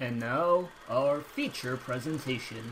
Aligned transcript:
And 0.00 0.20
now, 0.20 0.68
our 0.88 1.20
feature 1.20 1.76
presentation. 1.76 2.62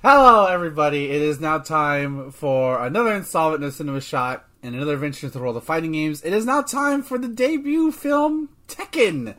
Hello, 0.00 0.46
everybody. 0.46 1.10
It 1.10 1.20
is 1.20 1.38
now 1.38 1.58
time 1.58 2.30
for 2.30 2.82
another 2.82 3.14
installment 3.14 3.62
of 3.62 3.74
Cinema 3.74 4.00
Shot 4.00 4.46
and 4.62 4.74
another 4.74 4.94
adventure 4.94 5.26
into 5.26 5.36
the 5.38 5.42
world 5.42 5.58
of 5.58 5.64
fighting 5.64 5.92
games. 5.92 6.22
It 6.24 6.32
is 6.32 6.46
now 6.46 6.62
time 6.62 7.02
for 7.02 7.18
the 7.18 7.28
debut 7.28 7.92
film 7.92 8.48
Tekken. 8.68 9.34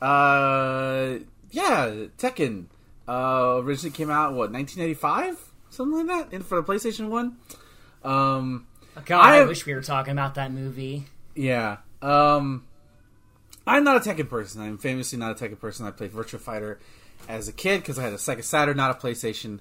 Uh, 0.00 1.18
yeah, 1.50 2.06
Tekken. 2.16 2.66
Uh, 3.06 3.60
originally 3.62 3.94
came 3.94 4.10
out 4.10 4.30
what 4.30 4.50
1985, 4.50 5.52
something 5.68 6.06
like 6.06 6.06
that, 6.06 6.34
and 6.34 6.46
for 6.46 6.62
the 6.62 6.66
PlayStation 6.66 7.10
One. 7.10 7.36
Um, 8.02 8.66
God, 9.04 9.20
I, 9.20 9.40
I 9.40 9.44
wish 9.44 9.66
we 9.66 9.74
were 9.74 9.82
talking 9.82 10.12
about 10.12 10.36
that 10.36 10.52
movie. 10.52 11.04
Yeah. 11.34 11.78
Um, 12.00 12.64
I'm 13.70 13.84
not 13.84 13.96
a 13.96 14.00
Tekken 14.00 14.28
person. 14.28 14.60
I'm 14.62 14.78
famously 14.78 15.16
not 15.16 15.30
a 15.30 15.34
Tekken 15.44 15.60
person. 15.60 15.86
I 15.86 15.92
played 15.92 16.10
Virtua 16.10 16.40
Fighter 16.40 16.80
as 17.28 17.46
a 17.46 17.52
kid 17.52 17.80
because 17.80 18.00
I 18.00 18.02
had 18.02 18.12
a 18.12 18.16
Sega 18.16 18.42
Saturn, 18.42 18.76
not 18.76 18.90
a 18.90 18.94
PlayStation. 18.94 19.60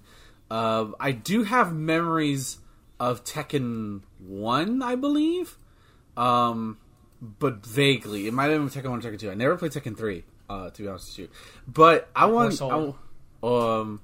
Uh, 0.50 0.88
I 1.00 1.12
do 1.12 1.44
have 1.44 1.72
memories 1.72 2.58
of 3.00 3.24
Tekken 3.24 4.02
One, 4.18 4.82
I 4.82 4.96
believe, 4.96 5.60
um, 6.18 6.80
but 7.22 7.64
vaguely. 7.64 8.26
It 8.26 8.34
might 8.34 8.50
have 8.50 8.60
been 8.60 8.70
Tekken 8.84 8.90
One, 8.90 9.00
Tekken 9.00 9.20
Two. 9.20 9.30
I 9.30 9.36
never 9.36 9.56
played 9.58 9.74
Tekken 9.74 9.96
Three, 9.96 10.24
uh, 10.50 10.72
to 10.72 10.82
be 10.82 10.88
honest 10.88 11.10
with 11.10 11.20
you. 11.20 11.30
But 11.68 12.10
I 12.16 12.26
want, 12.26 12.60
I, 12.64 12.94
um, 13.44 14.02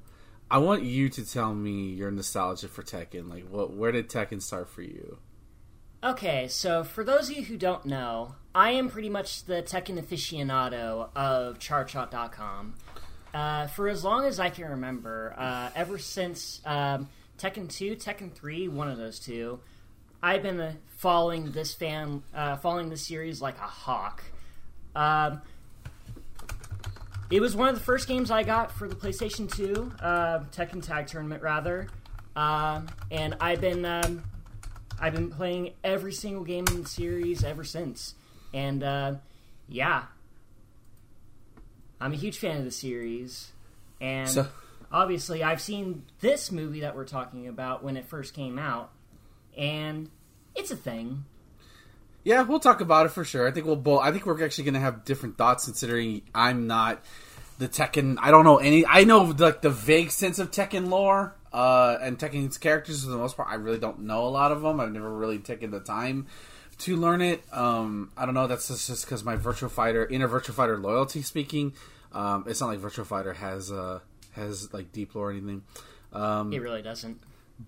I 0.51 0.59
want 0.59 0.84
you 0.84 1.09
to 1.09 1.27
tell 1.27 1.55
me 1.55 1.90
your 1.90 2.12
nostalgia 2.12 2.67
for 2.67 2.84
Tekken. 2.84 3.27
Like, 3.27 3.49
what? 3.49 3.73
Where 3.73 3.91
did 3.91 4.07
Tekken 4.07 4.40
start 4.40 4.70
for 4.70 4.84
you? 4.84 5.17
Okay, 6.04 6.48
so 6.48 6.84
for 6.84 7.04
those 7.04 7.30
of 7.30 7.38
you 7.38 7.44
who 7.44 7.58
don't 7.58 7.85
know, 7.85 8.35
I 8.54 8.72
am 8.72 8.90
pretty 8.90 9.09
much 9.09 9.45
the 9.45 9.63
Tekken 9.63 9.99
aficionado 9.99 11.09
of 11.16 11.58
ChartShot.com. 11.58 12.76
Uh, 13.34 13.68
for 13.68 13.90
as 13.90 14.04
long 14.04 14.26
as 14.26 14.40
I 14.40 14.49
can 14.49 14.65
remember, 14.70 15.34
uh, 15.37 15.70
ever 15.76 15.98
since 15.98 16.62
um, 16.65 17.10
Tekken 17.40 17.70
2, 17.70 17.96
Tekken 17.96 18.32
3, 18.32 18.68
one 18.68 18.90
of 18.90 18.98
those 18.98 19.20
two, 19.20 19.60
I've 20.21 20.43
been 20.43 20.60
uh, 20.60 20.74
following 20.98 21.52
this 21.52 21.74
fan, 21.74 22.24
uh, 22.34 22.57
following 22.57 22.90
this 22.90 23.05
series 23.05 23.41
like 23.41 23.57
a 23.57 23.68
hawk. 23.68 24.24
Um, 24.96 25.41
it 27.30 27.41
was 27.41 27.55
one 27.55 27.68
of 27.68 27.76
the 27.76 27.82
first 27.82 28.07
games 28.07 28.30
I 28.30 28.43
got 28.43 28.71
for 28.71 28.87
the 28.87 28.96
PlayStation 28.96 29.52
2, 29.54 29.91
uh, 29.99 30.40
Tekken 30.52 30.82
Tag 30.82 31.07
Tournament, 31.07 31.41
rather. 31.41 31.87
Um, 32.35 32.87
and 33.12 33.35
I've 33.41 33.59
been 33.59 33.84
um, 33.85 34.24
I've 34.99 35.13
been 35.13 35.29
playing 35.29 35.74
every 35.84 36.13
single 36.13 36.43
game 36.43 36.65
in 36.71 36.84
the 36.84 36.90
series 36.90 37.43
ever 37.43 37.63
since. 37.63 38.15
And 38.54 38.84
uh, 38.84 39.15
yeah, 39.68 40.04
I'm 41.99 42.13
a 42.13 42.18
huge 42.18 42.37
fan 42.37 42.57
of 42.57 42.65
the 42.65 42.71
series. 42.71 43.52
And 43.99 44.29
so, 44.29 44.48
obviously, 44.91 45.43
I've 45.43 45.62
seen 45.62 46.04
this 46.20 46.52
movie 46.52 46.82
that 46.82 46.96
we're 46.96 47.05
talking 47.05 47.48
about 47.48 47.84
when 47.84 47.98
it 47.98 48.05
first 48.05 48.34
came 48.34 48.60
out, 48.60 48.91
and 49.57 50.10
it's 50.54 50.71
a 50.71 50.76
thing. 50.76 51.26
Yeah, 52.24 52.41
we'll 52.41 52.59
talk 52.59 52.82
about 52.82 53.05
it 53.05 53.09
for 53.09 53.24
sure. 53.24 53.48
I 53.48 53.52
think 53.52 53.65
we'll 53.65 53.76
both. 53.76 54.02
I 54.02 54.12
think 54.12 54.26
we're 54.26 54.43
actually 54.43 54.65
going 54.65 54.74
to 54.74 54.80
have 54.80 55.05
different 55.05 55.37
thoughts, 55.37 55.65
considering 55.65 56.24
I'm 56.34 56.68
not 56.68 57.04
the 57.57 57.68
Tekken. 57.68 58.18
I 58.20 58.32
don't 58.32 58.43
know 58.43 58.57
any. 58.57 58.85
I 58.85 59.04
know 59.04 59.24
like 59.24 59.62
the 59.62 59.70
vague 59.70 60.12
sense 60.12 60.40
of 60.40 60.52
Tekken 60.52 60.90
lore 60.90 61.35
uh, 61.55 61.98
and 62.01 62.20
Tekken's 62.20 62.57
characters 62.57 63.05
for 63.05 63.09
the 63.09 63.17
most 63.17 63.37
part. 63.37 63.48
I 63.48 63.55
really 63.55 63.79
don't 63.79 64.01
know 64.01 64.25
a 64.25 64.28
lot 64.28 64.51
of 64.51 64.61
them. 64.61 64.81
I've 64.81 64.91
never 64.91 65.09
really 65.09 65.39
taken 65.39 65.72
the 65.72 65.79
time 65.79 66.28
to 66.79 66.97
learn 66.97 67.22
it. 67.22 67.41
Um, 67.53 68.12
I 68.17 68.25
don't 68.25 68.35
know. 68.35 68.45
That's 68.45 68.67
just 68.67 69.06
because 69.06 69.23
my 69.23 69.38
Virtual 69.38 69.69
Fighter 69.69 70.06
inner 70.06 70.28
Virtual 70.28 70.53
Fighter 70.53 70.78
loyalty 70.78 71.22
speaking. 71.22 71.72
Um, 72.12 72.44
it's 72.45 72.59
not 72.59 72.67
like 72.67 72.79
Virtual 72.79 73.06
Fighter 73.06 73.31
has 73.31 73.72
uh, 73.72 74.00
has 74.34 74.73
like 74.73 74.91
deep 74.91 75.16
lore 75.16 75.29
or 75.29 75.31
anything. 75.31 75.63
Um, 76.12 76.51
it 76.51 76.62
really 76.62 76.81
doesn't. 76.81 77.22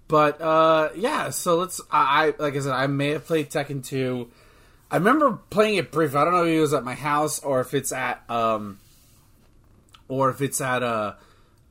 But 0.09 0.41
uh, 0.41 0.89
yeah, 0.97 1.29
so 1.29 1.55
let's. 1.55 1.79
I, 1.89 2.33
I 2.39 2.43
like 2.43 2.57
I 2.57 2.59
said, 2.59 2.73
I 2.73 2.87
may 2.87 3.11
have 3.11 3.25
played 3.25 3.49
Tekken 3.49 3.85
two. 3.85 4.29
I 4.91 4.97
remember 4.97 5.39
playing 5.49 5.75
it 5.75 5.93
briefly. 5.93 6.19
I 6.19 6.25
don't 6.25 6.33
know 6.33 6.43
if 6.43 6.49
it 6.49 6.59
was 6.59 6.73
at 6.73 6.83
my 6.83 6.95
house 6.95 7.39
or 7.39 7.61
if 7.61 7.73
it's 7.73 7.93
at 7.93 8.29
um, 8.29 8.79
or 10.09 10.29
if 10.29 10.41
it's 10.41 10.59
at 10.59 10.83
a 10.83 11.15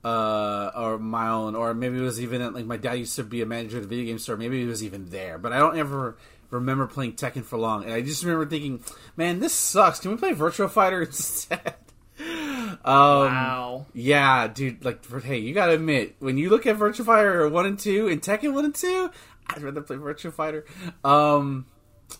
uh, 0.06 0.70
or 0.76 0.98
my 0.98 1.28
own, 1.28 1.56
or 1.56 1.74
maybe 1.74 1.98
it 1.98 2.02
was 2.02 2.20
even 2.20 2.40
at, 2.40 2.54
like 2.54 2.64
my 2.64 2.76
dad 2.76 2.92
used 2.92 3.16
to 3.16 3.24
be 3.24 3.42
a 3.42 3.46
manager 3.46 3.78
of 3.78 3.82
the 3.82 3.88
video 3.88 4.04
game 4.04 4.20
store. 4.20 4.36
Maybe 4.36 4.60
he 4.60 4.64
was 4.64 4.84
even 4.84 5.06
there, 5.06 5.36
but 5.36 5.52
I 5.52 5.58
don't 5.58 5.76
ever 5.76 6.16
remember 6.50 6.86
playing 6.86 7.14
Tekken 7.14 7.42
for 7.42 7.58
long. 7.58 7.82
And 7.82 7.92
I 7.92 8.02
just 8.02 8.22
remember 8.22 8.46
thinking, 8.46 8.84
man, 9.16 9.40
this 9.40 9.52
sucks. 9.52 9.98
Can 9.98 10.12
we 10.12 10.16
play 10.16 10.30
Virtua 10.32 10.70
Fighter 10.70 11.02
instead? 11.06 11.74
um, 12.20 12.76
wow. 12.84 13.86
Yeah, 13.94 14.46
dude. 14.46 14.84
Like, 14.84 15.04
hey, 15.24 15.38
you 15.38 15.52
gotta 15.52 15.72
admit, 15.72 16.14
when 16.20 16.38
you 16.38 16.50
look 16.50 16.66
at 16.66 16.76
Virtua 16.76 17.04
Fighter 17.04 17.48
one 17.48 17.66
and 17.66 17.76
two 17.76 18.06
and 18.06 18.22
Tekken 18.22 18.52
one 18.52 18.64
and 18.64 18.76
two, 18.76 19.10
I'd 19.48 19.62
rather 19.62 19.80
play 19.80 19.96
Virtua 19.96 20.32
Fighter. 20.32 20.66
Um, 21.02 21.66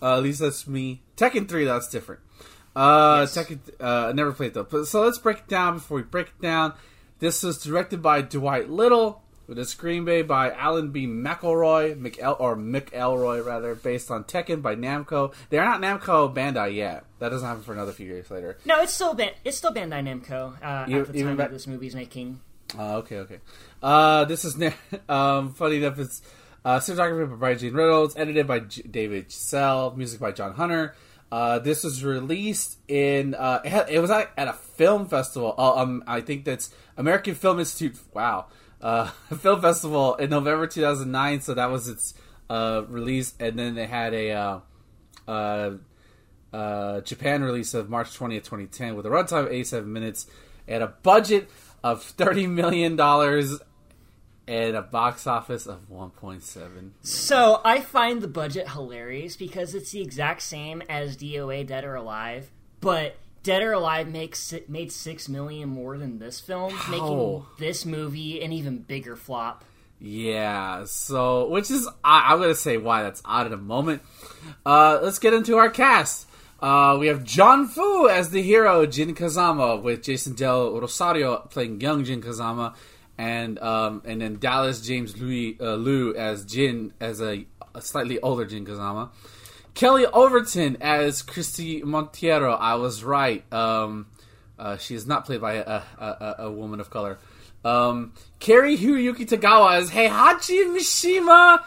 uh, 0.01 0.17
at 0.17 0.23
least 0.23 0.41
that's 0.41 0.67
me. 0.67 1.03
Tekken 1.15 1.47
three, 1.47 1.63
that's 1.63 1.87
different. 1.87 2.19
Uh, 2.75 3.19
yes. 3.21 3.37
Tekken, 3.37 3.59
uh, 3.79 4.07
I 4.09 4.11
never 4.11 4.33
played 4.33 4.53
though. 4.53 4.83
So 4.83 5.03
let's 5.03 5.19
break 5.19 5.37
it 5.37 5.47
down 5.47 5.75
before 5.75 5.95
we 5.95 6.03
break 6.03 6.27
it 6.27 6.41
down. 6.41 6.73
This 7.19 7.43
was 7.43 7.61
directed 7.63 8.01
by 8.01 8.21
Dwight 8.21 8.69
Little 8.69 9.21
with 9.47 9.57
a 9.57 9.61
screenplay 9.63 10.27
by 10.27 10.51
Alan 10.51 10.91
B. 10.91 11.07
McElroy, 11.07 11.95
McEl- 11.99 12.39
or 12.39 12.55
McElroy 12.55 13.43
rather, 13.45 13.75
based 13.75 14.11
on 14.11 14.23
Tekken 14.25 14.61
by 14.61 14.75
Namco. 14.75 15.33
They're 15.49 15.63
not 15.63 15.81
Namco 15.81 16.33
Bandai 16.33 16.75
yet. 16.75 17.05
That 17.19 17.29
doesn't 17.29 17.47
happen 17.47 17.63
for 17.63 17.73
another 17.73 17.91
few 17.93 18.05
years 18.07 18.29
later. 18.29 18.57
No, 18.65 18.81
it's 18.81 18.93
still 18.93 19.13
ban- 19.13 19.33
it's 19.45 19.57
still 19.57 19.73
Bandai 19.73 20.03
Namco 20.03 20.53
uh, 20.61 20.85
you, 20.87 21.01
at 21.01 21.11
the 21.13 21.23
time 21.23 21.37
ba- 21.37 21.43
that 21.43 21.51
this 21.51 21.65
movie's 21.65 21.95
making. 21.95 22.39
Uh, 22.77 22.97
okay, 22.97 23.19
okay. 23.19 23.39
Uh, 23.81 24.25
this 24.25 24.43
is 24.43 24.61
um, 25.09 25.53
funny 25.53 25.77
enough. 25.77 25.97
It's 25.97 26.21
uh, 26.65 26.79
cinematography 26.79 27.29
by 27.29 27.35
Brian 27.37 27.57
Jean 27.57 27.73
Reynolds, 27.73 28.15
edited 28.17 28.45
by 28.45 28.59
J- 28.59 28.81
David 28.83 29.31
Giselle, 29.31 29.93
music 29.95 30.19
by 30.19 30.33
John 30.33 30.53
Hunter. 30.53 30.93
Uh, 31.31 31.59
this 31.59 31.83
was 31.83 32.03
released 32.03 32.77
in 32.87 33.35
uh, 33.35 33.59
it, 33.65 33.69
had, 33.69 33.89
it, 33.89 33.99
was 33.99 34.09
at, 34.09 34.31
at, 34.37 34.47
a 34.47 34.53
film 34.53 35.07
festival. 35.07 35.53
Uh, 35.57 35.75
um, 35.75 36.03
I 36.07 36.21
think 36.21 36.45
that's 36.45 36.73
American 36.95 37.35
Film 37.35 37.59
Institute. 37.59 37.99
Wow, 38.13 38.45
uh, 38.81 39.07
film 39.37 39.61
festival 39.61 40.15
in 40.15 40.29
November 40.29 40.67
2009. 40.67 41.41
So 41.41 41.53
that 41.53 41.69
was 41.69 41.89
its 41.89 42.13
uh, 42.49 42.83
release, 42.87 43.33
and 43.39 43.59
then 43.59 43.75
they 43.75 43.87
had 43.87 44.13
a 44.13 44.31
uh, 44.31 44.59
uh, 45.27 45.71
uh, 46.53 47.01
Japan 47.01 47.43
release 47.43 47.73
of 47.73 47.89
March 47.89 48.17
20th, 48.17 48.45
2010, 48.45 48.95
with 48.95 49.05
a 49.05 49.09
runtime 49.09 49.45
of 49.45 49.51
87 49.51 49.91
minutes 49.91 50.27
and 50.67 50.83
a 50.83 50.87
budget 50.87 51.49
of 51.83 52.03
30 52.03 52.47
million 52.47 52.95
dollars 52.95 53.59
and 54.47 54.75
a 54.75 54.81
box 54.81 55.27
office 55.27 55.65
of 55.65 55.89
1.7. 55.89 56.91
So 57.01 57.61
I 57.65 57.81
find 57.81 58.21
the 58.21 58.27
budget 58.27 58.69
hilarious 58.69 59.35
because 59.35 59.75
it's 59.75 59.91
the 59.91 60.01
exact 60.01 60.41
same 60.41 60.81
as 60.89 61.17
DOA 61.17 61.67
Dead 61.67 61.83
or 61.83 61.95
Alive, 61.95 62.49
but 62.79 63.17
Dead 63.43 63.61
or 63.61 63.73
Alive 63.73 64.07
makes 64.07 64.53
made 64.67 64.91
six 64.91 65.27
million 65.29 65.69
more 65.69 65.97
than 65.97 66.19
this 66.19 66.39
film, 66.39 66.73
How? 66.73 66.91
making 66.91 67.45
this 67.59 67.85
movie 67.85 68.41
an 68.41 68.51
even 68.53 68.79
bigger 68.79 69.15
flop. 69.15 69.63
Yeah, 69.99 70.85
so 70.85 71.47
which 71.49 71.71
is 71.71 71.87
I, 72.03 72.33
am 72.33 72.39
gonna 72.39 72.55
say 72.55 72.77
why 72.77 73.03
that's 73.03 73.21
odd 73.25 73.47
in 73.47 73.53
a 73.53 73.57
moment. 73.57 74.01
Uh, 74.65 74.99
let's 75.01 75.19
get 75.19 75.33
into 75.33 75.57
our 75.57 75.69
cast. 75.69 76.27
Uh, 76.59 76.97
we 76.99 77.07
have 77.07 77.23
Jon 77.23 77.67
Foo 77.67 78.07
as 78.07 78.31
the 78.31 78.41
hero, 78.41 78.85
Jin 78.85 79.13
Kazama, 79.13 79.81
with 79.81 80.03
Jason 80.03 80.33
Del 80.33 80.79
Rosario 80.79 81.37
playing 81.49 81.81
young 81.81 82.03
Jin 82.03 82.21
Kazama, 82.21 82.75
and 83.17 83.59
um, 83.59 84.01
and 84.05 84.21
then 84.21 84.37
Dallas 84.39 84.81
James 84.81 85.17
Louis 85.17 85.57
uh, 85.59 85.75
Liu 85.75 86.15
as 86.15 86.45
Jin 86.45 86.93
as 86.99 87.21
a, 87.21 87.45
a 87.73 87.81
slightly 87.81 88.19
older 88.19 88.45
Jin 88.45 88.65
Kazama. 88.65 89.09
Kelly 89.73 90.07
Overton 90.07 90.77
as 90.81 91.21
Christy 91.21 91.81
Monteiro. 91.81 92.57
I 92.59 92.75
was 92.75 93.03
right. 93.03 93.43
Um, 93.53 94.07
uh, 94.57 94.77
she 94.77 94.95
is 94.95 95.05
not 95.05 95.25
played 95.25 95.39
by 95.39 95.53
a, 95.53 95.81
a, 95.99 96.35
a 96.39 96.51
woman 96.51 96.79
of 96.79 96.89
color. 96.89 97.19
Um, 97.63 98.13
Cary 98.39 98.75
Hiroyuki 98.75 99.27
Tagawa 99.27 99.77
as 99.77 99.91
Heihachi 99.91 100.75
Mishima. 100.75 101.63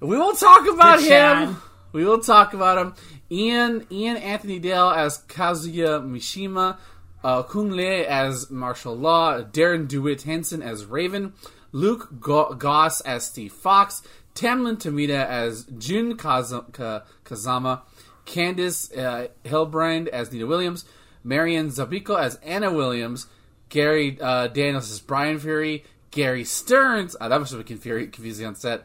We 0.00 0.16
will 0.16 0.34
talk 0.34 0.66
about 0.68 1.00
him. 1.00 1.56
We 1.92 2.04
will 2.04 2.18
talk 2.18 2.54
about 2.54 2.78
him. 2.78 2.94
Ian 3.30 3.86
Ian 3.90 4.16
Anthony 4.16 4.58
Dale 4.58 4.90
as 4.90 5.18
Kazuya 5.18 6.02
Mishima. 6.04 6.76
Uh, 7.24 7.42
Cung 7.42 7.70
Le 7.70 8.04
as 8.04 8.50
Martial 8.50 8.94
Law. 8.96 9.42
Darren 9.42 9.88
DeWitt 9.88 10.22
Henson 10.22 10.62
as 10.62 10.84
Raven. 10.84 11.32
Luke 11.72 12.20
Goss 12.20 13.00
as 13.00 13.24
Steve 13.26 13.52
Fox. 13.52 14.02
Tamlin 14.34 14.76
Tomita 14.76 15.26
as 15.26 15.64
Jun 15.78 16.16
Kazama, 16.16 17.82
Candice 18.26 18.98
uh, 18.98 19.28
Hillebrand 19.44 20.08
as 20.08 20.32
Nina 20.32 20.46
Williams, 20.46 20.84
Marian 21.22 21.68
Zapico 21.68 22.18
as 22.18 22.34
Anna 22.36 22.72
Williams, 22.72 23.26
Gary 23.68 24.18
uh, 24.20 24.48
Daniels 24.48 24.90
as 24.90 25.00
Brian 25.00 25.38
Fury, 25.38 25.84
Gary 26.10 26.44
Stearns. 26.44 27.16
Oh, 27.20 27.28
that 27.28 27.38
must 27.38 27.52
have 27.52 27.64
been 27.64 28.10
confusing 28.10 28.46
on 28.46 28.54
set. 28.54 28.84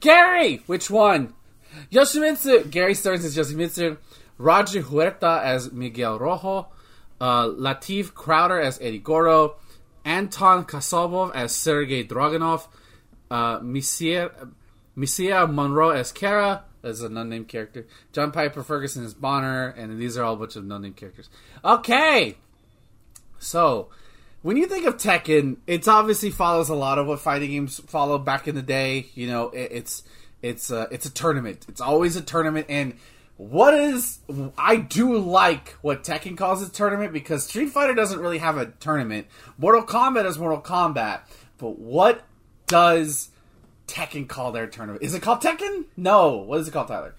Gary, 0.00 0.62
which 0.66 0.90
one? 0.90 1.34
Yoshimitsu. 1.92 2.70
Gary 2.70 2.94
Stearns 2.94 3.24
as 3.24 3.36
Yoshimitsu. 3.36 3.98
Roger 4.36 4.82
Huerta 4.82 5.42
as 5.42 5.72
Miguel 5.72 6.18
Rojo. 6.18 6.68
Uh, 7.20 7.48
Latif 7.48 8.14
Crowder 8.14 8.60
as 8.60 8.80
Eddie 8.80 8.98
Gordo, 8.98 9.56
Anton 10.04 10.64
Kasabov 10.64 11.34
as 11.34 11.54
Sergei 11.54 12.04
Dragunov, 12.04 12.68
uh, 13.30 13.58
Mircea, 13.60 14.52
Monroe 14.96 15.90
as 15.90 16.12
Kara, 16.12 16.64
as 16.82 17.02
an 17.02 17.16
unnamed 17.16 17.48
character, 17.48 17.86
John 18.12 18.30
Piper 18.30 18.62
Ferguson 18.62 19.04
as 19.04 19.14
Bonner, 19.14 19.68
and 19.68 19.98
these 20.00 20.16
are 20.16 20.24
all 20.24 20.34
a 20.34 20.36
bunch 20.36 20.56
of 20.56 20.70
unnamed 20.70 20.96
characters. 20.96 21.28
Okay, 21.64 22.36
so 23.38 23.88
when 24.42 24.56
you 24.56 24.66
think 24.66 24.86
of 24.86 24.96
Tekken, 24.96 25.56
it 25.66 25.86
obviously 25.88 26.30
follows 26.30 26.68
a 26.68 26.74
lot 26.74 26.98
of 26.98 27.06
what 27.06 27.20
fighting 27.20 27.50
games 27.50 27.80
followed 27.80 28.24
back 28.24 28.46
in 28.46 28.54
the 28.54 28.62
day. 28.62 29.06
You 29.14 29.26
know, 29.26 29.50
it, 29.50 29.72
it's 29.72 30.02
it's 30.40 30.70
a, 30.70 30.86
it's 30.90 31.06
a 31.06 31.10
tournament. 31.10 31.66
It's 31.68 31.80
always 31.80 32.16
a 32.16 32.22
tournament, 32.22 32.66
and 32.68 32.94
what 33.38 33.72
is 33.72 34.18
I 34.58 34.76
do 34.76 35.16
like 35.16 35.70
what 35.80 36.04
Tekken 36.04 36.36
calls 36.36 36.60
a 36.60 36.70
tournament 36.70 37.12
because 37.12 37.46
Street 37.46 37.70
Fighter 37.70 37.94
doesn't 37.94 38.18
really 38.20 38.38
have 38.38 38.58
a 38.58 38.66
tournament. 38.66 39.28
Mortal 39.56 39.84
Kombat 39.84 40.26
is 40.26 40.38
Mortal 40.38 40.60
Kombat, 40.60 41.20
but 41.56 41.78
what 41.78 42.24
does 42.66 43.30
Tekken 43.86 44.28
call 44.28 44.50
their 44.52 44.66
tournament? 44.66 45.02
Is 45.02 45.14
it 45.14 45.22
called 45.22 45.40
Tekken? 45.40 45.84
No. 45.96 46.36
What 46.36 46.60
is 46.60 46.68
it 46.68 46.72
called, 46.72 46.88
Tyler? 46.88 47.14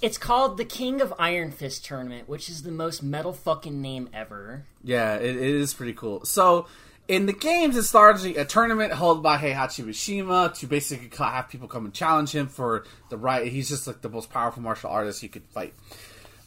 It's 0.00 0.16
called 0.16 0.58
the 0.58 0.64
King 0.64 1.00
of 1.00 1.12
Iron 1.18 1.50
Fist 1.50 1.84
Tournament, 1.84 2.28
which 2.28 2.48
is 2.48 2.62
the 2.62 2.70
most 2.70 3.02
metal 3.02 3.32
fucking 3.32 3.82
name 3.82 4.08
ever. 4.14 4.64
Yeah, 4.84 5.16
it, 5.16 5.34
it 5.34 5.42
is 5.42 5.74
pretty 5.74 5.92
cool. 5.92 6.24
So, 6.24 6.68
in 7.08 7.24
the 7.24 7.32
games, 7.32 7.76
it's 7.76 7.92
largely 7.94 8.36
a 8.36 8.44
tournament 8.44 8.92
held 8.92 9.22
by 9.22 9.38
Heihachi 9.38 9.82
Mishima 9.84 10.54
to 10.58 10.66
basically 10.66 11.10
have 11.18 11.48
people 11.48 11.66
come 11.66 11.86
and 11.86 11.94
challenge 11.94 12.32
him 12.32 12.48
for 12.48 12.84
the 13.08 13.16
right. 13.16 13.50
He's 13.50 13.68
just 13.68 13.86
like 13.86 14.02
the 14.02 14.10
most 14.10 14.30
powerful 14.30 14.62
martial 14.62 14.90
artist 14.90 15.22
you 15.22 15.30
could 15.30 15.44
fight. 15.44 15.74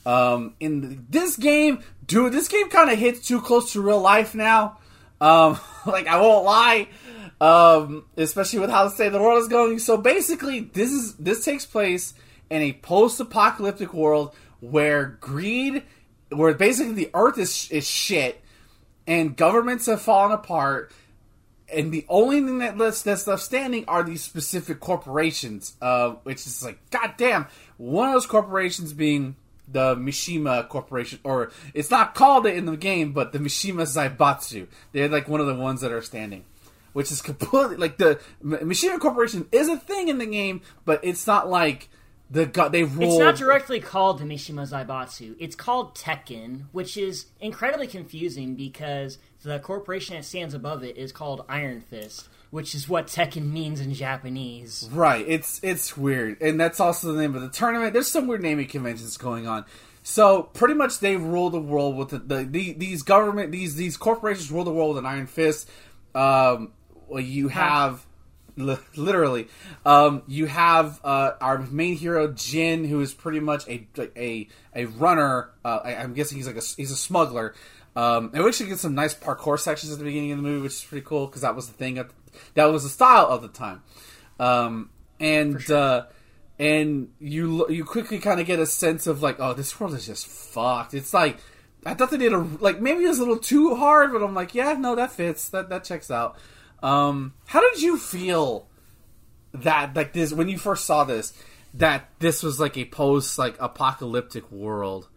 Um, 0.06 0.54
in 0.60 0.82
the, 0.82 1.00
this 1.10 1.36
game, 1.36 1.84
dude, 2.06 2.32
this 2.32 2.48
game 2.48 2.70
kind 2.70 2.92
of 2.92 3.00
hits 3.00 3.28
too 3.28 3.42
close 3.42 3.74
to 3.74 3.82
real 3.82 4.00
life 4.00 4.36
now. 4.36 4.78
Um, 5.20 5.60
like 5.88 6.06
I 6.06 6.22
won't 6.22 6.46
lie, 6.46 6.88
um, 7.40 8.06
especially 8.16 8.60
with 8.60 8.70
how 8.70 8.84
the 8.84 8.92
state 8.92 9.08
of 9.08 9.14
the 9.14 9.22
world 9.22 9.42
is 9.42 9.48
going. 9.48 9.80
So 9.80 9.98
basically, 9.98 10.60
this 10.62 10.92
is 10.92 11.16
this 11.16 11.44
takes 11.44 11.66
place 11.66 12.14
in 12.52 12.62
a 12.62 12.74
post-apocalyptic 12.74 13.94
world 13.94 14.36
where 14.60 15.18
greed, 15.22 15.84
where 16.30 16.54
basically 16.54 16.94
the 16.94 17.10
earth 17.16 17.40
is 17.40 17.70
is 17.72 17.88
shit, 17.88 18.41
and 19.08 19.36
governments 19.36 19.86
have 19.88 20.02
fallen 20.02 20.32
apart, 20.32 20.92
and 21.72 21.92
the 21.92 22.06
only 22.10 22.42
thing 22.42 22.60
that 22.60 22.78
left, 22.78 23.04
that's 23.04 23.28
left 23.28 23.44
standing 23.44 23.86
are 23.88 24.04
these 24.04 24.24
specific 24.24 24.80
corporations. 24.80 25.76
Uh, 25.82 26.12
which 26.24 26.46
is 26.46 26.64
like, 26.64 26.78
goddamn, 26.90 27.48
one 27.78 28.10
of 28.10 28.14
those 28.14 28.26
corporations 28.26 28.94
being 28.94 29.36
the 29.68 29.96
Mishima 29.96 30.68
Corporation, 30.68 31.20
or 31.24 31.52
it's 31.74 31.90
not 31.90 32.14
called 32.14 32.46
it 32.46 32.56
in 32.56 32.66
the 32.66 32.78
game, 32.78 33.14
but 33.14 33.32
the 33.32 33.40
Mishima 33.40 33.84
Zaibatsu. 33.84 34.68
They're 34.92 35.08
like 35.08 35.28
one 35.28 35.40
of 35.40 35.48
the 35.48 35.56
ones 35.56 35.82
that 35.82 35.92
are 35.92 36.02
standing, 36.02 36.44
which 36.94 37.12
is 37.12 37.22
completely 37.22 37.78
like 37.78 37.98
the 37.98 38.20
Mishima 38.44 39.00
Corporation 39.00 39.48
is 39.52 39.70
a 39.70 39.78
thing 39.78 40.10
in 40.10 40.18
the 40.18 40.26
game, 40.26 40.62
but 40.86 41.00
it's 41.04 41.26
not 41.26 41.50
like 41.50 41.90
the 42.32 42.70
they 42.72 42.84
ruled. 42.84 43.14
It's 43.14 43.20
not 43.20 43.36
directly 43.36 43.82
called 43.82 44.20
the 44.20 44.24
Mishima 44.24 44.68
Zaibatsu. 44.68 45.36
It's 45.38 45.56
called 45.56 45.96
Tekken, 45.96 46.66
which 46.72 46.96
is 46.96 47.26
incredibly 47.42 47.88
confusing 47.88 48.56
because 48.56 49.18
the 49.44 49.60
corporation 49.60 50.16
that 50.16 50.24
stands 50.24 50.54
above 50.54 50.84
it 50.84 50.98
is 50.98 51.12
called 51.12 51.44
Iron 51.50 51.82
Fist, 51.82 52.30
which 52.50 52.74
is 52.74 52.88
what 52.88 53.08
Tekken 53.08 53.52
means 53.52 53.82
in 53.82 53.94
Japanese. 53.94 54.88
Right. 54.94 55.26
It's 55.28 55.60
it's 55.62 55.98
weird, 55.98 56.42
and 56.42 56.60
that's 56.60 56.80
also 56.80 57.12
the 57.12 57.22
name 57.22 57.36
of 57.36 57.42
the 57.42 57.50
tournament. 57.50 57.92
There's 57.92 58.08
some 58.08 58.28
weird 58.28 58.42
naming 58.42 58.68
conventions 58.68 59.18
going 59.18 59.46
on. 59.46 59.66
So 60.04 60.44
pretty 60.44 60.74
much 60.74 61.00
they 61.00 61.18
rule 61.18 61.50
the 61.50 61.60
world 61.60 61.96
with 61.98 62.10
the, 62.10 62.20
the, 62.20 62.44
the 62.44 62.74
these 62.74 63.04
government 63.04 63.52
these 63.52 63.76
these 63.76 63.98
corporations 63.98 64.52
rule 64.52 64.64
the 64.64 64.74
world 64.74 64.96
with 64.96 65.00
an 65.00 65.06
iron 65.06 65.28
fist. 65.28 65.70
Um, 66.16 66.72
well, 67.08 67.22
you 67.22 67.50
have 67.50 68.06
literally. 68.56 69.48
Um, 69.86 70.24
you 70.28 70.46
have 70.46 71.00
uh, 71.04 71.32
our 71.40 71.60
main 71.60 71.96
hero 71.96 72.32
Jin, 72.32 72.86
who 72.86 73.02
is 73.02 73.14
pretty 73.14 73.40
much 73.40 73.68
a 73.68 73.88
a 73.98 74.48
a 74.76 74.86
runner. 74.86 75.50
Uh, 75.64 75.80
I, 75.84 75.94
am 75.94 76.14
guessing 76.14 76.38
he's 76.38 76.48
like 76.48 76.58
a 76.58 76.62
he's 76.78 76.92
a 76.92 76.96
smuggler. 76.96 77.54
Um, 77.96 78.32
and 78.34 78.44
we 78.44 78.50
actually 78.50 78.70
get 78.70 78.80
some 78.80 78.96
nice 78.96 79.14
parkour 79.14 79.60
sections 79.60 79.92
at 79.92 80.00
the 80.00 80.06
beginning 80.06 80.32
of 80.32 80.38
the 80.38 80.44
movie, 80.44 80.62
which 80.62 80.74
is 80.74 80.84
pretty 80.84 81.06
cool 81.06 81.28
because 81.28 81.42
that 81.42 81.56
was 81.56 81.68
the 81.68 81.74
thing. 81.74 81.98
At 81.98 82.10
the, 82.10 82.16
that 82.54 82.66
was 82.66 82.84
the 82.84 82.90
style 82.90 83.28
of 83.28 83.42
the 83.42 83.50
time. 83.50 83.84
Um, 84.40 84.90
and 85.20 85.62
sure. 85.62 85.78
uh, 85.78 86.06
and 86.58 87.10
you 87.20 87.68
you 87.70 87.84
quickly 87.84 88.20
kind 88.20 88.40
of 88.40 88.46
get 88.46 88.60
a 88.60 88.66
sense 88.66 89.08
of 89.08 89.22
like, 89.22 89.40
oh, 89.40 89.54
this 89.54 89.80
world 89.80 89.94
is 89.94 90.06
just 90.06 90.28
fucked. 90.28 90.94
It's 90.94 91.14
like 91.14 91.40
I 91.86 91.94
thought 91.96 92.12
they 92.12 92.18
did 92.18 92.34
a 92.34 92.40
like 92.60 92.80
maybe 92.80 93.04
it 93.04 93.08
was 93.08 93.20
a 93.20 93.24
little 93.24 93.40
too 93.40 93.76
hard, 93.76 94.14
but 94.14 94.22
I'm 94.22 94.36
like, 94.36 94.54
yeah, 94.54 94.74
no, 94.74 94.96
that 94.96 95.12
fits. 95.12 95.50
That 95.50 95.70
that 95.70 95.84
checks 95.84 96.12
out. 96.12 96.38
Um, 96.82 97.34
how 97.46 97.62
did 97.62 97.82
you 97.82 97.98
feel 97.98 98.68
that 99.54 99.96
like 99.96 100.14
this 100.14 100.34
when 100.34 100.50
you 100.50 100.58
first 100.58 100.86
saw 100.86 101.04
this 101.04 101.34
that 101.74 102.10
this 102.20 102.44
was 102.44 102.60
like 102.60 102.78
a 102.78 102.86
post 102.86 103.38
like 103.38 103.56
apocalyptic 103.60 104.52
world? 104.52 105.08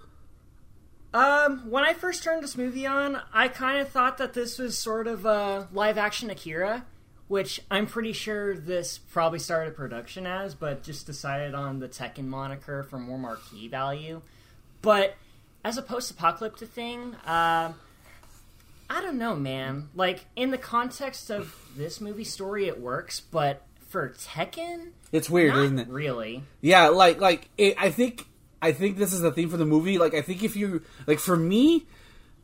Um, 1.12 1.70
when 1.70 1.84
I 1.84 1.94
first 1.94 2.24
turned 2.24 2.42
this 2.42 2.56
movie 2.56 2.86
on, 2.86 3.20
I 3.32 3.46
kind 3.46 3.78
of 3.78 3.88
thought 3.88 4.18
that 4.18 4.34
this 4.34 4.58
was 4.58 4.76
sort 4.76 5.06
of 5.06 5.24
a 5.24 5.68
live 5.72 5.96
action 5.96 6.28
Akira, 6.28 6.84
which 7.28 7.60
I'm 7.70 7.86
pretty 7.86 8.12
sure 8.12 8.56
this 8.56 8.98
probably 8.98 9.38
started 9.38 9.76
production 9.76 10.26
as, 10.26 10.56
but 10.56 10.82
just 10.82 11.06
decided 11.06 11.54
on 11.54 11.78
the 11.78 11.88
Tekken 11.88 12.26
moniker 12.26 12.82
for 12.82 12.98
more 12.98 13.18
marquee 13.18 13.68
value. 13.68 14.22
But 14.82 15.14
as 15.64 15.78
a 15.78 15.82
post 15.82 16.10
apocalyptic 16.10 16.68
thing, 16.70 17.14
uh, 17.24 17.72
I 18.94 19.00
don't 19.00 19.18
know, 19.18 19.34
man. 19.34 19.88
Like 19.96 20.24
in 20.36 20.52
the 20.52 20.58
context 20.58 21.28
of 21.28 21.52
this 21.76 22.00
movie 22.00 22.22
story, 22.22 22.68
it 22.68 22.80
works, 22.80 23.18
but 23.18 23.66
for 23.88 24.10
Tekken, 24.10 24.90
it's 25.10 25.28
weird, 25.28 25.56
isn't 25.56 25.80
it? 25.80 25.88
Really? 25.88 26.44
Yeah, 26.60 26.88
like 26.88 27.20
like 27.20 27.48
it, 27.58 27.74
I 27.76 27.90
think 27.90 28.24
I 28.62 28.70
think 28.70 28.96
this 28.96 29.12
is 29.12 29.20
the 29.20 29.32
theme 29.32 29.50
for 29.50 29.56
the 29.56 29.64
movie. 29.64 29.98
Like 29.98 30.14
I 30.14 30.22
think 30.22 30.44
if 30.44 30.54
you 30.54 30.82
like 31.08 31.18
for 31.18 31.36
me, 31.36 31.86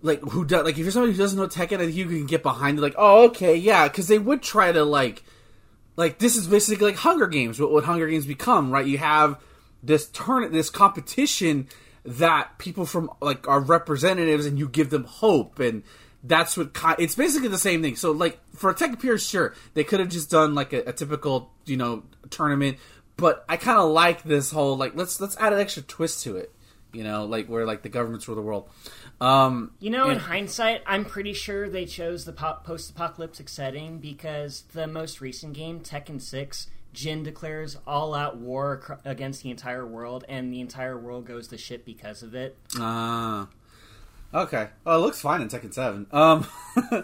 like 0.02 0.20
who 0.22 0.44
does 0.44 0.64
like 0.64 0.72
if 0.72 0.78
you're 0.78 0.90
somebody 0.90 1.12
who 1.12 1.18
doesn't 1.18 1.38
know 1.38 1.46
Tekken, 1.46 1.74
I 1.74 1.84
think 1.84 1.94
you 1.94 2.06
can 2.06 2.26
get 2.26 2.42
behind 2.42 2.78
it. 2.78 2.82
Like 2.82 2.96
oh 2.98 3.26
okay 3.28 3.54
yeah, 3.54 3.86
because 3.86 4.08
they 4.08 4.18
would 4.18 4.42
try 4.42 4.72
to 4.72 4.82
like 4.84 5.22
like 5.94 6.18
this 6.18 6.34
is 6.34 6.48
basically 6.48 6.86
like 6.86 6.96
Hunger 6.96 7.28
Games. 7.28 7.60
What 7.60 7.70
would 7.70 7.84
Hunger 7.84 8.08
Games 8.08 8.26
become? 8.26 8.72
Right? 8.72 8.86
You 8.86 8.98
have 8.98 9.40
this 9.84 10.08
turn 10.08 10.50
this 10.50 10.68
competition 10.68 11.68
that 12.04 12.58
people 12.58 12.86
from 12.86 13.08
like 13.20 13.46
are 13.46 13.60
representatives 13.60 14.46
and 14.46 14.58
you 14.58 14.68
give 14.68 14.90
them 14.90 15.04
hope 15.04 15.60
and 15.60 15.84
that's 16.22 16.56
what 16.56 16.70
it's 16.98 17.14
basically 17.14 17.48
the 17.48 17.58
same 17.58 17.82
thing. 17.82 17.96
So 17.96 18.12
like 18.12 18.38
for 18.54 18.72
Tekken 18.74 19.00
Pure, 19.00 19.18
sure 19.18 19.54
they 19.74 19.84
could 19.84 20.00
have 20.00 20.08
just 20.08 20.30
done 20.30 20.54
like 20.54 20.72
a, 20.72 20.80
a 20.88 20.92
typical 20.92 21.50
you 21.64 21.76
know 21.76 22.02
tournament, 22.30 22.78
but 23.16 23.44
I 23.48 23.56
kind 23.56 23.78
of 23.78 23.90
like 23.90 24.22
this 24.22 24.50
whole 24.50 24.76
like 24.76 24.94
let's 24.94 25.20
let's 25.20 25.36
add 25.38 25.52
an 25.52 25.60
extra 25.60 25.82
twist 25.82 26.22
to 26.24 26.36
it. 26.36 26.52
You 26.92 27.04
know, 27.04 27.24
like 27.24 27.46
where 27.46 27.64
like 27.66 27.82
the 27.82 27.88
governments 27.88 28.26
rule 28.26 28.34
the 28.34 28.42
world. 28.42 28.68
Um, 29.20 29.72
you 29.78 29.90
know, 29.90 30.04
and, 30.04 30.14
in 30.14 30.18
hindsight, 30.18 30.82
I'm 30.86 31.04
pretty 31.04 31.34
sure 31.34 31.68
they 31.68 31.84
chose 31.84 32.24
the 32.24 32.32
post-apocalyptic 32.32 33.48
setting 33.48 33.98
because 33.98 34.62
the 34.72 34.86
most 34.86 35.20
recent 35.20 35.52
game, 35.52 35.80
Tekken 35.80 36.20
Six, 36.20 36.68
Jin 36.94 37.22
declares 37.22 37.76
all-out 37.86 38.38
war 38.38 38.98
against 39.04 39.42
the 39.42 39.50
entire 39.50 39.86
world, 39.86 40.24
and 40.28 40.52
the 40.52 40.60
entire 40.60 40.98
world 40.98 41.26
goes 41.26 41.48
to 41.48 41.58
shit 41.58 41.84
because 41.84 42.22
of 42.22 42.34
it. 42.34 42.56
Ah. 42.78 43.42
Uh, 43.42 43.46
Okay. 44.32 44.68
Oh, 44.86 44.96
it 44.96 45.00
looks 45.00 45.20
fine 45.20 45.40
in 45.42 45.48
Tekken 45.48 45.74
Seven. 45.74 46.06
Um, 46.12 46.46
uh, 46.76 47.02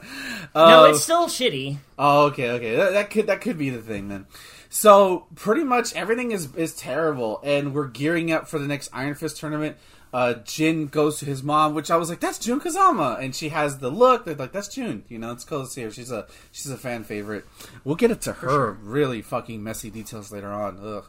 no, 0.55 0.85
it's 0.85 1.03
still 1.03 1.27
shitty. 1.27 1.79
Oh, 1.99 2.27
okay, 2.27 2.51
okay. 2.51 2.77
That, 2.77 2.93
that, 2.93 3.11
could 3.11 3.27
that 3.27 3.41
could 3.41 3.59
be 3.59 3.71
the 3.71 3.83
thing 3.83 4.09
then. 4.09 4.27
So 4.69 5.27
pretty 5.35 5.65
much 5.65 5.95
everything 5.95 6.31
is 6.31 6.55
is 6.55 6.75
terrible, 6.75 7.41
and 7.43 7.75
we're 7.75 7.89
gearing 7.89 8.31
up 8.31 8.49
for 8.49 8.59
the 8.59 8.67
next 8.67 8.91
Iron 8.93 9.15
Fist 9.15 9.39
tournament. 9.39 9.77
Uh, 10.13 10.35
Jin 10.45 10.87
goes 10.87 11.19
to 11.19 11.27
his 11.27 11.43
mom, 11.43 11.75
which 11.75 11.91
I 11.91 11.97
was 11.97 12.09
like, 12.09 12.21
"That's 12.21 12.39
Jun 12.39 12.61
Kazama," 12.61 13.21
and 13.21 13.35
she 13.35 13.49
has 13.49 13.79
the 13.79 13.91
look. 13.91 14.25
They're 14.25 14.37
like, 14.37 14.53
"That's 14.53 14.69
Jun." 14.69 15.03
You 15.09 15.19
know, 15.19 15.33
it's 15.33 15.45
cool 15.45 15.65
to 15.65 15.71
see 15.71 15.83
her. 15.83 15.91
She's 15.91 16.13
a 16.13 16.27
she's 16.53 16.71
a 16.71 16.77
fan 16.77 17.03
favorite. 17.03 17.45
We'll 17.85 17.97
get 17.97 18.13
it 18.13 18.21
to 18.23 18.35
her 18.35 18.49
sure. 18.49 18.79
really 18.83 19.21
fucking 19.21 19.63
messy 19.63 19.91
details 19.91 20.31
later 20.31 20.53
on. 20.53 20.79
Ugh. 20.81 21.07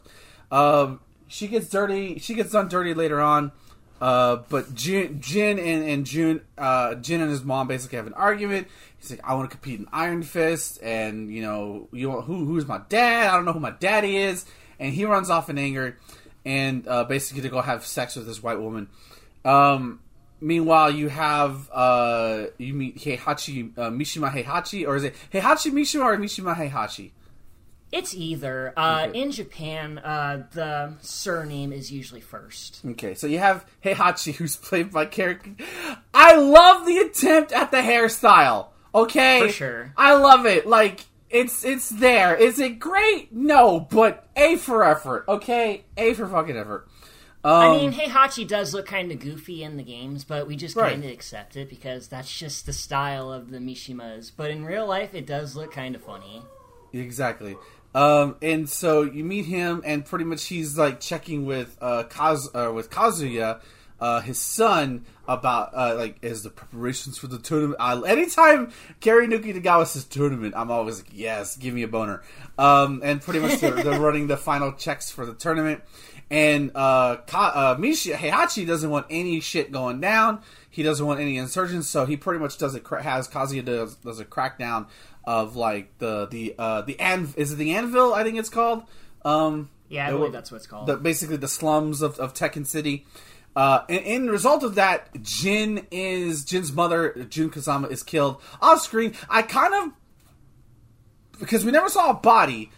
Um, 0.50 1.00
she 1.28 1.46
gets 1.46 1.68
dirty. 1.68 2.18
She 2.18 2.34
gets 2.34 2.52
done 2.52 2.68
dirty 2.68 2.92
later 2.92 3.20
on. 3.20 3.52
Uh, 4.00 4.36
but 4.48 4.74
Jin, 4.74 5.20
Jin 5.20 5.58
and, 5.58 5.88
and 5.88 6.06
June, 6.06 6.40
uh, 6.56 6.94
Jin 6.94 7.20
and 7.20 7.30
his 7.30 7.42
mom 7.42 7.66
basically 7.66 7.96
have 7.96 8.06
an 8.06 8.14
argument. 8.14 8.68
He's 8.98 9.10
like, 9.10 9.20
"I 9.24 9.34
want 9.34 9.50
to 9.50 9.56
compete 9.56 9.80
in 9.80 9.86
Iron 9.92 10.22
Fist, 10.22 10.78
and 10.82 11.32
you 11.32 11.42
know, 11.42 11.88
you 11.92 12.08
want, 12.08 12.24
who 12.26 12.44
who's 12.44 12.66
my 12.66 12.80
dad? 12.88 13.28
I 13.28 13.36
don't 13.36 13.44
know 13.44 13.52
who 13.52 13.60
my 13.60 13.72
daddy 13.72 14.16
is." 14.16 14.44
And 14.78 14.94
he 14.94 15.04
runs 15.04 15.30
off 15.30 15.50
in 15.50 15.58
anger, 15.58 15.98
and 16.44 16.86
uh, 16.86 17.04
basically 17.04 17.42
to 17.42 17.48
go 17.48 17.60
have 17.60 17.84
sex 17.84 18.14
with 18.14 18.26
this 18.26 18.40
white 18.40 18.60
woman. 18.60 18.88
Um, 19.44 20.00
meanwhile, 20.40 20.90
you 20.90 21.08
have 21.08 21.68
uh, 21.72 22.46
you 22.58 22.74
meet 22.74 22.98
Heihachi 22.98 23.76
uh, 23.76 23.90
Mishima 23.90 24.30
Heihachi, 24.32 24.86
or 24.86 24.94
is 24.94 25.04
it 25.04 25.16
Heihachi 25.32 25.72
Mishima 25.72 26.04
or 26.04 26.16
Mishima 26.16 26.54
Heihachi? 26.54 27.10
It's 27.90 28.14
either. 28.14 28.74
Uh, 28.76 29.06
okay. 29.08 29.20
In 29.20 29.30
Japan, 29.30 29.98
uh, 29.98 30.46
the 30.52 30.94
surname 31.00 31.72
is 31.72 31.90
usually 31.90 32.20
first. 32.20 32.80
Okay, 32.84 33.14
so 33.14 33.26
you 33.26 33.38
have 33.38 33.64
Heihachi, 33.82 34.34
who's 34.34 34.56
played 34.56 34.90
by 34.90 35.06
character. 35.06 35.52
I 36.12 36.36
love 36.36 36.86
the 36.86 36.98
attempt 36.98 37.52
at 37.52 37.70
the 37.70 37.78
hairstyle. 37.78 38.68
Okay, 38.94 39.46
For 39.46 39.52
sure. 39.52 39.92
I 39.96 40.14
love 40.14 40.44
it. 40.44 40.66
Like 40.66 41.06
it's 41.30 41.64
it's 41.64 41.88
there. 41.88 42.34
Is 42.34 42.58
it 42.58 42.78
great? 42.78 43.32
No, 43.32 43.80
but 43.80 44.26
A 44.36 44.56
for 44.56 44.84
effort. 44.84 45.24
Okay, 45.28 45.84
A 45.96 46.14
for 46.14 46.26
fucking 46.26 46.56
effort. 46.56 46.88
Um, 47.44 47.52
I 47.54 47.76
mean, 47.78 47.92
Heihachi 47.92 48.46
does 48.46 48.74
look 48.74 48.86
kind 48.86 49.12
of 49.12 49.20
goofy 49.20 49.62
in 49.62 49.76
the 49.76 49.82
games, 49.82 50.24
but 50.24 50.46
we 50.46 50.56
just 50.56 50.74
kind 50.76 51.04
of 51.04 51.10
accept 51.10 51.56
it 51.56 51.70
because 51.70 52.08
that's 52.08 52.36
just 52.36 52.66
the 52.66 52.72
style 52.72 53.32
of 53.32 53.50
the 53.50 53.58
Mishimas. 53.58 54.32
But 54.36 54.50
in 54.50 54.64
real 54.64 54.86
life, 54.86 55.14
it 55.14 55.24
does 55.24 55.54
look 55.54 55.72
kind 55.72 55.94
of 55.94 56.02
funny. 56.02 56.42
Exactly. 56.92 57.56
Um, 57.94 58.36
and 58.42 58.68
so 58.68 59.02
you 59.02 59.24
meet 59.24 59.46
him, 59.46 59.82
and 59.84 60.04
pretty 60.04 60.24
much 60.24 60.44
he's 60.44 60.76
like 60.76 61.00
checking 61.00 61.46
with 61.46 61.76
uh, 61.80 62.04
Kaz 62.04 62.48
uh, 62.54 62.72
with 62.72 62.90
Kazuya, 62.90 63.60
uh, 64.00 64.20
his 64.20 64.38
son, 64.38 65.04
about 65.26 65.70
uh, 65.74 65.94
like 65.96 66.16
is 66.22 66.42
the 66.42 66.50
preparations 66.50 67.18
for 67.18 67.26
the 67.26 67.38
tournament. 67.38 67.76
I, 67.80 68.00
anytime 68.06 68.72
Karinuki 69.00 69.54
Tagawa 69.54 69.86
says 69.86 70.04
tournament, 70.04 70.54
I'm 70.56 70.70
always 70.70 70.98
like, 70.98 71.10
yes, 71.12 71.56
give 71.56 71.74
me 71.74 71.82
a 71.82 71.88
boner. 71.88 72.22
Um, 72.58 73.00
and 73.04 73.20
pretty 73.20 73.40
much 73.40 73.60
they're, 73.60 73.72
they're 73.72 74.00
running 74.00 74.26
the 74.26 74.36
final 74.36 74.72
checks 74.72 75.10
for 75.10 75.26
the 75.26 75.34
tournament. 75.34 75.82
And 76.30 76.72
uh, 76.74 77.16
Ka- 77.26 77.52
uh, 77.54 77.76
Mishi 77.76 78.14
Heihachi 78.14 78.66
doesn't 78.66 78.90
want 78.90 79.06
any 79.10 79.40
shit 79.40 79.72
going 79.72 80.00
down. 80.00 80.42
He 80.70 80.82
doesn't 80.82 81.04
want 81.04 81.20
any 81.20 81.38
insurgents, 81.38 81.88
so 81.88 82.06
he 82.06 82.16
pretty 82.16 82.38
much 82.38 82.58
does 82.58 82.74
it. 82.74 82.86
Has 82.86 83.26
Kazuya 83.28 83.64
does, 83.64 83.96
does 83.96 84.20
a 84.20 84.24
crackdown 84.24 84.86
of 85.28 85.56
like 85.56 85.98
the 85.98 86.26
the 86.26 86.54
uh, 86.58 86.80
the 86.80 86.98
an 86.98 87.34
is 87.36 87.52
it 87.52 87.56
the 87.56 87.74
anvil? 87.74 88.14
I 88.14 88.24
think 88.24 88.38
it's 88.38 88.48
called. 88.48 88.84
Um, 89.26 89.68
Yeah, 89.90 90.08
I 90.08 90.10
believe 90.10 90.32
that's 90.32 90.50
what 90.50 90.56
it's 90.56 90.66
called. 90.66 90.86
the, 90.86 90.96
basically 90.96 91.36
the 91.36 91.48
slums 91.48 92.00
of, 92.00 92.18
of 92.18 92.32
Tekken 92.32 92.66
City. 92.66 93.06
Uh, 93.54 93.82
and 93.90 94.00
in 94.04 94.30
result 94.30 94.62
of 94.62 94.76
that, 94.76 95.10
Jin 95.22 95.86
is 95.90 96.46
Jin's 96.46 96.72
mother, 96.72 97.26
Jun 97.28 97.50
Kazama, 97.50 97.90
is 97.90 98.02
killed 98.02 98.40
off 98.62 98.80
screen. 98.80 99.14
I 99.28 99.42
kind 99.42 99.74
of 99.74 101.38
because 101.38 101.62
we 101.62 101.72
never 101.72 101.90
saw 101.90 102.08
a 102.08 102.14
body, 102.14 102.70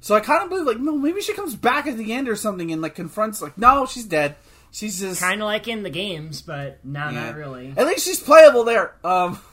so 0.00 0.14
I 0.14 0.20
kind 0.20 0.42
of 0.42 0.48
believe 0.48 0.64
like 0.64 0.80
no, 0.80 0.96
maybe 0.96 1.20
she 1.20 1.34
comes 1.34 1.54
back 1.56 1.86
at 1.86 1.98
the 1.98 2.14
end 2.14 2.26
or 2.26 2.36
something 2.36 2.72
and 2.72 2.80
like 2.80 2.94
confronts 2.94 3.42
like 3.42 3.58
no, 3.58 3.84
she's 3.84 4.06
dead. 4.06 4.36
She's 4.70 5.00
just 5.00 5.20
kind 5.20 5.42
of 5.42 5.46
like 5.46 5.68
in 5.68 5.82
the 5.82 5.90
games, 5.90 6.40
but 6.40 6.82
no, 6.82 7.10
yeah. 7.10 7.26
not 7.26 7.36
really. 7.36 7.74
At 7.76 7.86
least 7.86 8.06
she's 8.06 8.20
playable 8.20 8.64
there. 8.64 8.94
Um, 9.04 9.38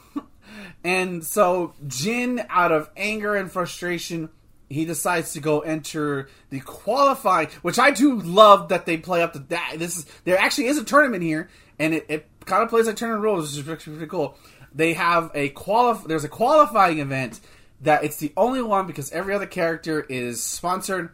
and 0.83 1.23
so 1.23 1.73
Jin, 1.87 2.45
out 2.49 2.71
of 2.71 2.89
anger 2.95 3.35
and 3.35 3.51
frustration, 3.51 4.29
he 4.69 4.85
decides 4.85 5.33
to 5.33 5.39
go 5.39 5.59
enter 5.59 6.29
the 6.49 6.59
qualifying, 6.59 7.49
which 7.61 7.79
I 7.79 7.91
do 7.91 8.19
love 8.19 8.69
that 8.69 8.85
they 8.85 8.97
play 8.97 9.21
up 9.21 9.33
to 9.33 9.39
that. 9.39 9.75
This 9.77 9.97
is 9.97 10.05
there 10.23 10.37
actually 10.37 10.67
is 10.67 10.77
a 10.77 10.83
tournament 10.83 11.23
here, 11.23 11.49
and 11.79 11.93
it, 11.93 12.05
it 12.09 12.27
kind 12.45 12.63
of 12.63 12.69
plays 12.69 12.87
like 12.87 12.95
tournament 12.95 13.23
rules, 13.23 13.51
which 13.51 13.59
is 13.59 13.65
pretty, 13.65 13.91
pretty 13.91 14.09
cool. 14.09 14.37
They 14.73 14.93
have 14.93 15.31
a 15.33 15.49
qualif- 15.51 16.07
There's 16.07 16.23
a 16.23 16.29
qualifying 16.29 16.99
event 16.99 17.39
that 17.81 18.03
it's 18.03 18.17
the 18.17 18.33
only 18.35 18.61
one 18.61 18.87
because 18.87 19.11
every 19.11 19.33
other 19.33 19.45
character 19.45 20.01
is 20.01 20.41
sponsored. 20.41 21.11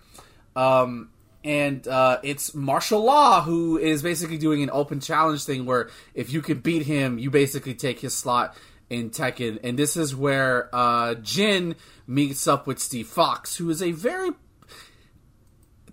Um, 0.56 1.10
and 1.44 1.88
uh, 1.88 2.20
it's 2.24 2.54
martial 2.54 3.04
law 3.04 3.42
who 3.42 3.78
is 3.78 4.04
basically 4.04 4.38
doing 4.38 4.62
an 4.62 4.70
open 4.72 5.00
challenge 5.00 5.44
thing 5.44 5.66
where 5.66 5.90
if 6.14 6.32
you 6.32 6.42
can 6.42 6.60
beat 6.60 6.84
him, 6.84 7.18
you 7.18 7.32
basically 7.32 7.74
take 7.74 8.00
his 8.00 8.16
slot 8.16 8.56
in 8.92 9.10
Tekken. 9.10 9.58
And 9.64 9.80
this 9.80 9.96
is 9.96 10.14
where 10.14 10.70
uh, 10.76 11.16
Jin 11.16 11.76
meets 12.06 12.46
up 12.46 12.68
with 12.68 12.78
Steve 12.78 13.08
Fox, 13.08 13.56
who 13.56 13.70
is 13.70 13.82
a 13.82 13.92
very. 13.92 14.32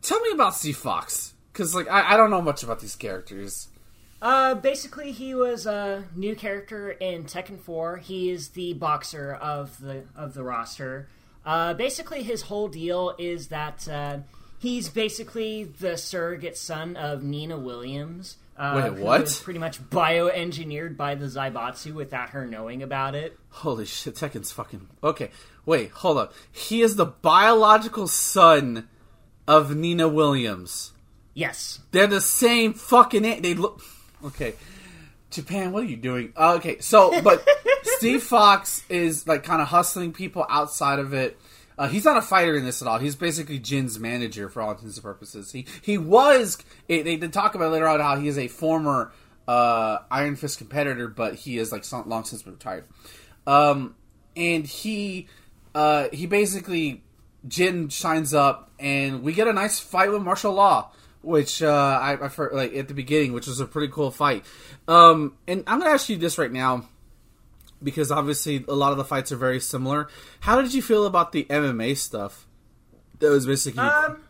Tell 0.02 0.20
me 0.20 0.32
about 0.32 0.54
Steve 0.54 0.76
Fox, 0.76 1.32
because 1.52 1.74
like 1.74 1.88
I, 1.88 2.14
I 2.14 2.16
don't 2.16 2.30
know 2.30 2.42
much 2.42 2.64
about 2.64 2.80
these 2.80 2.96
characters. 2.96 3.68
Uh, 4.20 4.56
basically, 4.56 5.12
he 5.12 5.32
was 5.32 5.64
a 5.64 6.04
new 6.16 6.34
character 6.34 6.90
in 6.90 7.22
Tekken 7.22 7.60
4. 7.60 7.98
He 7.98 8.30
is 8.30 8.48
the 8.48 8.72
boxer 8.74 9.32
of 9.32 9.78
the 9.78 10.02
of 10.16 10.34
the 10.34 10.42
roster. 10.42 11.08
Uh, 11.46 11.74
basically, 11.74 12.24
his 12.24 12.42
whole 12.42 12.66
deal 12.66 13.14
is 13.16 13.46
that 13.48 13.88
uh, 13.88 14.18
he's 14.58 14.88
basically 14.88 15.62
the 15.62 15.96
surrogate 15.96 16.58
son 16.58 16.96
of 16.96 17.22
Nina 17.22 17.58
Williams. 17.58 18.38
Uh, 18.58 18.90
Wait, 18.92 19.00
what? 19.00 19.40
pretty 19.44 19.60
much 19.60 19.80
bioengineered 19.88 20.96
by 20.96 21.14
the 21.14 21.26
Zaibatsu 21.26 21.94
without 21.94 22.30
her 22.30 22.44
knowing 22.46 22.82
about 22.82 23.14
it. 23.14 23.38
Holy 23.50 23.84
shit, 23.86 24.16
Tekken's 24.16 24.50
fucking 24.50 24.88
okay. 25.02 25.30
Wait, 25.64 25.90
hold 25.92 26.18
up. 26.18 26.32
He 26.50 26.82
is 26.82 26.96
the 26.96 27.06
biological 27.06 28.08
son 28.08 28.88
of 29.46 29.76
Nina 29.76 30.08
Williams. 30.08 30.92
Yes. 31.34 31.80
They're 31.92 32.06
the 32.08 32.20
same 32.20 32.74
fucking. 32.74 33.24
a- 33.24 33.40
They 33.40 33.54
look. 33.54 33.80
Okay, 34.24 34.54
Japan, 35.30 35.70
what 35.70 35.84
are 35.84 35.86
you 35.86 35.96
doing? 35.96 36.32
Uh, 36.36 36.54
okay, 36.54 36.80
so 36.80 37.22
but 37.22 37.46
Steve 37.84 38.22
Fox 38.24 38.82
is 38.88 39.26
like 39.28 39.44
kind 39.44 39.62
of 39.62 39.68
hustling 39.68 40.12
people 40.12 40.44
outside 40.50 40.98
of 40.98 41.14
it. 41.14 41.38
Uh, 41.78 41.88
he's 41.88 42.04
not 42.04 42.16
a 42.16 42.22
fighter 42.22 42.56
in 42.56 42.64
this 42.64 42.82
at 42.82 42.88
all. 42.88 42.98
He's 42.98 43.14
basically 43.14 43.58
Jin's 43.58 43.98
manager 43.98 44.48
for 44.48 44.60
all 44.60 44.72
intents 44.72 44.96
and 44.96 45.04
purposes. 45.04 45.52
He 45.52 45.64
he 45.80 45.96
was. 45.96 46.58
It, 46.88 47.04
they 47.04 47.16
did 47.16 47.32
talk 47.32 47.54
about 47.54 47.72
later 47.72 47.86
on 47.86 48.00
how 48.00 48.16
he 48.16 48.26
is 48.26 48.36
a 48.36 48.48
former 48.48 49.12
uh, 49.46 49.98
Iron 50.10 50.36
Fist 50.36 50.58
competitor, 50.58 51.08
but 51.08 51.34
he 51.36 51.58
is 51.58 51.70
like 51.70 51.84
long 52.06 52.24
since 52.24 52.46
retired. 52.46 52.84
Um, 53.46 53.94
and 54.36 54.66
he 54.66 55.28
uh, 55.74 56.08
he 56.12 56.26
basically 56.26 57.02
Jin 57.46 57.88
shines 57.88 58.34
up, 58.34 58.70
and 58.80 59.22
we 59.22 59.32
get 59.32 59.46
a 59.46 59.52
nice 59.52 59.78
fight 59.78 60.10
with 60.10 60.22
martial 60.22 60.52
law, 60.52 60.90
which 61.22 61.62
uh, 61.62 61.98
I, 62.02 62.12
I 62.20 62.28
heard, 62.28 62.52
like 62.52 62.74
at 62.74 62.88
the 62.88 62.94
beginning, 62.94 63.32
which 63.32 63.46
was 63.46 63.60
a 63.60 63.66
pretty 63.66 63.92
cool 63.92 64.10
fight. 64.10 64.44
Um, 64.88 65.36
and 65.46 65.62
I'm 65.66 65.78
gonna 65.78 65.92
ask 65.92 66.08
you 66.08 66.16
this 66.16 66.38
right 66.38 66.50
now 66.50 66.88
because 67.82 68.10
obviously 68.10 68.64
a 68.68 68.74
lot 68.74 68.92
of 68.92 68.98
the 68.98 69.04
fights 69.04 69.32
are 69.32 69.36
very 69.36 69.60
similar. 69.60 70.08
How 70.40 70.60
did 70.60 70.74
you 70.74 70.82
feel 70.82 71.06
about 71.06 71.32
the 71.32 71.44
MMA 71.44 71.96
stuff? 71.96 72.46
That 73.20 73.30
was 73.30 73.46
basically 73.46 73.82
Um, 73.82 74.22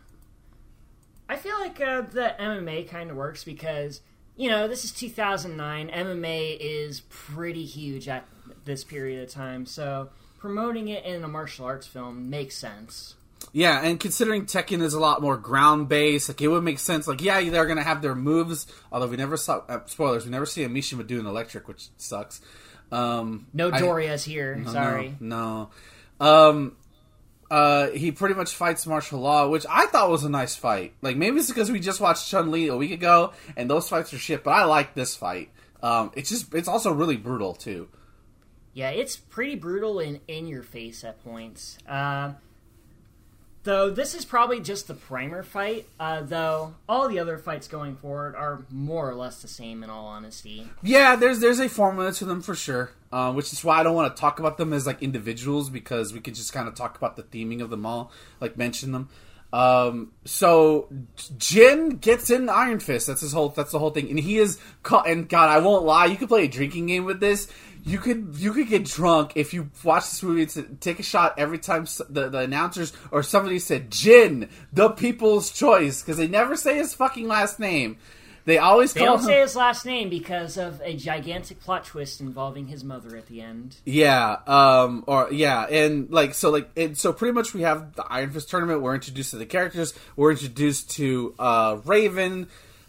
I 1.27 1.35
feel 1.35 1.59
like 1.59 1.79
uh, 1.79 2.01
the 2.01 2.35
MMA 2.39 2.89
kind 2.89 3.11
of 3.11 3.17
works 3.17 3.43
because 3.43 4.01
you 4.35 4.49
know 4.49 4.67
this 4.67 4.83
is 4.83 4.91
2009. 4.91 5.89
MMA 5.89 6.57
is 6.59 7.01
pretty 7.09 7.65
huge 7.65 8.07
at 8.07 8.25
this 8.65 8.83
period 8.83 9.23
of 9.23 9.29
time, 9.29 9.65
so 9.65 10.09
promoting 10.39 10.87
it 10.87 11.05
in 11.05 11.23
a 11.23 11.27
martial 11.27 11.65
arts 11.65 11.85
film 11.85 12.29
makes 12.29 12.55
sense. 12.55 13.15
Yeah, 13.51 13.81
and 13.83 13.99
considering 13.99 14.45
Tekken 14.45 14.81
is 14.81 14.93
a 14.93 14.99
lot 14.99 15.21
more 15.21 15.37
ground 15.37 15.87
based, 15.87 16.29
like 16.29 16.41
it 16.41 16.47
would 16.47 16.63
make 16.63 16.79
sense. 16.79 17.07
Like, 17.07 17.21
yeah, 17.21 17.41
they're 17.49 17.65
gonna 17.65 17.83
have 17.83 18.01
their 18.01 18.15
moves. 18.15 18.67
Although 18.91 19.07
we 19.07 19.17
never 19.17 19.37
saw 19.37 19.63
uh, 19.69 19.85
spoilers, 19.85 20.25
we 20.25 20.31
never 20.31 20.45
see 20.45 20.63
a 20.63 20.69
Mishima 20.69 21.05
do 21.05 21.19
an 21.19 21.25
electric, 21.25 21.67
which 21.67 21.89
sucks. 21.97 22.41
Um, 22.91 23.47
No 23.53 23.69
I- 23.71 23.79
Doria's 23.79 24.23
here. 24.23 24.55
no, 24.55 24.71
Sorry. 24.71 25.15
no. 25.19 25.69
no. 26.19 26.25
Um, 26.25 26.75
uh, 27.51 27.89
he 27.89 28.11
pretty 28.11 28.35
much 28.35 28.53
fights 28.55 28.85
martial 28.85 29.19
law, 29.19 29.47
which 29.47 29.65
I 29.69 29.87
thought 29.87 30.09
was 30.09 30.23
a 30.23 30.29
nice 30.29 30.55
fight. 30.55 30.93
Like 31.01 31.17
maybe 31.17 31.37
it's 31.37 31.47
because 31.47 31.71
we 31.71 31.79
just 31.79 31.99
watched 31.99 32.29
Chun 32.29 32.51
Li 32.51 32.67
a 32.67 32.75
week 32.77 32.91
ago, 32.91 33.33
and 33.57 33.69
those 33.69 33.89
fights 33.89 34.13
are 34.13 34.17
shit. 34.19 34.43
But 34.43 34.51
I 34.51 34.65
like 34.65 34.93
this 34.93 35.15
fight. 35.15 35.49
Um, 35.81 36.11
it's 36.15 36.29
just 36.29 36.53
it's 36.53 36.67
also 36.67 36.91
really 36.91 37.17
brutal 37.17 37.53
too. 37.53 37.87
Yeah, 38.73 38.89
it's 38.91 39.17
pretty 39.17 39.55
brutal 39.55 39.99
and 39.99 40.19
in 40.27 40.45
your 40.47 40.61
face 40.63 41.03
at 41.03 41.23
points. 41.23 41.77
Um, 41.87 42.35
though 43.63 43.89
this 43.89 44.15
is 44.15 44.25
probably 44.25 44.59
just 44.59 44.87
the 44.87 44.93
primer 44.93 45.43
fight. 45.43 45.87
Uh, 45.99 46.21
though 46.21 46.73
all 46.87 47.07
the 47.07 47.19
other 47.19 47.37
fights 47.37 47.67
going 47.67 47.95
forward 47.95 48.35
are 48.35 48.65
more 48.69 49.09
or 49.09 49.15
less 49.15 49.41
the 49.41 49.47
same. 49.47 49.83
In 49.83 49.89
all 49.89 50.05
honesty. 50.05 50.67
Yeah, 50.81 51.15
there's 51.15 51.39
there's 51.39 51.59
a 51.59 51.69
formula 51.69 52.11
to 52.13 52.25
them 52.25 52.41
for 52.41 52.55
sure, 52.55 52.91
uh, 53.11 53.31
which 53.33 53.53
is 53.53 53.63
why 53.63 53.79
I 53.79 53.83
don't 53.83 53.95
want 53.95 54.15
to 54.15 54.19
talk 54.19 54.39
about 54.39 54.57
them 54.57 54.73
as 54.73 54.85
like 54.85 55.01
individuals 55.01 55.69
because 55.69 56.13
we 56.13 56.19
can 56.19 56.33
just 56.33 56.53
kind 56.53 56.67
of 56.67 56.75
talk 56.75 56.97
about 56.97 57.15
the 57.15 57.23
theming 57.23 57.61
of 57.61 57.69
them 57.69 57.85
all, 57.85 58.11
like 58.39 58.57
mention 58.57 58.91
them. 58.91 59.09
Um, 59.51 60.11
so 60.25 60.89
Jin 61.37 61.97
gets 61.97 62.29
in 62.29 62.49
Iron 62.49 62.79
Fist. 62.79 63.07
That's 63.07 63.21
his 63.21 63.33
whole. 63.33 63.49
That's 63.49 63.71
the 63.71 63.79
whole 63.79 63.89
thing, 63.89 64.09
and 64.09 64.19
he 64.19 64.37
is. 64.37 64.59
Caught, 64.83 65.07
and 65.07 65.27
God, 65.27 65.49
I 65.49 65.59
won't 65.59 65.85
lie. 65.85 66.05
You 66.05 66.17
could 66.17 66.29
play 66.29 66.45
a 66.45 66.47
drinking 66.47 66.87
game 66.87 67.05
with 67.05 67.19
this. 67.19 67.51
You 67.89 67.97
could 67.97 68.35
you 68.37 68.53
could 68.53 68.67
get 68.69 68.85
drunk 68.85 69.31
if 69.35 69.53
you 69.53 69.71
watch 69.83 70.03
this 70.03 70.21
movie. 70.21 70.45
To 70.45 70.63
take 70.79 70.99
a 70.99 71.03
shot 71.03 71.33
every 71.37 71.57
time 71.57 71.85
the, 72.09 72.29
the 72.29 72.39
announcers 72.39 72.93
or 73.11 73.23
somebody 73.23 73.57
said 73.57 73.89
Jin, 73.89 74.47
the 74.71 74.89
people's 74.89 75.51
choice, 75.51 76.01
because 76.01 76.17
they 76.17 76.27
never 76.27 76.55
say 76.55 76.75
his 76.75 76.93
fucking 76.93 77.27
last 77.27 77.59
name. 77.59 77.97
They 78.45 78.57
always 78.57 78.93
They 78.93 79.05
don't 79.05 79.19
him. 79.19 79.25
say 79.25 79.41
his 79.41 79.55
last 79.55 79.85
name 79.85 80.09
because 80.09 80.57
of 80.57 80.81
a 80.83 80.95
gigantic 80.95 81.59
plot 81.61 81.85
twist 81.85 82.21
involving 82.21 82.67
his 82.67 82.83
mother 82.83 83.15
at 83.17 83.27
the 83.27 83.41
end. 83.41 83.75
Yeah, 83.85 84.37
um, 84.47 85.03
or 85.07 85.27
yeah, 85.31 85.65
and 85.65 86.09
like 86.09 86.33
so, 86.33 86.49
like 86.49 86.69
and 86.77 86.97
so, 86.97 87.11
pretty 87.11 87.33
much 87.33 87.53
we 87.53 87.61
have 87.61 87.95
the 87.95 88.03
Iron 88.03 88.31
Fist 88.31 88.49
tournament. 88.49 88.81
We're 88.81 88.95
introduced 88.95 89.31
to 89.31 89.37
the 89.37 89.45
characters. 89.45 89.93
We're 90.15 90.31
introduced 90.31 90.91
to 90.91 91.35
uh, 91.37 91.79
Raven, 91.85 92.47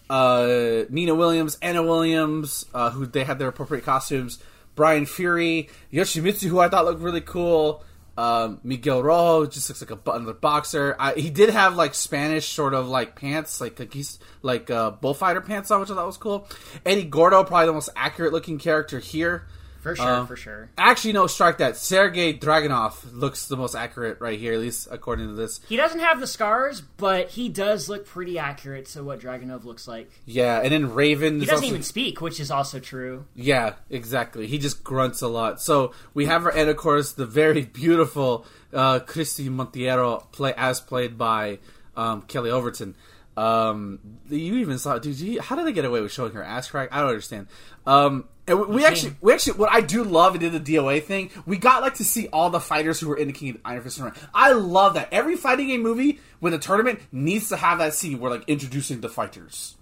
uh, 0.09 0.85
Nina 0.88 1.14
Williams, 1.14 1.59
Anna 1.61 1.83
Williams, 1.83 2.66
uh, 2.75 2.90
who 2.90 3.07
they 3.07 3.25
had 3.25 3.38
their 3.38 3.49
appropriate 3.49 3.85
costumes. 3.85 4.38
Brian 4.75 5.07
Fury, 5.07 5.69
Yoshimitsu, 5.93 6.49
who 6.49 6.59
I 6.59 6.69
thought 6.69 6.85
looked 6.85 7.03
really 7.03 7.21
cool. 7.21 7.85
Um, 8.17 8.61
Miguel 8.62 9.03
Rojo 9.03 9.47
just 9.47 9.71
looks 9.71 9.81
like 9.81 9.91
a 9.91 10.11
another 10.11 10.35
boxer. 10.35 10.95
I, 10.99 11.15
he 11.15 11.31
did 11.31 11.49
have 11.50 11.77
like 11.77 11.95
Spanish 11.95 12.49
sort 12.49 12.75
of 12.75 12.89
like 12.89 13.17
pants, 13.17 13.61
like 13.61 13.79
like 13.79 13.95
he's 13.95 14.19
like 14.43 14.71
uh, 14.71 14.91
bullfighter 14.91 15.41
pants 15.41 15.71
on, 15.71 15.81
which 15.81 15.91
I 15.91 15.95
thought 15.95 16.07
was 16.07 16.19
cool. 16.19 16.47
Eddie 16.85 17.05
Gordo, 17.05 17.45
probably 17.45 17.67
the 17.67 17.73
most 17.73 17.91
accurate 17.97 18.33
looking 18.33 18.59
character 18.59 18.99
here. 18.99 19.47
For 19.81 19.97
sure, 19.97 20.07
Uh, 20.07 20.27
for 20.27 20.37
sure. 20.37 20.69
Actually, 20.77 21.15
no, 21.15 21.27
strike 21.27 21.59
that. 21.59 21.77
Sergei 21.77 22.35
Dragunov 22.35 22.97
looks 23.15 23.47
the 23.47 23.57
most 23.57 23.75
accurate 23.75 24.21
right 24.21 24.39
here, 24.39 24.53
at 24.53 24.59
least 24.61 24.89
according 24.91 25.29
to 25.29 25.35
this. 25.35 25.61
He 25.69 25.77
doesn't 25.77 26.01
have 26.01 26.21
the 26.21 26.27
scars, 26.27 26.83
but 26.99 27.31
he 27.31 27.49
does 27.49 27.89
look 27.89 28.07
pretty 28.07 28.39
accurate 28.39 28.87
to 28.89 29.03
what 29.03 29.21
Dragunov 29.21 29.65
looks 29.65 29.89
like. 29.89 30.11
Yeah, 30.27 30.61
and 30.61 30.71
then 30.73 30.93
Raven. 30.95 31.37
He 31.37 31.43
is 31.45 31.49
doesn't 31.49 31.65
also- 31.65 31.75
even 31.75 31.83
speak, 31.83 32.21
which 32.21 32.41
is 32.41 32.51
also 32.51 32.79
true. 32.79 33.25
Yeah, 33.35 33.75
exactly. 33.89 34.47
He 34.47 34.59
just 34.59 34.85
grunts 34.85 35.23
a 35.23 35.29
lot. 35.29 35.63
So 35.63 35.93
we 36.13 36.27
have 36.27 36.43
her, 36.43 36.51
and 36.51 36.69
of 36.69 36.77
course, 36.77 37.13
the 37.13 37.27
very 37.27 37.63
beautiful 37.63 38.45
uh, 38.75 38.99
Christy 39.01 39.49
Monteiro, 39.49 40.31
play 40.31 40.53
as 40.57 40.81
played 40.81 41.17
by 41.17 41.59
um, 41.97 42.23
Kelly 42.23 42.51
Overton. 42.51 42.95
Um, 43.37 43.99
you 44.29 44.57
even 44.57 44.79
saw, 44.79 44.99
dude. 44.99 45.19
You, 45.19 45.41
how 45.41 45.57
did 45.57 45.67
they 45.67 45.73
get 45.73 45.85
away 45.85 46.01
with 46.01 46.13
showing 46.13 46.33
her 46.33 46.43
ass 46.43 46.69
crack? 46.69 46.91
I 46.93 47.01
don't 47.01 47.09
understand. 47.09 47.47
Um, 47.87 48.29
and 48.50 48.59
we, 48.59 48.66
we 48.66 48.85
actually, 48.85 49.14
we 49.21 49.33
actually, 49.33 49.59
what 49.59 49.71
I 49.73 49.80
do 49.80 50.02
love, 50.02 50.35
and 50.35 50.40
did 50.40 50.52
the 50.52 50.75
DOA 50.75 51.02
thing. 51.02 51.30
We 51.47 51.57
got 51.57 51.83
like 51.83 51.95
to 51.95 52.04
see 52.04 52.26
all 52.28 52.50
the 52.50 52.59
fighters 52.61 52.99
who 52.99 53.09
were 53.09 53.16
in 53.16 53.28
the 53.28 53.33
King 53.33 53.50
of 53.50 53.57
Iron 53.64 53.83
Fist 53.83 53.97
tournament. 53.97 54.23
I 54.35 54.52
love 54.52 54.95
that. 54.95 55.09
Every 55.12 55.37
fighting 55.37 55.69
game 55.69 55.83
movie 55.83 56.21
with 56.40 56.52
a 56.52 56.59
tournament 56.59 57.00
needs 57.12 57.49
to 57.50 57.57
have 57.57 57.78
that 57.78 57.95
scene 57.95 58.19
where 58.19 58.30
like 58.30 58.45
introducing 58.49 59.00
the 59.00 59.09
fighters. 59.09 59.76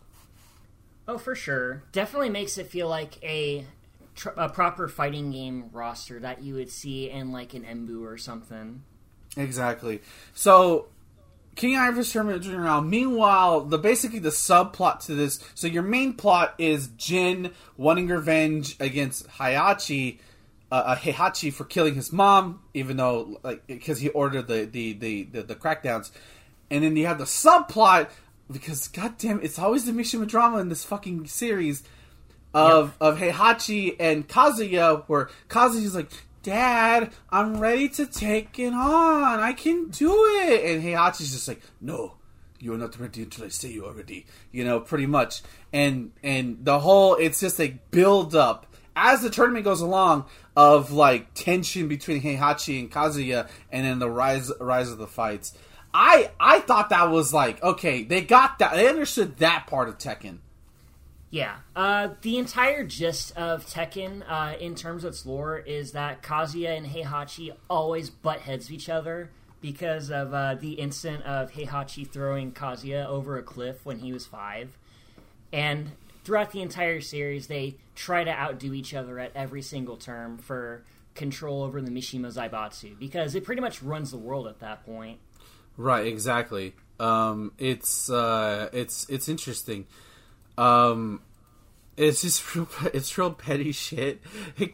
Oh, 1.07 1.17
for 1.17 1.35
sure. 1.35 1.83
Definitely 1.93 2.29
makes 2.29 2.59
it 2.59 2.67
feel 2.67 2.89
like 2.89 3.23
a, 3.25 3.65
tr- 4.15 4.29
a 4.37 4.51
proper 4.51 4.87
fighting 4.87 5.31
game 5.31 5.71
roster 5.73 6.21
that 6.21 6.43
you 6.43 6.55
would 6.55 6.71
see 6.71 7.09
in 7.09 7.33
like 7.33 7.55
an 7.55 7.65
Embu 7.65 8.03
or 8.03 8.19
something. 8.19 8.83
Exactly. 9.37 10.03
So, 10.35 10.89
King 11.59 11.93
Fist 11.95 12.13
tournament 12.13 12.47
around. 12.47 12.89
Meanwhile, 12.89 13.63
the 13.63 13.79
basically 13.79 14.21
the 14.21 14.31
subplot 14.31 15.05
to 15.07 15.15
this. 15.15 15.41
So 15.55 15.67
your 15.67 15.83
main 15.83 16.15
plot 16.15 16.55
is 16.57 16.87
Jin 16.97 17.51
wanting 17.77 18.07
revenge 18.07 18.77
against 18.79 19.27
Hayachi, 19.29 20.21
uh, 20.71 20.75
uh, 20.75 20.97
Heihachi 20.97 21.53
for 21.53 21.65
killing 21.65 21.97
his 21.97 22.13
mom, 22.13 22.63
even 22.75 22.97
though 22.97 23.41
like 23.43 23.67
because 23.67 23.99
he 23.99 24.09
ordered 24.11 24.47
the 24.47 24.65
the, 24.67 24.93
the 24.93 25.25
the 25.25 25.43
the 25.43 25.55
crackdowns, 25.57 26.13
and 26.71 26.85
then 26.85 26.97
you 26.97 27.07
have 27.07 27.19
the 27.19 27.25
subplot 27.25 28.09
because 28.51 28.87
goddamn, 28.87 29.41
it's 29.43 29.59
always 29.59 29.85
the 29.85 29.93
Mishima 29.93 30.29
drama 30.29 30.59
in 30.59 30.69
this 30.69 30.85
fucking 30.85 31.27
series 31.27 31.83
of 32.55 32.97
of 33.01 33.19
Heihachi 33.19 33.97
and 33.99 34.29
Kazuya, 34.29 35.03
where 35.09 35.29
Kazuya's 35.49 35.97
like, 35.97 36.11
"Dad, 36.43 37.13
I'm 37.31 37.61
ready 37.61 37.89
to 37.91 38.07
take 38.07 38.59
it 38.59 38.73
on. 38.73 39.41
I 39.41 39.53
can 39.53 39.89
do 39.89 40.13
it," 40.43 40.65
and 40.65 40.83
Heihachi's 40.83 41.33
just 41.33 41.49
like, 41.49 41.63
"No, 41.81 42.15
you 42.59 42.73
are 42.75 42.79
not 42.79 42.99
ready 42.99 43.23
until 43.23 43.45
I 43.45 43.49
say 43.49 43.69
you 43.69 43.87
are 43.87 43.93
ready." 43.93 44.27
You 44.53 44.65
know, 44.65 44.81
pretty 44.81 45.07
much. 45.07 45.43
And 45.73 46.13
and 46.23 46.65
the 46.65 46.81
whole 46.81 47.15
it's 47.17 47.41
just 47.41 47.61
a 47.61 47.79
build 47.91 48.35
up 48.35 48.67
as 48.97 49.23
the 49.23 49.31
tournament 49.31 49.65
goes 49.65 49.81
along 49.81 50.25
of 50.57 50.91
like 50.91 51.33
tension 51.35 51.87
between 51.89 52.21
Heihachi 52.21 52.81
and 52.81 52.91
Kazuya, 52.91 53.49
and 53.71 53.87
then 53.87 53.99
the 53.99 54.11
rise 54.11 54.51
rise 54.61 54.91
of 54.91 54.99
the 54.99 55.07
fights. 55.07 55.55
I 55.95 56.31
I 56.39 56.61
thought 56.61 56.91
that 56.91 57.11
was 57.11 57.33
like 57.33 57.63
okay, 57.63 58.03
they 58.03 58.23
got 58.23 58.59
that, 58.59 58.75
they 58.75 58.89
understood 58.89 59.39
that 59.39 59.67
part 59.67 59.89
of 59.89 59.99
Tekken. 59.99 60.39
Yeah. 61.31 61.57
Uh, 61.77 62.11
the 62.23 62.39
entire 62.39 62.85
gist 62.85 63.37
of 63.37 63.67
Tekken, 63.67 64.23
uh, 64.27 64.57
in 64.59 64.75
terms 64.75 65.05
of 65.05 65.11
its 65.11 65.27
lore, 65.27 65.59
is 65.59 65.93
that 65.93 66.23
Kazuya 66.23 66.77
and 66.77 66.87
Heihachi 66.87 67.55
always 67.69 68.09
butt 68.09 68.41
heads 68.41 68.73
each 68.73 68.89
other 68.89 69.31
because 69.61 70.11
of 70.11 70.33
uh, 70.33 70.55
the 70.55 70.73
incident 70.73 71.25
of 71.25 71.53
Heihachi 71.53 72.09
throwing 72.09 72.53
Kazuya 72.53 73.07
over 73.07 73.37
a 73.37 73.43
cliff 73.43 73.85
when 73.85 73.99
he 73.99 74.13
was 74.13 74.25
five. 74.25 74.79
And 75.53 75.91
throughout 76.25 76.53
the 76.53 76.63
entire 76.63 77.01
series, 77.01 77.47
they 77.47 77.77
try 77.95 78.25
to 78.25 78.31
outdo 78.31 78.73
each 78.73 78.95
other 78.95 79.19
at 79.19 79.33
every 79.35 79.63
single 79.63 79.97
term 79.97 80.39
for 80.39 80.85
control 81.15 81.63
over 81.63 81.83
the 81.83 81.91
Mishima 81.91 82.33
Zaibatsu 82.33 82.99
because 82.99 83.35
it 83.35 83.45
pretty 83.45 83.61
much 83.61 83.83
runs 83.83 84.11
the 84.13 84.19
world 84.19 84.47
at 84.47 84.61
that 84.61 84.87
point. 84.87 85.19
Right, 85.77 86.07
exactly. 86.07 86.75
Um, 87.01 87.53
it's 87.59 88.11
uh, 88.11 88.69
it's 88.73 89.07
it's 89.09 89.29
interesting. 89.29 89.87
Um, 90.59 91.23
it's 91.97 92.23
just 92.23 92.55
real, 92.55 92.69
it's 92.93 93.17
real 93.17 93.33
petty 93.33 93.73
shit. 93.73 94.21
Hey, 94.57 94.67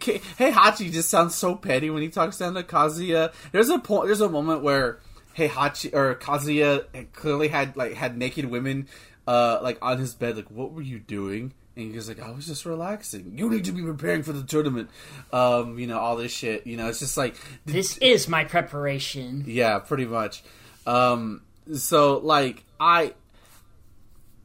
Hachi 0.51 0.91
just 0.93 1.11
sounds 1.11 1.35
so 1.35 1.55
petty 1.55 1.91
when 1.91 2.03
he 2.03 2.09
talks 2.09 2.39
down 2.39 2.55
to 2.55 2.63
Kazuya. 2.63 3.33
There's 3.53 3.69
a 3.69 3.79
point. 3.79 4.07
There's 4.07 4.21
a 4.21 4.29
moment 4.29 4.63
where 4.63 4.99
Heihachi 5.37 5.95
or 5.95 6.15
Kazuya 6.17 6.85
clearly 7.13 7.49
had 7.49 7.77
like 7.77 7.95
had 7.95 8.17
naked 8.17 8.47
women 8.47 8.89
uh 9.27 9.59
like 9.63 9.79
on 9.83 9.99
his 9.99 10.15
bed. 10.15 10.37
Like, 10.37 10.51
what 10.51 10.73
were 10.73 10.83
you 10.83 10.99
doing? 10.99 11.53
And 11.77 11.93
he's 11.93 12.09
like, 12.09 12.21
I 12.21 12.31
was 12.31 12.47
just 12.47 12.65
relaxing. 12.67 13.37
You 13.37 13.51
need 13.51 13.65
to 13.65 13.73
be 13.73 13.83
preparing 13.83 14.23
for 14.23 14.33
the 14.33 14.45
tournament. 14.45 14.91
Um, 15.33 15.77
you 15.77 15.89
know, 15.89 15.99
all 15.99 16.15
this 16.15 16.31
shit. 16.31 16.69
You 16.69 16.77
know, 16.77 16.89
it's 16.89 17.01
just 17.01 17.17
like 17.17 17.35
This 17.67 17.99
is 17.99 18.29
my 18.29 18.45
preparation. 18.45 19.43
yeah, 19.47 19.81
pretty 19.81 20.05
much. 20.05 20.45
Um, 20.87 21.41
so 21.75 22.19
like 22.19 22.63
I 22.79 23.15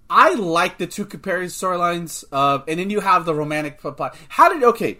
I 0.10 0.34
like 0.34 0.78
the 0.78 0.88
two 0.88 1.06
comparing 1.06 1.50
storylines, 1.50 2.24
uh, 2.32 2.60
and 2.67 2.80
then 2.80 2.89
you 2.89 3.00
have 3.00 3.26
the 3.26 3.36
romantic 3.36 3.80
plot. 3.80 4.17
How 4.30 4.52
did 4.52 4.63
okay? 4.63 4.98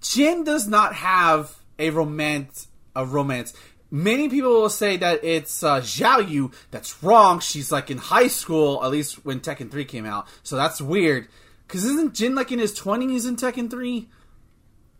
Jin 0.00 0.44
does 0.44 0.66
not 0.66 0.94
have 0.94 1.56
a 1.78 1.90
romance. 1.90 2.68
A 2.96 3.04
romance. 3.04 3.52
Many 3.90 4.28
people 4.28 4.52
will 4.52 4.70
say 4.70 4.96
that 4.96 5.22
it's 5.24 5.62
uh, 5.62 5.80
Xiao 5.80 6.28
Yu. 6.28 6.50
That's 6.70 7.02
wrong. 7.02 7.40
She's 7.40 7.70
like 7.70 7.90
in 7.90 7.98
high 7.98 8.28
school, 8.28 8.82
at 8.84 8.90
least 8.90 9.24
when 9.24 9.40
Tekken 9.40 9.70
Three 9.70 9.84
came 9.84 10.06
out. 10.06 10.26
So 10.42 10.56
that's 10.56 10.80
weird. 10.80 11.28
Because 11.66 11.84
isn't 11.84 12.14
Jin 12.14 12.34
like 12.34 12.52
in 12.52 12.58
his 12.58 12.74
twenties 12.74 13.26
in 13.26 13.36
Tekken 13.36 13.70
Three? 13.70 14.08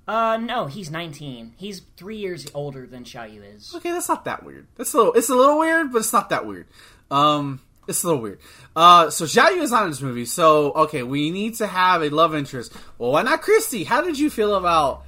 Uh, 0.09 0.37
no, 0.39 0.67
he's 0.67 0.91
19. 0.91 1.55
He's 1.57 1.83
three 1.97 2.17
years 2.17 2.49
older 2.53 2.85
than 2.85 3.05
Xiaoyu 3.05 3.57
is. 3.57 3.73
Okay, 3.77 3.93
that's 3.93 4.09
not 4.09 4.25
that 4.25 4.43
weird. 4.45 4.67
That's 4.77 4.93
a 4.93 4.97
little. 4.97 5.13
It's 5.13 5.29
a 5.29 5.37
little 5.37 5.59
weird, 5.59 5.93
but 5.93 5.99
it's 5.99 6.13
not 6.13 6.31
that 6.31 6.47
weird. 6.47 6.67
Um, 7.13 7.61
it's 7.89 8.03
a 8.03 8.07
little 8.07 8.23
weird. 8.23 8.41
Uh, 8.75 9.11
so 9.11 9.25
Xiao 9.25 9.57
Yu 9.57 9.63
is 9.63 9.71
not 9.71 9.85
in 9.85 9.91
this 9.91 10.01
movie. 10.01 10.25
So 10.25 10.73
okay, 10.73 11.03
we 11.03 11.31
need 11.31 11.57
to 11.57 11.67
have 11.67 12.03
a 12.03 12.09
love 12.11 12.35
interest. 12.35 12.73
Well, 12.99 13.13
why 13.13 13.23
not 13.23 13.43
Christy? 13.43 13.85
How 13.85 14.01
did 14.03 14.19
you 14.19 14.31
feel 14.31 14.55
about 14.55 15.05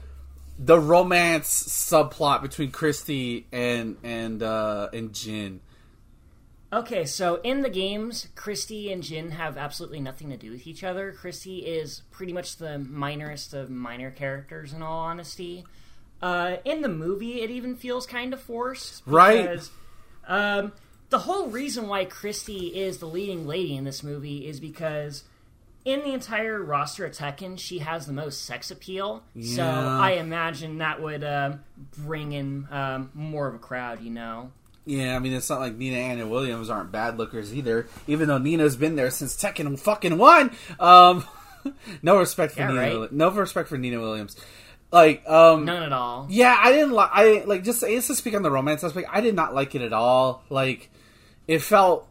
the 0.58 0.78
romance 0.78 1.48
subplot 1.48 2.42
between 2.42 2.70
Christy 2.70 3.46
and 3.52 3.96
and 4.02 4.42
uh, 4.42 4.88
and 4.92 5.12
Jin? 5.12 5.60
Okay, 6.72 7.04
so 7.04 7.38
in 7.42 7.60
the 7.60 7.68
games, 7.68 8.28
Christy 8.34 8.90
and 8.90 9.02
Jin 9.02 9.32
have 9.32 9.58
absolutely 9.58 10.00
nothing 10.00 10.30
to 10.30 10.38
do 10.38 10.50
with 10.50 10.66
each 10.66 10.82
other. 10.82 11.12
Christy 11.12 11.58
is 11.58 12.00
pretty 12.10 12.32
much 12.32 12.56
the 12.56 12.78
minorest 12.78 13.52
of 13.52 13.68
minor 13.68 14.10
characters, 14.10 14.72
in 14.72 14.82
all 14.82 15.00
honesty. 15.00 15.66
Uh, 16.22 16.56
in 16.64 16.80
the 16.80 16.88
movie, 16.88 17.42
it 17.42 17.50
even 17.50 17.76
feels 17.76 18.06
kind 18.06 18.32
of 18.32 18.40
forced. 18.40 19.02
Right. 19.04 19.60
Um, 20.26 20.72
the 21.12 21.18
whole 21.20 21.46
reason 21.48 21.86
why 21.88 22.06
Christy 22.06 22.68
is 22.68 22.98
the 22.98 23.06
leading 23.06 23.46
lady 23.46 23.76
in 23.76 23.84
this 23.84 24.02
movie 24.02 24.48
is 24.48 24.58
because 24.58 25.24
in 25.84 26.00
the 26.00 26.12
entire 26.12 26.62
roster 26.62 27.04
of 27.04 27.12
Tekken, 27.12 27.58
she 27.58 27.80
has 27.80 28.06
the 28.06 28.12
most 28.14 28.44
sex 28.44 28.70
appeal. 28.70 29.22
So 29.40 29.62
I 29.62 30.12
imagine 30.12 30.78
that 30.78 31.02
would 31.02 31.22
um, 31.22 31.60
bring 31.98 32.32
in 32.32 32.66
um, 32.70 33.10
more 33.14 33.46
of 33.46 33.54
a 33.54 33.58
crowd, 33.58 34.00
you 34.00 34.10
know? 34.10 34.52
Yeah, 34.86 35.14
I 35.14 35.18
mean 35.18 35.34
it's 35.34 35.48
not 35.50 35.60
like 35.60 35.76
Nina 35.76 35.98
Anna 35.98 36.26
Williams 36.26 36.70
aren't 36.70 36.90
bad 36.90 37.18
lookers 37.18 37.54
either. 37.54 37.86
Even 38.06 38.26
though 38.26 38.38
Nina's 38.38 38.74
been 38.74 38.96
there 38.96 39.10
since 39.10 39.36
Tekken 39.36 39.78
fucking 39.78 40.16
one. 40.18 40.50
Um, 40.80 41.24
no 42.02 42.18
respect 42.18 42.54
for 42.54 42.60
Yeah, 42.60 42.68
Nina. 42.68 43.00
right. 43.00 43.12
No 43.12 43.30
respect 43.30 43.68
for 43.68 43.76
Nina 43.76 44.00
Williams. 44.00 44.34
Like, 44.90 45.28
um, 45.28 45.64
None 45.64 45.82
at 45.82 45.92
all. 45.92 46.26
Yeah, 46.30 46.56
I 46.58 46.72
didn't 46.72 46.92
like. 46.92 47.10
I 47.12 47.44
like 47.44 47.64
just 47.64 47.80
just 47.82 48.08
to 48.08 48.14
speak 48.14 48.34
on 48.34 48.42
the 48.42 48.50
romance 48.50 48.82
aspect. 48.82 49.08
I 49.10 49.20
did 49.20 49.34
not 49.34 49.54
like 49.54 49.74
it 49.74 49.82
at 49.82 49.92
all. 49.92 50.42
Like, 50.50 50.90
it 51.48 51.60
felt 51.60 52.08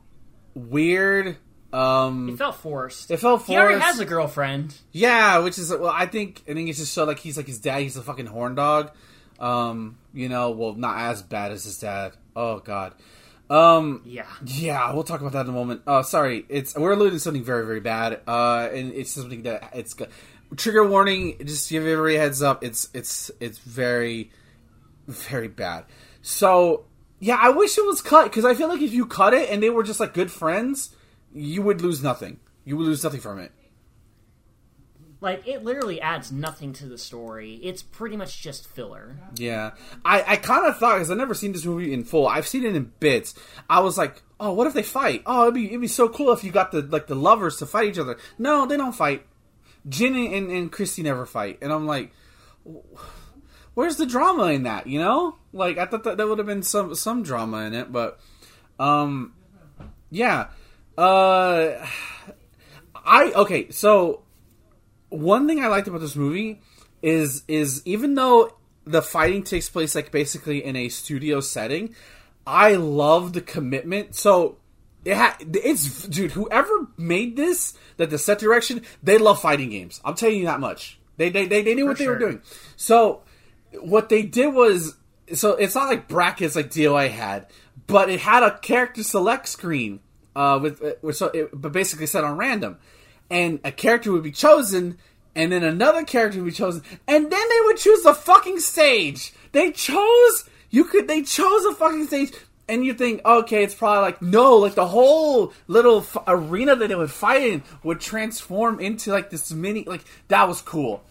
weird. 0.54 1.38
Um, 1.74 2.28
It 2.30 2.38
felt 2.38 2.56
forced. 2.58 3.12
it 3.12 3.18
felt 3.18 3.42
forced. 3.42 3.50
He 3.52 3.58
already 3.58 3.80
has 3.80 4.00
a 4.00 4.06
girlfriend. 4.06 4.76
yeah, 4.92 5.38
which 5.40 5.58
is 5.58 5.70
well, 5.72 5.88
I 5.94 6.06
think 6.06 6.44
I 6.50 6.54
think 6.54 6.68
it's 6.70 6.80
just 6.80 6.94
so 6.94 7.06
like 7.06 7.20
he's 7.20 7.38
like 7.38 7.48
his 7.48 7.60
dad. 7.60 7.82
He's 7.82 7.96
a 7.96 8.02
fucking 8.02 8.26
horn 8.26 8.56
dog. 8.56 8.92
Um, 9.40 9.98
you 10.14 10.28
know, 10.30 10.52
well, 10.52 10.74
not 10.74 10.98
as 11.00 11.22
bad 11.24 11.52
as 11.54 11.64
his 11.64 11.78
dad. 11.80 12.14
Oh 12.36 12.60
God. 12.60 12.94
Um, 13.50 14.02
Yeah. 14.06 14.26
yeah, 14.46 14.94
we'll 14.94 15.04
talk 15.04 15.20
about 15.22 15.34
that 15.34 15.42
in 15.46 15.50
a 15.50 15.54
moment. 15.54 15.82
Uh, 15.88 16.04
sorry, 16.04 16.46
it's 16.50 16.76
we're 16.78 16.92
alluding 16.94 17.14
to 17.16 17.20
something 17.20 17.44
very, 17.44 17.66
very 17.66 17.80
bad. 17.82 18.22
Uh, 18.28 18.70
and 18.74 18.94
it's 18.94 19.12
something 19.12 19.44
that 19.44 19.72
it's 19.74 19.96
trigger 20.58 20.86
warning. 20.88 21.38
Just 21.44 21.70
give 21.70 21.86
everybody 21.86 22.16
a 22.18 22.20
heads 22.20 22.42
up. 22.42 22.64
It's 22.66 22.90
it's 22.94 23.32
it's 23.40 23.60
very, 23.60 24.32
very 25.08 25.48
bad. 25.48 25.86
So 26.22 26.86
yeah, 27.22 27.38
I 27.40 27.52
wish 27.52 27.78
it 27.78 27.86
was 27.86 28.02
cut 28.02 28.26
because 28.26 28.46
I 28.46 28.56
feel 28.56 28.68
like 28.68 28.82
if 28.82 28.94
you 28.94 29.06
cut 29.06 29.36
it 29.36 29.50
and 29.52 29.62
they 29.62 29.70
were 29.70 29.84
just 29.84 30.00
like 30.00 30.14
good 30.14 30.32
friends, 30.32 30.96
you 31.32 31.62
would 31.62 31.80
lose 31.80 32.02
nothing. 32.02 32.40
You 32.66 32.76
would 32.78 32.88
lose 32.88 33.04
nothing 33.04 33.22
from 33.22 33.38
it. 33.38 33.52
Like 35.22 35.48
it 35.48 35.64
literally 35.64 36.02
adds 36.02 36.32
nothing 36.32 36.74
to 36.74 36.88
the 36.88 36.98
story. 36.98 37.60
It's 37.62 37.84
pretty 37.84 38.18
much 38.18 38.42
just 38.42 38.68
filler. 38.68 39.18
Yeah, 39.36 39.74
I, 40.04 40.24
I 40.30 40.36
kind 40.36 40.66
of 40.66 40.80
thought 40.80 40.96
because 40.96 41.12
I've 41.12 41.18
never 41.18 41.36
seen 41.36 41.52
this 41.52 41.64
movie 41.64 41.94
in 41.94 42.04
full. 42.04 42.28
I've 42.28 42.48
seen 42.48 42.66
it 42.66 42.76
in 42.76 42.92
bits. 43.00 43.36
I 43.70 43.82
was 43.82 44.00
like, 44.00 44.24
oh, 44.40 44.54
what 44.54 44.66
if 44.66 44.74
they 44.74 44.82
fight? 44.82 45.22
Oh, 45.28 45.44
it'd 45.44 45.54
be 45.54 45.68
it'd 45.68 45.80
be 45.80 45.88
so 45.88 46.10
cool 46.10 46.32
if 46.32 46.44
you 46.44 46.52
got 46.52 46.72
the 46.72 46.82
like 46.82 47.06
the 47.06 47.14
lovers 47.14 47.58
to 47.58 47.68
fight 47.68 47.90
each 47.90 48.00
other. 48.00 48.18
No, 48.40 48.66
they 48.66 48.78
don't 48.78 48.96
fight. 48.96 49.28
Jin 49.88 50.16
and, 50.16 50.50
and 50.50 50.72
Christy 50.72 51.04
never 51.04 51.28
fight, 51.28 51.60
and 51.62 51.72
I'm 51.72 51.86
like, 51.86 52.12
where's 53.74 53.98
the 53.98 54.06
drama 54.06 54.46
in 54.46 54.64
that? 54.64 54.88
You 54.88 55.00
know, 55.00 55.36
like 55.54 55.78
I 55.78 55.86
thought 55.86 56.04
that 56.04 56.18
there 56.18 56.28
would 56.28 56.38
have 56.38 56.48
been 56.48 56.64
some 56.64 56.96
some 56.96 57.24
drama 57.24 57.60
in 57.66 57.74
it, 57.74 57.92
but 57.92 58.20
um, 58.80 59.34
yeah, 60.10 60.48
uh, 60.98 61.86
I 62.96 63.32
okay. 63.36 63.70
So 63.70 64.24
one 65.10 65.48
thing 65.48 65.64
I 65.64 65.68
liked 65.68 65.88
about 65.88 66.02
this 66.02 66.16
movie 66.16 66.62
is 67.02 67.44
is 67.48 67.82
even 67.86 68.16
though 68.16 68.56
the 68.86 69.02
fighting 69.02 69.44
takes 69.44 69.70
place 69.70 69.96
like 69.96 70.12
basically 70.12 70.64
in 70.64 70.76
a 70.76 70.90
studio 70.90 71.40
setting, 71.40 71.96
I 72.46 72.76
love 72.76 73.34
the 73.34 73.42
commitment. 73.42 74.16
So 74.16 74.58
it 75.06 75.16
ha- 75.16 75.38
it's 75.40 76.08
dude, 76.08 76.32
whoever 76.32 76.88
made 76.98 77.36
this, 77.36 77.78
that 77.98 78.10
the 78.10 78.18
set 78.18 78.40
direction, 78.40 78.82
they 79.02 79.18
love 79.18 79.42
fighting 79.42 79.70
games. 79.70 80.02
I'm 80.06 80.16
telling 80.16 80.40
you 80.40 80.46
that 80.46 80.60
much. 80.60 81.00
They 81.18 81.30
they 81.30 81.46
they, 81.46 81.62
they 81.62 81.76
knew 81.76 81.86
For 81.86 81.90
what 81.90 81.98
they 81.98 82.04
sure. 82.06 82.14
were 82.14 82.20
doing. 82.20 82.42
So 82.76 83.24
what 83.80 84.10
they 84.10 84.24
did 84.24 84.54
was 84.54 84.96
so 85.34 85.52
it's 85.56 85.76
not 85.76 85.88
like 85.88 86.08
brackets 86.08 86.56
like 86.56 86.70
DOA 86.70 87.10
had, 87.10 87.48
but 87.88 88.10
it 88.10 88.20
had 88.20 88.44
a 88.44 88.58
character 88.60 89.04
select 89.04 89.48
screen 89.48 90.00
uh, 90.36 90.60
with, 90.62 90.82
uh, 90.84 90.94
with 91.02 91.16
so 91.16 91.28
it, 91.28 91.50
but 91.54 91.72
basically 91.72 92.06
set 92.06 92.24
on 92.24 92.38
random, 92.38 92.78
and 93.30 93.60
a 93.64 93.72
character 93.72 94.12
would 94.12 94.24
be 94.24 94.32
chosen, 94.32 94.98
and 95.36 95.52
then 95.52 95.64
another 95.64 96.04
character 96.04 96.40
would 96.40 96.46
be 96.46 96.52
chosen, 96.52 96.84
and 97.08 97.32
then 97.32 97.50
they 97.50 97.60
would 97.66 97.78
choose 97.78 98.04
the 98.04 98.14
fucking 98.14 98.60
stage. 98.60 99.34
They 99.52 99.72
chose 99.72 100.50
you 100.70 100.86
could 100.86 101.08
they 101.08 101.22
chose 101.22 101.66
a 101.66 101.76
fucking 101.76 102.08
stage. 102.08 102.32
And 102.70 102.86
you 102.86 102.94
think, 102.94 103.20
okay, 103.26 103.66
it's 103.66 103.76
probably 103.76 104.02
like 104.02 104.22
no, 104.22 104.56
like 104.56 104.76
the 104.76 104.88
whole 104.88 105.52
little 105.68 105.98
f- 105.98 106.16
arena 106.26 106.74
that 106.74 106.88
they 106.88 106.96
would 106.96 107.12
fight 107.12 107.42
in 107.42 107.64
would 107.84 108.00
transform 108.00 108.80
into 108.80 109.12
like 109.12 109.30
this 109.30 109.52
mini, 109.52 109.84
like 109.84 110.06
that 110.30 110.48
was 110.48 110.62
cool. 110.62 111.04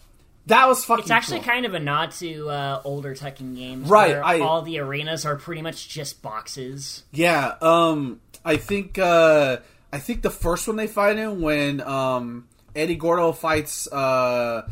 That 0.47 0.67
was 0.67 0.83
fucking. 0.83 1.03
It's 1.03 1.11
actually 1.11 1.39
cool. 1.39 1.49
kind 1.53 1.65
of 1.65 1.73
a 1.73 1.79
nod 1.79 2.11
to 2.13 2.49
uh, 2.49 2.81
older 2.83 3.13
Tekken 3.15 3.55
games, 3.55 3.87
Right, 3.87 4.11
Where 4.11 4.25
I- 4.25 4.39
all 4.39 4.61
the 4.63 4.79
arenas 4.79 5.25
are 5.25 5.35
pretty 5.35 5.61
much 5.61 5.87
just 5.87 6.21
boxes. 6.21 7.03
Yeah, 7.11 7.55
um, 7.61 8.19
I 8.43 8.57
think 8.57 8.97
uh, 8.97 9.57
I 9.93 9.99
think 9.99 10.23
the 10.23 10.31
first 10.31 10.67
one 10.67 10.77
they 10.77 10.87
fight 10.87 11.17
in 11.17 11.41
when 11.41 11.79
um, 11.81 12.47
Eddie 12.75 12.95
Gordo 12.95 13.31
fights 13.33 13.87
uh, 13.91 14.67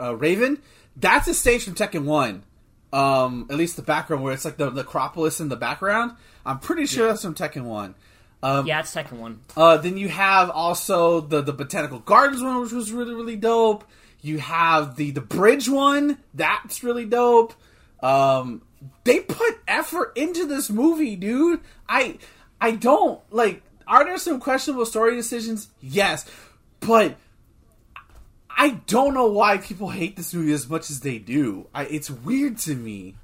uh, 0.00 0.16
Raven, 0.16 0.60
that's 0.96 1.28
a 1.28 1.34
stage 1.34 1.64
from 1.64 1.74
Tekken 1.74 2.04
One. 2.04 2.42
Um, 2.92 3.46
at 3.50 3.56
least 3.56 3.76
the 3.76 3.82
background 3.82 4.22
where 4.22 4.32
it's 4.32 4.44
like 4.44 4.56
the, 4.56 4.70
the 4.70 4.82
Acropolis 4.82 5.40
in 5.40 5.48
the 5.48 5.56
background. 5.56 6.12
I'm 6.46 6.58
pretty 6.60 6.86
sure 6.86 7.08
that's 7.08 7.22
from 7.22 7.34
Tekken 7.34 7.64
One. 7.64 7.94
Um, 8.42 8.66
Yeah, 8.66 8.80
it's 8.80 8.94
Tekken 8.94 9.12
one. 9.18 9.40
Uh, 9.56 9.78
then 9.78 9.96
you 9.96 10.08
have 10.10 10.50
also 10.50 11.20
the 11.20 11.40
the 11.40 11.52
botanical 11.52 11.98
gardens 12.00 12.42
one, 12.42 12.60
which 12.60 12.72
was 12.72 12.92
really 12.92 13.14
really 13.14 13.36
dope. 13.36 13.84
You 14.24 14.38
have 14.38 14.96
the 14.96 15.10
the 15.10 15.20
bridge 15.20 15.68
one, 15.68 16.16
that's 16.32 16.82
really 16.82 17.04
dope. 17.04 17.52
Um, 18.02 18.62
they 19.04 19.20
put 19.20 19.60
effort 19.68 20.16
into 20.16 20.46
this 20.46 20.70
movie, 20.70 21.14
dude. 21.14 21.60
I 21.86 22.18
I 22.58 22.70
don't 22.70 23.20
like. 23.30 23.62
Are 23.86 24.02
there 24.02 24.16
some 24.16 24.40
questionable 24.40 24.86
story 24.86 25.14
decisions? 25.14 25.68
Yes, 25.82 26.24
but 26.80 27.16
I 28.48 28.80
don't 28.86 29.12
know 29.12 29.26
why 29.26 29.58
people 29.58 29.90
hate 29.90 30.16
this 30.16 30.32
movie 30.32 30.54
as 30.54 30.70
much 30.70 30.88
as 30.88 31.00
they 31.00 31.18
do. 31.18 31.66
I, 31.74 31.84
it's 31.84 32.08
weird 32.08 32.56
to 32.60 32.74
me. 32.74 33.16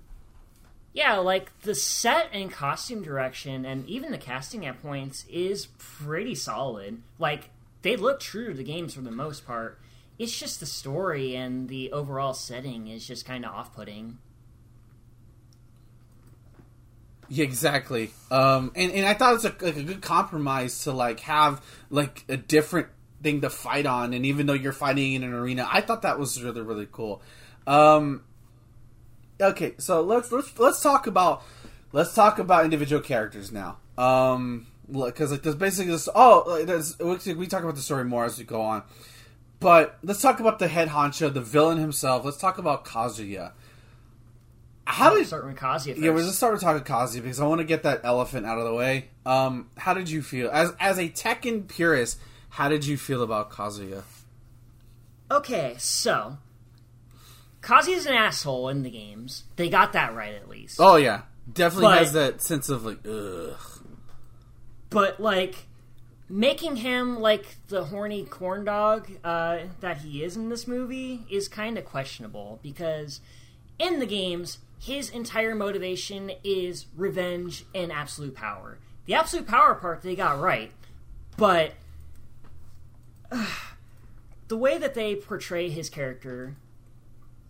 Yeah, 0.92 1.16
like 1.16 1.58
the 1.62 1.74
set 1.74 2.28
and 2.30 2.52
costume 2.52 3.02
direction, 3.02 3.64
and 3.64 3.88
even 3.88 4.12
the 4.12 4.18
casting 4.18 4.66
at 4.66 4.82
points 4.82 5.24
is 5.30 5.68
pretty 5.78 6.34
solid. 6.34 7.00
Like 7.18 7.48
they 7.80 7.96
look 7.96 8.20
true 8.20 8.48
to 8.48 8.54
the 8.54 8.64
games 8.64 8.92
for 8.92 9.00
the 9.00 9.10
most 9.10 9.46
part. 9.46 9.78
It's 10.20 10.38
just 10.38 10.61
the 10.61 10.66
story 10.66 11.35
and 11.35 11.66
the 11.66 11.92
overall 11.92 12.35
setting 12.35 12.88
is 12.88 13.06
just 13.09 13.24
kind 13.24 13.46
of 13.46 13.54
off-putting. 13.54 14.18
Yeah, 17.30 17.44
exactly. 17.44 18.11
Um, 18.30 18.70
and, 18.76 18.92
and 18.92 19.06
I 19.06 19.14
thought 19.14 19.37
it's 19.37 19.44
a, 19.46 19.54
like 19.64 19.78
a 19.78 19.83
good 19.83 20.02
compromise 20.02 20.85
to 20.85 20.92
like 20.92 21.20
have 21.20 21.64
like 21.88 22.24
a 22.28 22.37
different 22.37 22.88
thing 23.22 23.40
to 23.40 23.48
fight 23.48 23.87
on, 23.87 24.12
and 24.12 24.26
even 24.26 24.44
though 24.44 24.52
you're 24.52 24.74
fighting 24.74 25.14
in 25.14 25.22
an 25.22 25.33
arena, 25.33 25.66
I 25.72 25.80
thought 25.80 26.02
that 26.02 26.18
was 26.18 26.42
really 26.42 26.61
really 26.61 26.88
cool. 26.92 27.22
Um, 27.66 28.24
okay, 29.40 29.72
so 29.78 30.02
let's 30.02 30.30
let's 30.30 30.59
let's 30.59 30.83
talk 30.83 31.06
about 31.06 31.42
let's 31.92 32.14
talk 32.14 32.38
about 32.38 32.64
individual 32.64 33.00
characters 33.00 33.50
now. 33.50 33.78
Um, 33.96 34.66
because 34.92 35.30
like 35.30 35.42
there's 35.42 35.54
basically 35.54 35.92
this. 35.92 36.11
Oh, 36.14 36.62
there's 36.64 36.98
we 36.98 37.35
we 37.35 37.46
talk 37.46 37.62
about 37.62 37.76
the 37.76 37.80
story 37.80 38.04
more 38.04 38.26
as 38.26 38.37
we 38.37 38.44
go 38.44 38.61
on, 38.61 38.83
but 39.61 39.99
let's 40.03 40.20
talk 40.20 40.40
about 40.40 40.59
the 40.59 40.68
head 40.68 40.88
honcho, 40.88 41.33
the 41.33 41.40
villain 41.40 41.79
himself. 41.79 42.25
Let's 42.25 42.38
talk 42.38 42.59
about 42.59 42.85
Kazuya. 42.85 43.53
How 44.87 45.14
did 45.14 45.27
start 45.27 45.46
with 45.46 45.57
Kazuya 45.57 45.90
first. 45.94 45.99
yeah, 45.99 46.11
we're 46.11 46.23
just 46.23 46.37
start 46.38 46.53
with 46.55 46.62
talking 46.62 46.83
Kazuya 46.83 47.23
because 47.23 47.38
I 47.40 47.46
want 47.46 47.61
to 47.61 47.66
get 47.66 47.85
that 47.85 48.01
elephant 48.03 48.44
out 48.46 48.59
of 48.59 48.64
the 48.64 48.75
way. 48.75 49.09
Um, 49.25 49.68
how 49.77 49.94
did 49.94 50.11
you 50.11 50.23
feel 50.23 50.51
as 50.51 50.73
as 50.81 50.99
a 50.99 51.09
Tekken 51.09 51.68
purist? 51.68 52.18
How 52.49 52.68
did 52.68 52.85
you 52.85 52.96
feel 52.96 53.23
about 53.23 53.51
Kazuya? 53.53 54.03
Okay, 55.31 55.77
so 55.79 56.38
Kazuya's 57.62 58.07
an 58.07 58.14
asshole 58.14 58.68
in 58.70 58.83
the 58.83 58.90
games. 58.90 59.44
They 59.57 59.68
got 59.68 59.92
that 59.92 60.14
right 60.14 60.35
at 60.35 60.49
least. 60.49 60.79
Oh 60.81 60.96
yeah, 60.96 61.23
definitely 61.53 61.88
But- 61.88 61.99
has 61.99 62.12
that 62.14 62.42
sense 62.42 62.68
of 62.68 62.85
like 62.85 62.99
ugh. 63.07 63.57
But 64.88 65.20
like 65.20 65.55
making 66.30 66.76
him 66.76 67.18
like 67.18 67.56
the 67.66 67.84
horny 67.86 68.24
corn 68.24 68.64
dog 68.64 69.10
uh, 69.24 69.58
that 69.80 69.98
he 69.98 70.22
is 70.22 70.36
in 70.36 70.48
this 70.48 70.66
movie 70.66 71.26
is 71.28 71.48
kind 71.48 71.76
of 71.76 71.84
questionable 71.84 72.60
because 72.62 73.20
in 73.80 73.98
the 73.98 74.06
games 74.06 74.58
his 74.78 75.10
entire 75.10 75.56
motivation 75.56 76.30
is 76.44 76.86
revenge 76.96 77.64
and 77.74 77.90
absolute 77.90 78.34
power. 78.34 78.78
The 79.06 79.14
absolute 79.14 79.48
power 79.48 79.74
part 79.74 80.02
they 80.02 80.14
got 80.14 80.40
right, 80.40 80.70
but 81.36 81.72
the 84.48 84.56
way 84.56 84.78
that 84.78 84.94
they 84.94 85.16
portray 85.16 85.68
his 85.68 85.90
character 85.90 86.54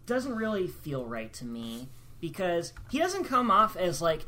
doesn't 0.06 0.34
really 0.34 0.66
feel 0.66 1.04
right 1.04 1.32
to 1.34 1.44
me 1.44 1.88
because 2.18 2.72
he 2.90 2.98
doesn't 2.98 3.24
come 3.24 3.50
off 3.50 3.76
as 3.76 4.00
like 4.00 4.24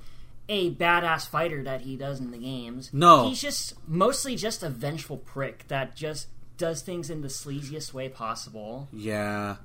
a 0.49 0.75
badass 0.75 1.29
fighter 1.29 1.63
that 1.65 1.83
he 1.83 1.97
does 1.97 2.21
in 2.21 2.31
the 2.31 2.39
games. 2.39 2.91
No. 2.93 3.29
He's 3.29 3.41
just 3.41 3.75
mostly 3.89 4.37
just 4.37 4.63
a 4.63 4.69
vengeful 4.69 5.17
prick 5.17 5.67
that 5.69 5.95
just 5.97 6.29
does 6.59 6.83
things 6.83 7.11
in 7.11 7.23
the 7.23 7.29
sleaziest 7.29 7.93
way 7.93 8.09
possible. 8.09 8.89
Yeah. 8.93 9.57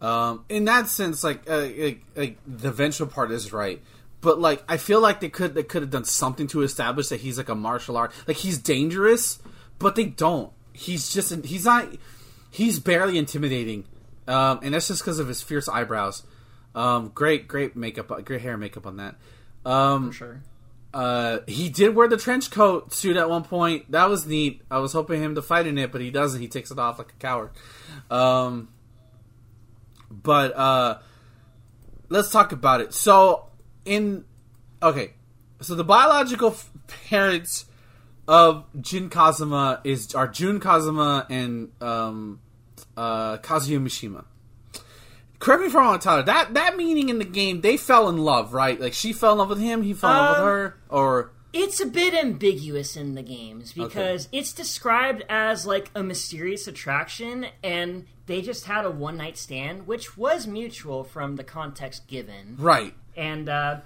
Um, 0.00 0.44
in 0.48 0.64
that 0.66 0.88
sense, 0.88 1.24
like, 1.24 1.48
uh, 1.50 1.68
like, 1.76 2.04
like 2.14 2.38
the 2.46 2.70
vengeful 2.70 3.06
part 3.06 3.32
is 3.32 3.52
right, 3.52 3.82
but 4.20 4.40
like 4.40 4.62
I 4.68 4.76
feel 4.76 5.00
like 5.00 5.20
they 5.20 5.28
could 5.28 5.54
they 5.54 5.64
could 5.64 5.82
have 5.82 5.90
done 5.90 6.04
something 6.04 6.46
to 6.48 6.62
establish 6.62 7.08
that 7.08 7.20
he's 7.20 7.38
like 7.38 7.48
a 7.48 7.54
martial 7.54 7.96
art, 7.96 8.12
like 8.26 8.36
he's 8.36 8.58
dangerous, 8.58 9.40
but 9.78 9.96
they 9.96 10.04
don't. 10.04 10.52
He's 10.72 11.12
just 11.12 11.44
he's 11.44 11.64
not 11.64 11.88
he's 12.50 12.78
barely 12.78 13.18
intimidating, 13.18 13.84
um, 14.28 14.60
and 14.62 14.74
that's 14.74 14.86
just 14.86 15.02
because 15.02 15.18
of 15.18 15.26
his 15.26 15.42
fierce 15.42 15.68
eyebrows. 15.68 16.22
Um, 16.74 17.10
great, 17.12 17.48
great 17.48 17.74
makeup, 17.74 18.24
great 18.24 18.40
hair 18.40 18.56
makeup 18.56 18.86
on 18.86 18.98
that. 18.98 19.16
Um, 19.68 20.08
For 20.12 20.16
sure. 20.16 20.42
uh, 20.94 21.38
he 21.46 21.68
did 21.68 21.94
wear 21.94 22.08
the 22.08 22.16
trench 22.16 22.50
coat 22.50 22.92
suit 22.92 23.16
at 23.16 23.28
one 23.28 23.44
point. 23.44 23.90
That 23.90 24.08
was 24.08 24.26
neat. 24.26 24.62
I 24.70 24.78
was 24.78 24.92
hoping 24.92 25.22
him 25.22 25.34
to 25.34 25.42
fight 25.42 25.66
in 25.66 25.76
it, 25.78 25.92
but 25.92 26.00
he 26.00 26.10
doesn't. 26.10 26.40
He 26.40 26.48
takes 26.48 26.70
it 26.70 26.78
off 26.78 26.98
like 26.98 27.10
a 27.12 27.16
coward. 27.20 27.50
Um, 28.10 28.68
but 30.10 30.56
uh, 30.56 30.98
let's 32.08 32.30
talk 32.30 32.52
about 32.52 32.80
it. 32.80 32.94
So, 32.94 33.48
in 33.84 34.24
okay, 34.82 35.12
so 35.60 35.74
the 35.74 35.84
biological 35.84 36.50
f- 36.52 36.70
parents 37.10 37.66
of 38.26 38.64
Jin 38.80 39.10
Kazuma 39.10 39.80
is 39.84 40.14
are 40.14 40.28
Jun 40.28 40.60
Kazuma 40.60 41.26
and 41.28 41.70
um, 41.82 42.40
uh, 42.96 43.36
Kazuya 43.38 43.80
Mishima. 43.80 44.24
Correct 45.38 45.60
me 45.60 45.66
if 45.68 45.74
I'm 45.76 45.82
wrong, 45.82 45.98
Tyler. 46.00 46.22
That 46.22 46.54
that 46.54 46.76
meaning 46.76 47.08
in 47.08 47.18
the 47.18 47.24
game, 47.24 47.60
they 47.60 47.76
fell 47.76 48.08
in 48.08 48.18
love, 48.18 48.52
right? 48.52 48.80
Like 48.80 48.92
she 48.92 49.12
fell 49.12 49.32
in 49.32 49.38
love 49.38 49.48
with 49.50 49.60
him, 49.60 49.82
he 49.82 49.94
fell 49.94 50.10
in 50.10 50.16
love 50.16 50.30
with 50.30 50.38
Um, 50.40 50.46
her, 50.46 50.76
or 50.88 51.30
It's 51.52 51.80
a 51.80 51.86
bit 51.86 52.12
ambiguous 52.14 52.96
in 52.96 53.14
the 53.14 53.22
games 53.22 53.72
because 53.72 54.28
it's 54.32 54.52
described 54.52 55.24
as 55.28 55.64
like 55.64 55.90
a 55.94 56.02
mysterious 56.02 56.66
attraction 56.66 57.46
and 57.62 58.06
they 58.26 58.42
just 58.42 58.64
had 58.66 58.84
a 58.84 58.90
one 58.90 59.16
night 59.16 59.38
stand, 59.38 59.86
which 59.86 60.16
was 60.18 60.46
mutual 60.46 61.04
from 61.04 61.36
the 61.36 61.44
context 61.44 62.06
given. 62.08 62.56
right? 62.58 62.94
And 63.16 63.48
uh, 63.48 63.80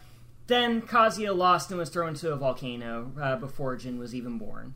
then 0.47 0.83
Kazuya 0.83 1.37
lost 1.37 1.71
and 1.71 1.79
was 1.79 1.91
thrown 1.91 2.09
into 2.11 2.33
a 2.33 2.37
volcano 2.37 3.13
uh, 3.21 3.37
before 3.37 3.77
Jin 3.77 3.99
was 3.99 4.15
even 4.15 4.39
born. 4.39 4.75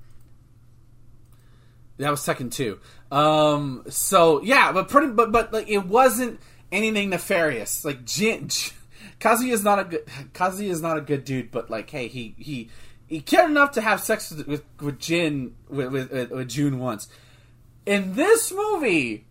That 1.99 2.11
was 2.11 2.21
second 2.21 2.53
two. 2.53 2.79
Um, 3.11 3.83
so 3.89 4.43
yeah, 4.43 4.71
but 4.73 4.89
pretty, 4.89 5.09
but 5.09 5.33
but 5.33 5.53
like 5.53 5.69
it 5.69 5.87
wasn't 5.87 6.39
anything 6.73 7.11
nefarious. 7.11 7.85
Like 7.85 8.05
Jin, 8.05 8.49
Kazuya 9.21 9.53
is 9.53 9.65
not 9.65 9.79
a 9.79 9.85
good 9.85 10.07
Kazuya 10.33 10.71
is 10.71 10.83
not 10.83 10.97
a 10.99 11.01
good 11.01 11.25
dude, 11.25 11.51
but 11.51 11.71
like, 11.71 11.91
hey, 11.91 12.09
he 12.09 12.35
he 12.39 12.71
he 13.07 13.21
cared 13.21 13.51
enough 13.51 13.73
to 13.73 13.81
have 13.81 14.01
sex 14.01 14.31
with 14.31 14.47
with, 14.47 14.65
with 14.81 14.99
Jin 14.99 15.55
with, 15.69 15.93
with 15.93 16.31
with 16.31 16.49
June 16.49 16.79
once. 16.79 17.09
In 17.85 18.15
this 18.15 18.53
movie, 18.53 19.27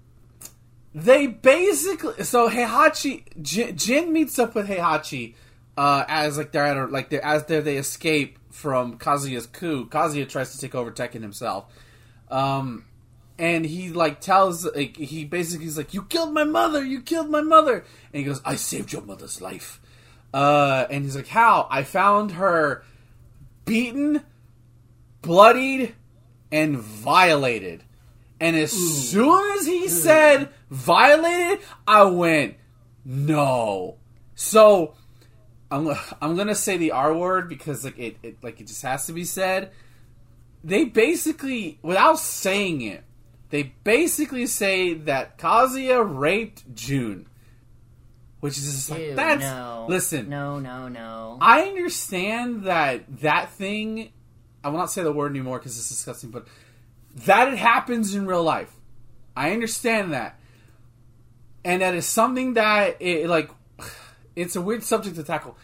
they 0.93 1.27
basically 1.27 2.23
so 2.23 2.49
Heihachi 2.49 3.23
Jin, 3.41 3.77
Jin 3.77 4.13
meets 4.13 4.39
up 4.39 4.55
with 4.55 4.67
Heihachi 4.67 5.35
uh, 5.77 6.05
as 6.07 6.37
like 6.37 6.51
they're 6.51 6.65
at 6.65 6.77
a, 6.77 6.85
like 6.85 7.09
they're, 7.09 7.23
as 7.23 7.45
they 7.45 7.59
they 7.59 7.77
escape 7.77 8.39
from 8.49 8.97
Kazuya's 8.97 9.47
coup. 9.47 9.87
Kazuya 9.87 10.27
tries 10.27 10.53
to 10.53 10.59
take 10.59 10.73
over 10.73 10.91
Tekken 10.91 11.21
himself. 11.21 11.65
Um, 12.31 12.85
and 13.37 13.65
he 13.65 13.89
like 13.89 14.21
tells 14.21 14.65
like 14.75 14.95
he 14.95 15.25
basically 15.25 15.65
is 15.65 15.77
like 15.77 15.93
you 15.93 16.03
killed 16.03 16.33
my 16.33 16.43
mother! 16.43 16.83
You 16.83 17.01
killed 17.01 17.29
my 17.29 17.41
mother! 17.41 17.85
And 18.13 18.19
he 18.19 18.23
goes 18.23 18.41
i 18.45 18.55
saved 18.55 18.93
your 18.93 19.01
mother's 19.01 19.41
life. 19.41 19.81
Uh 20.33 20.85
and 20.89 21.03
he's 21.03 21.15
like 21.15 21.27
how? 21.27 21.67
I 21.69 21.83
found 21.83 22.33
her 22.33 22.83
beaten 23.65 24.21
bloodied 25.21 25.95
and 26.51 26.77
violated. 26.77 27.83
And 28.39 28.55
as 28.55 28.73
Ooh. 28.73 28.77
soon 28.77 29.57
as 29.57 29.65
he 29.65 29.85
Ooh. 29.85 29.89
said 29.89 30.49
violated 30.69 31.59
i 31.87 32.03
went 32.03 32.55
no. 33.03 33.97
So 34.35 34.95
i'm 35.69 35.89
i'm 36.21 36.37
gonna 36.37 36.55
say 36.55 36.77
the 36.77 36.91
r 36.91 37.13
word 37.13 37.49
because 37.49 37.83
like 37.83 37.99
it, 37.99 38.17
it 38.23 38.37
like 38.41 38.61
it 38.61 38.67
just 38.67 38.81
has 38.83 39.07
to 39.07 39.13
be 39.13 39.25
said. 39.25 39.71
They 40.63 40.85
basically 40.85 41.79
without 41.81 42.17
saying 42.17 42.81
it 42.81 43.03
they 43.55 43.73
basically 43.85 44.47
say 44.47 44.95
that 44.95 45.37
Kazuya 45.37 46.03
raped 46.05 46.75
June. 46.75 47.25
Which 48.41 48.57
is 48.57 48.65
just 48.65 48.91
like 48.91 48.99
Ew, 48.99 49.15
that's 49.15 49.43
no. 49.43 49.85
listen. 49.87 50.27
No, 50.27 50.59
no, 50.59 50.89
no. 50.89 51.37
I 51.39 51.61
understand 51.61 52.65
that 52.65 53.21
that 53.21 53.51
thing 53.51 54.11
I 54.61 54.67
will 54.67 54.77
not 54.77 54.91
say 54.91 55.03
the 55.03 55.13
word 55.13 55.31
anymore 55.31 55.57
because 55.57 55.77
it's 55.77 55.87
disgusting, 55.87 56.31
but 56.31 56.49
that 57.27 57.47
it 57.47 57.57
happens 57.57 58.13
in 58.13 58.27
real 58.27 58.43
life. 58.43 58.73
I 59.37 59.51
understand 59.51 60.11
that. 60.11 60.37
And 61.63 61.81
that 61.81 61.95
is 61.95 62.05
something 62.05 62.55
that 62.55 62.97
it 62.99 63.29
like 63.29 63.49
it's 64.35 64.57
a 64.57 64.61
weird 64.61 64.83
subject 64.83 65.15
to 65.15 65.23
tackle. 65.23 65.57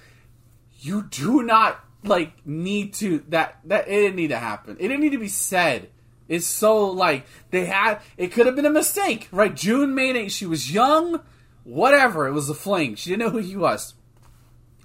You 0.79 1.09
do 1.11 1.43
not 1.43 1.83
like 2.05 2.47
need 2.47 2.93
to 2.95 3.25
that 3.27 3.59
that 3.65 3.89
it 3.89 3.95
didn't 3.99 4.15
need 4.15 4.29
to 4.29 4.39
happen. 4.39 4.77
It 4.79 4.87
didn't 4.87 5.01
need 5.01 5.11
to 5.11 5.19
be 5.19 5.27
said 5.27 5.89
is 6.31 6.47
so 6.47 6.87
like 6.87 7.25
they 7.49 7.65
had 7.65 7.99
it 8.15 8.31
could 8.31 8.45
have 8.45 8.55
been 8.55 8.65
a 8.65 8.71
mistake, 8.71 9.27
right? 9.31 9.53
June 9.53 9.93
made 9.93 10.15
it. 10.15 10.31
She 10.31 10.45
was 10.45 10.71
young, 10.71 11.19
whatever. 11.65 12.25
It 12.25 12.31
was 12.31 12.49
a 12.49 12.53
fling. 12.53 12.95
She 12.95 13.09
didn't 13.09 13.19
know 13.19 13.29
who 13.31 13.39
he 13.39 13.57
was. 13.57 13.95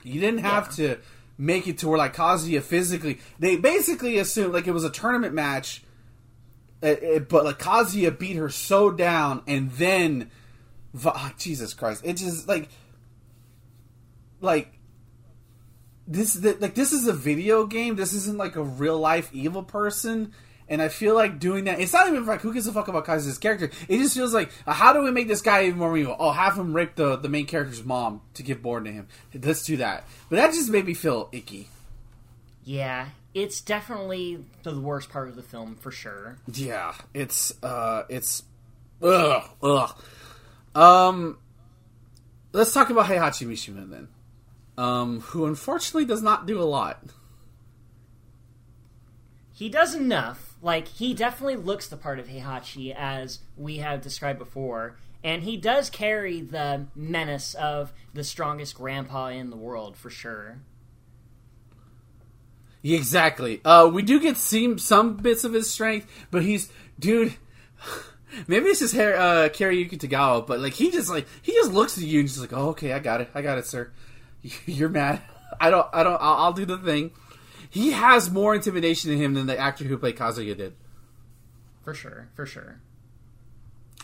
You 0.03 0.21
didn't 0.21 0.41
have 0.41 0.77
yeah. 0.77 0.95
to 0.95 1.01
make 1.39 1.69
it 1.69 1.79
to 1.79 1.89
where 1.89 1.99
like 1.99 2.17
Kazuya 2.17 2.63
physically. 2.63 3.21
They 3.39 3.57
basically 3.57 4.19
assumed 4.19 4.55
like 4.55 4.67
it 4.67 4.73
was 4.73 4.83
a 4.83 4.91
tournament 4.91 5.35
match, 5.35 5.85
it, 6.83 7.03
uh, 7.03 7.07
it, 7.07 7.23
uh, 7.23 7.25
but 7.29 7.45
like 7.45 7.61
Kazuya 7.61 8.19
beat 8.19 8.37
her 8.37 8.51
so 8.51 8.91
down, 8.91 9.43
and 9.47 9.71
then 9.73 10.33
oh, 11.05 11.33
Jesus 11.39 11.75
Christ, 11.75 12.03
it 12.05 12.15
just 12.15 12.49
like 12.49 12.69
like 14.41 14.73
this 16.09 16.43
like 16.43 16.75
this 16.75 16.91
is 16.91 17.07
a 17.07 17.13
video 17.13 17.67
game. 17.67 17.95
This 17.95 18.13
isn't 18.15 18.37
like 18.37 18.57
a 18.57 18.63
real 18.63 18.99
life 18.99 19.31
evil 19.33 19.63
person. 19.63 20.33
And 20.69 20.83
I 20.83 20.89
feel 20.89 21.15
like 21.15 21.39
doing 21.39 21.65
that. 21.65 21.79
It's 21.79 21.93
not 21.93 22.09
even 22.09 22.27
like 22.27 22.41
who 22.41 22.53
gives 22.53 22.67
a 22.67 22.73
fuck 22.73 22.89
about 22.89 23.05
Kaiser's 23.05 23.39
character. 23.39 23.71
It 23.89 23.99
just 23.99 24.17
feels 24.17 24.35
like 24.35 24.51
uh, 24.67 24.73
how 24.73 24.93
do 24.93 25.03
we 25.03 25.13
make 25.13 25.29
this 25.29 25.41
guy 25.41 25.67
even 25.67 25.79
more 25.79 25.97
evil? 25.97 26.17
Oh, 26.19 26.33
have 26.33 26.57
him 26.57 26.75
rape 26.75 26.97
the 26.97 27.17
the 27.17 27.29
main 27.29 27.47
character's 27.47 27.85
mom 27.85 28.23
to 28.35 28.43
give 28.43 28.63
born 28.63 28.85
to 28.85 28.93
him. 28.93 29.07
Let's 29.33 29.65
do 29.65 29.77
that. 29.77 30.09
But 30.29 30.37
that 30.37 30.53
just 30.53 30.69
made 30.69 30.85
me 30.85 30.95
feel 30.95 31.29
icky. 31.31 31.69
Yeah, 32.65 33.11
it's 33.33 33.61
definitely 33.61 34.45
the 34.65 34.81
worst 34.81 35.09
part 35.09 35.29
of 35.29 35.37
the 35.37 35.43
film 35.43 35.77
for 35.77 35.93
sure. 35.93 36.37
Yeah, 36.53 36.95
it's 37.15 37.55
uh, 37.63 38.03
it's 38.09 38.43
ugh 39.01 39.45
ugh. 39.63 40.03
Um, 40.75 41.39
let's 42.53 42.73
talk 42.75 42.91
about 42.91 43.07
Heihachi 43.07 43.47
Mishima 43.47 43.89
then, 43.89 44.09
um, 44.77 45.21
who 45.21 45.47
unfortunately 45.47 46.07
does 46.07 46.23
not 46.23 46.47
do 46.47 46.61
a 46.61 46.65
lot. 46.65 47.03
He 49.53 49.69
does 49.69 49.95
enough 49.95 50.46
like 50.63 50.89
he 50.89 51.15
definitely 51.15 51.57
looks 51.57 51.89
the 51.89 51.97
part 51.97 52.19
of 52.19 52.29
Heihachi 52.29 52.95
as 52.95 53.41
we 53.57 53.79
have 53.79 54.01
described 54.01 54.39
before, 54.39 54.97
and 55.23 55.43
he 55.43 55.57
does 55.57 55.91
carry 55.91 56.41
the 56.41 56.87
menace 56.95 57.55
of 57.55 57.93
the 58.15 58.25
strongest 58.25 58.75
grandpa 58.75 59.29
in 59.29 59.51
the 59.51 59.57
world 59.57 59.97
for 59.97 60.11
sure. 60.11 60.59
Exactly. 62.83 63.61
Uh, 63.65 63.91
we 63.93 64.03
do 64.03 64.21
get 64.21 64.37
some 64.37 64.79
some 64.79 65.17
bits 65.17 65.45
of 65.45 65.53
his 65.53 65.71
strength, 65.71 66.07
but 66.31 66.43
he's 66.43 66.71
dude. 66.99 67.35
Maybe 68.49 68.67
it's 68.67 68.81
just 68.81 68.95
hair, 68.95 69.17
uh, 69.17 69.49
Kariyuki 69.49 69.99
Tagawa, 69.99 70.47
but 70.47 70.61
like 70.61 70.75
he 70.75 70.91
just 70.91 71.11
like 71.11 71.27
he 71.43 71.53
just 71.53 71.73
looks 71.73 71.97
at 71.97 72.05
you 72.05 72.21
and 72.21 72.29
just 72.29 72.41
like, 72.41 72.53
oh, 72.53 72.71
okay, 72.71 72.93
I 72.93 72.99
got 72.99 73.21
it, 73.21 73.31
I 73.35 73.43
got 73.43 73.59
it, 73.59 73.67
sir. 73.67 73.93
You're 74.67 74.89
mad. 74.89 75.23
I 75.61 75.71
don't, 75.71 75.87
I 75.93 76.03
don't. 76.03 76.21
I'll, 76.21 76.45
I'll 76.45 76.53
do 76.53 76.67
the 76.67 76.79
thing 76.79 77.13
he 77.77 77.93
has 77.93 78.31
more 78.31 78.55
intimidation 78.55 79.11
in 79.11 79.19
him 79.19 79.35
than 79.35 79.47
the 79.47 79.59
actor 79.59 79.85
who 79.85 79.99
played 79.99 80.17
Kazuya 80.17 80.57
did. 80.57 80.75
For 81.85 81.93
sure, 81.95 82.29
for 82.35 82.47
sure. 82.47 82.81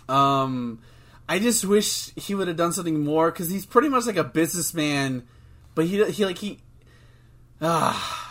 Um, 0.09 0.81
I 1.29 1.39
just 1.39 1.65
wish 1.65 2.15
he 2.15 2.35
would 2.35 2.49
have 2.49 2.57
done 2.57 2.73
something 2.73 3.03
more 3.03 3.31
because 3.31 3.51
he's 3.51 3.65
pretty 3.65 3.89
much 3.89 4.07
like 4.07 4.17
a 4.17 4.25
businessman, 4.25 5.27
but 5.75 5.87
he 5.87 6.05
he 6.11 6.27
like 6.27 6.39
he. 6.39 6.59
Ah. 7.61 8.19
Uh, 8.19 8.22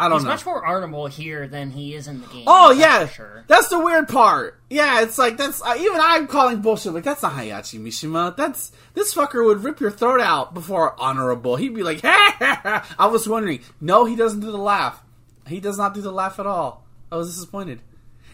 I 0.00 0.08
don't 0.08 0.18
He's 0.18 0.24
know. 0.24 0.30
much 0.30 0.46
more 0.46 0.64
honorable 0.64 1.06
here 1.06 1.46
than 1.46 1.70
he 1.70 1.94
is 1.94 2.08
in 2.08 2.20
the 2.22 2.26
game. 2.28 2.44
Oh 2.46 2.70
yeah, 2.72 3.06
sure. 3.06 3.44
That's 3.48 3.68
the 3.68 3.78
weird 3.78 4.08
part. 4.08 4.58
Yeah, 4.70 5.02
it's 5.02 5.18
like 5.18 5.36
that's 5.36 5.60
uh, 5.62 5.76
even 5.78 5.98
I'm 6.00 6.26
calling 6.26 6.60
bullshit. 6.62 6.94
Like 6.94 7.04
that's 7.04 7.22
not 7.22 7.32
Heihachi 7.32 7.78
Mishima. 7.80 8.36
That's 8.36 8.72
this 8.94 9.14
fucker 9.14 9.44
would 9.44 9.62
rip 9.62 9.78
your 9.78 9.90
throat 9.90 10.20
out 10.20 10.54
before 10.54 10.98
honorable. 11.00 11.56
He'd 11.56 11.74
be 11.74 11.82
like, 11.82 12.00
I 12.04 13.08
was 13.10 13.28
wondering. 13.28 13.60
No, 13.80 14.04
he 14.06 14.16
doesn't 14.16 14.40
do 14.40 14.50
the 14.50 14.58
laugh. 14.58 15.02
He 15.46 15.60
does 15.60 15.76
not 15.78 15.94
do 15.94 16.00
the 16.00 16.12
laugh 16.12 16.38
at 16.38 16.46
all. 16.46 16.86
I 17.12 17.16
was 17.16 17.34
disappointed. 17.34 17.82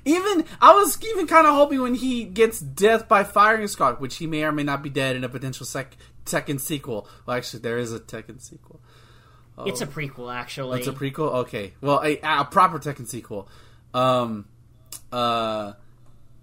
Even 0.05 0.45
I 0.61 0.73
was 0.73 1.03
even 1.05 1.27
kind 1.27 1.47
of 1.49 1.55
hoping 1.55 1.81
when 1.83 1.97
he 1.97 2.23
gets 2.25 2.61
death 2.61 3.09
by 3.09 3.25
firing 3.25 3.67
squad, 3.67 4.01
which 4.01 4.17
he 4.19 4.29
may 4.29 4.45
or 4.45 4.53
may 4.53 4.63
not 4.63 4.83
be 4.83 4.91
dead 4.91 5.17
in 5.17 5.25
a 5.25 5.29
potential 5.29 5.67
sec- 5.67 5.97
Tekken 6.25 6.61
sequel. 6.61 7.09
Well, 7.25 7.37
actually, 7.37 7.61
there 7.61 7.79
is 7.79 7.93
a 7.93 7.99
Tekken 7.99 8.41
sequel. 8.41 8.81
Oh. 9.59 9.65
It's 9.65 9.81
a 9.81 9.87
prequel, 9.87 10.35
actually. 10.35 10.81
It's 10.81 10.89
a 10.89 10.93
prequel. 10.93 11.33
Okay, 11.45 11.73
well, 11.81 12.03
a, 12.05 12.19
a 12.23 12.45
proper 12.45 12.79
Tekken 12.79 13.07
sequel, 13.07 13.49
um, 13.95 14.47
uh, 15.11 15.73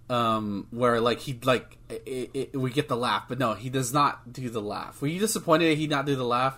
um, 0.10 0.68
where 0.72 1.00
like 1.00 1.20
he 1.20 1.40
like 1.44 1.78
it, 1.90 2.32
it, 2.34 2.58
we 2.58 2.72
get 2.72 2.88
the 2.88 2.98
laugh, 2.98 3.26
but 3.30 3.38
no, 3.38 3.54
he 3.54 3.70
does 3.70 3.94
not 3.94 4.34
do 4.34 4.50
the 4.50 4.62
laugh. 4.62 5.00
Were 5.00 5.08
you 5.08 5.20
disappointed 5.20 5.78
he 5.78 5.86
not 5.86 6.06
do 6.08 6.16
the 6.16 6.26
laugh? 6.26 6.58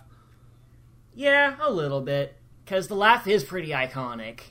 Yeah, 1.14 1.56
a 1.62 1.72
little 1.72 2.02
bit, 2.02 2.38
because 2.64 2.88
the 2.88 2.96
laugh 2.96 3.28
is 3.28 3.44
pretty 3.44 3.70
iconic. 3.70 4.42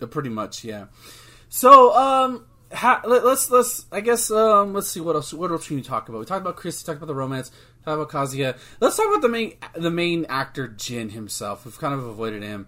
Uh, 0.00 0.06
pretty 0.06 0.28
much, 0.28 0.64
yeah. 0.64 0.86
So, 1.48 1.94
um, 1.96 2.46
ha, 2.72 3.00
let, 3.04 3.24
us 3.24 3.50
let's 3.50 3.86
I 3.90 4.00
guess 4.00 4.30
um, 4.30 4.74
let's 4.74 4.88
see 4.88 5.00
what 5.00 5.16
else 5.16 5.32
what 5.32 5.50
else 5.50 5.66
can 5.66 5.76
we 5.76 5.82
talk 5.82 6.08
about. 6.08 6.18
We 6.18 6.24
talked 6.24 6.42
about 6.42 6.56
Chris, 6.56 6.82
we 6.82 6.86
talked 6.86 6.98
about 6.98 7.06
the 7.06 7.14
romance. 7.14 7.50
About 7.94 8.10
Kazuya. 8.10 8.58
Let's 8.80 8.96
talk 8.96 9.06
about 9.08 9.22
the 9.22 9.28
main 9.28 9.54
the 9.74 9.90
main 9.90 10.26
actor 10.28 10.68
Jin 10.68 11.10
himself. 11.10 11.64
We've 11.64 11.78
kind 11.78 11.94
of 11.94 12.04
avoided 12.04 12.42
him. 12.42 12.66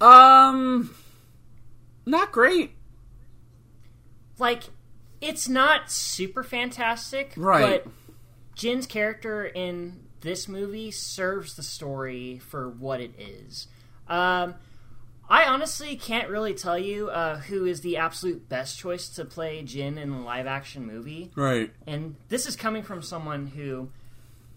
Um, 0.00 0.94
not 2.06 2.32
great. 2.32 2.72
Like, 4.38 4.64
it's 5.20 5.48
not 5.48 5.90
super 5.90 6.42
fantastic, 6.42 7.34
right? 7.36 7.84
But 7.84 7.92
Jin's 8.54 8.86
character 8.86 9.44
in 9.44 10.06
this 10.22 10.48
movie 10.48 10.90
serves 10.90 11.56
the 11.56 11.62
story 11.62 12.38
for 12.38 12.68
what 12.68 13.00
it 13.00 13.12
is. 13.18 13.68
Um, 14.08 14.54
I 15.30 15.44
honestly 15.44 15.94
can't 15.94 16.28
really 16.28 16.54
tell 16.54 16.76
you 16.76 17.08
uh, 17.08 17.38
who 17.38 17.64
is 17.64 17.82
the 17.82 17.98
absolute 17.98 18.48
best 18.48 18.76
choice 18.76 19.08
to 19.10 19.24
play 19.24 19.62
Jin 19.62 19.96
in 19.96 20.10
a 20.10 20.24
live 20.24 20.48
action 20.48 20.84
movie. 20.84 21.30
Right. 21.36 21.70
And 21.86 22.16
this 22.28 22.46
is 22.46 22.56
coming 22.56 22.82
from 22.82 23.00
someone 23.00 23.46
who. 23.46 23.90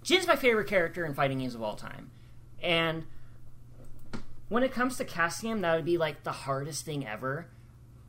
Jin's 0.01 0.27
my 0.27 0.35
favorite 0.35 0.67
character 0.67 1.05
in 1.05 1.13
fighting 1.13 1.39
games 1.39 1.55
of 1.55 1.61
all 1.61 1.75
time. 1.75 2.09
And 2.61 3.03
when 4.49 4.63
it 4.63 4.71
comes 4.71 4.97
to 4.97 5.05
casting 5.05 5.51
him, 5.51 5.61
that 5.61 5.75
would 5.75 5.85
be 5.85 5.97
like 5.97 6.23
the 6.23 6.31
hardest 6.31 6.85
thing 6.85 7.07
ever. 7.07 7.47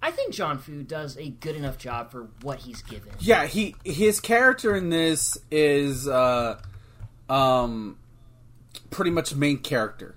I 0.03 0.11
think 0.11 0.35
Jon 0.35 0.59
Foo 0.59 0.83
does 0.83 1.17
a 1.17 1.31
good 1.31 1.57
enough 1.57 1.79
job 1.79 2.11
for 2.11 2.29
what 2.43 2.61
he's 2.61 2.83
given. 2.83 3.13
Yeah, 3.21 3.47
he 3.47 3.77
his 3.85 4.21
character 4.21 4.75
in 4.75 4.91
this 4.91 5.39
is 5.51 6.09
uh 6.09 6.61
um 7.29 7.99
pretty 8.91 9.11
much 9.11 9.35
main 9.35 9.59
character. 9.59 10.17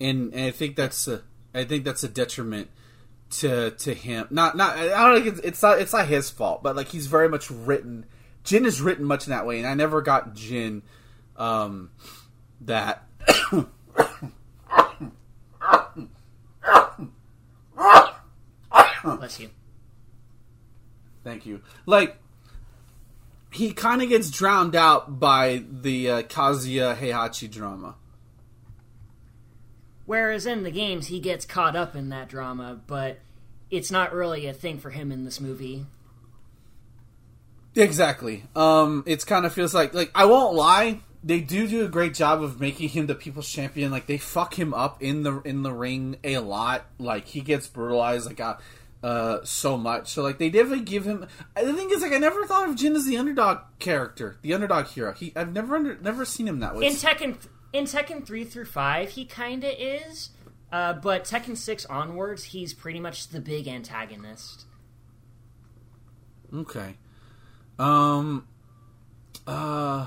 And, 0.00 0.32
and 0.32 0.44
I 0.44 0.50
think 0.52 0.76
that's 0.76 1.08
a 1.08 1.22
I 1.58 1.64
think 1.64 1.84
that's 1.84 2.04
a 2.04 2.08
detriment 2.08 2.70
to 3.30 3.72
to 3.72 3.92
him. 3.94 4.26
Not 4.30 4.56
not 4.56 4.76
I 4.76 4.88
don't 4.88 5.22
think 5.22 5.36
it's, 5.36 5.46
it's 5.46 5.62
not 5.62 5.80
it's 5.80 5.92
not 5.92 6.06
his 6.06 6.30
fault, 6.30 6.62
but 6.62 6.76
like 6.76 6.88
he's 6.88 7.06
very 7.06 7.28
much 7.28 7.50
written. 7.50 8.06
Jin 8.44 8.64
is 8.64 8.80
written 8.80 9.04
much 9.04 9.26
in 9.26 9.30
that 9.32 9.46
way, 9.46 9.58
and 9.58 9.66
I 9.66 9.74
never 9.74 10.00
got 10.00 10.34
Jin 10.34 10.82
um, 11.36 11.90
that. 12.62 13.04
Bless 19.04 19.40
you. 19.40 19.50
Thank 21.24 21.46
you. 21.46 21.60
Like 21.86 22.16
he 23.50 23.72
kind 23.72 24.02
of 24.02 24.08
gets 24.08 24.30
drowned 24.30 24.76
out 24.76 25.18
by 25.18 25.64
the 25.70 26.10
uh, 26.10 26.22
Kazuya 26.22 26.96
Heihachi 26.96 27.50
drama. 27.50 27.96
Whereas 30.08 30.46
in 30.46 30.62
the 30.62 30.70
games, 30.70 31.08
he 31.08 31.20
gets 31.20 31.44
caught 31.44 31.76
up 31.76 31.94
in 31.94 32.08
that 32.08 32.30
drama, 32.30 32.80
but 32.86 33.18
it's 33.70 33.90
not 33.90 34.14
really 34.14 34.46
a 34.46 34.54
thing 34.54 34.78
for 34.78 34.88
him 34.88 35.12
in 35.12 35.26
this 35.26 35.38
movie. 35.38 35.84
Exactly. 37.74 38.44
Um, 38.56 39.04
it's 39.06 39.24
kind 39.24 39.44
of 39.44 39.52
feels 39.52 39.74
like 39.74 39.92
like 39.92 40.10
I 40.14 40.24
won't 40.24 40.54
lie. 40.54 41.00
They 41.22 41.42
do 41.42 41.68
do 41.68 41.84
a 41.84 41.88
great 41.88 42.14
job 42.14 42.42
of 42.42 42.58
making 42.58 42.88
him 42.88 43.06
the 43.06 43.14
people's 43.14 43.50
champion. 43.50 43.90
Like 43.90 44.06
they 44.06 44.16
fuck 44.16 44.58
him 44.58 44.72
up 44.72 45.02
in 45.02 45.24
the 45.24 45.42
in 45.42 45.62
the 45.62 45.74
ring 45.74 46.16
a 46.24 46.38
lot. 46.38 46.86
Like 46.98 47.26
he 47.26 47.42
gets 47.42 47.66
brutalized 47.66 48.28
like 48.28 48.40
uh, 48.40 48.56
uh 49.02 49.40
so 49.44 49.76
much. 49.76 50.08
So 50.08 50.22
like 50.22 50.38
they 50.38 50.48
definitely 50.48 50.86
give 50.86 51.04
him. 51.04 51.26
The 51.54 51.74
thing 51.74 51.90
is 51.90 52.00
like 52.00 52.12
I 52.12 52.18
never 52.18 52.46
thought 52.46 52.66
of 52.66 52.76
Jin 52.76 52.96
as 52.96 53.04
the 53.04 53.18
underdog 53.18 53.58
character, 53.78 54.38
the 54.40 54.54
underdog 54.54 54.86
hero. 54.86 55.12
He 55.12 55.34
I've 55.36 55.52
never 55.52 55.76
under, 55.76 55.98
never 55.98 56.24
seen 56.24 56.48
him 56.48 56.60
that 56.60 56.74
way. 56.74 56.86
In 56.86 56.94
Tekken, 56.94 57.36
in 57.72 57.84
Tekken 57.84 58.26
three 58.26 58.44
through 58.44 58.66
five, 58.66 59.10
he 59.10 59.24
kind 59.24 59.64
of 59.64 59.72
is, 59.78 60.30
uh, 60.72 60.94
but 60.94 61.24
Tekken 61.24 61.56
six 61.56 61.84
onwards, 61.86 62.44
he's 62.44 62.74
pretty 62.74 63.00
much 63.00 63.28
the 63.28 63.40
big 63.40 63.68
antagonist. 63.68 64.64
Okay. 66.54 66.96
Um. 67.78 68.46
Uh. 69.46 70.06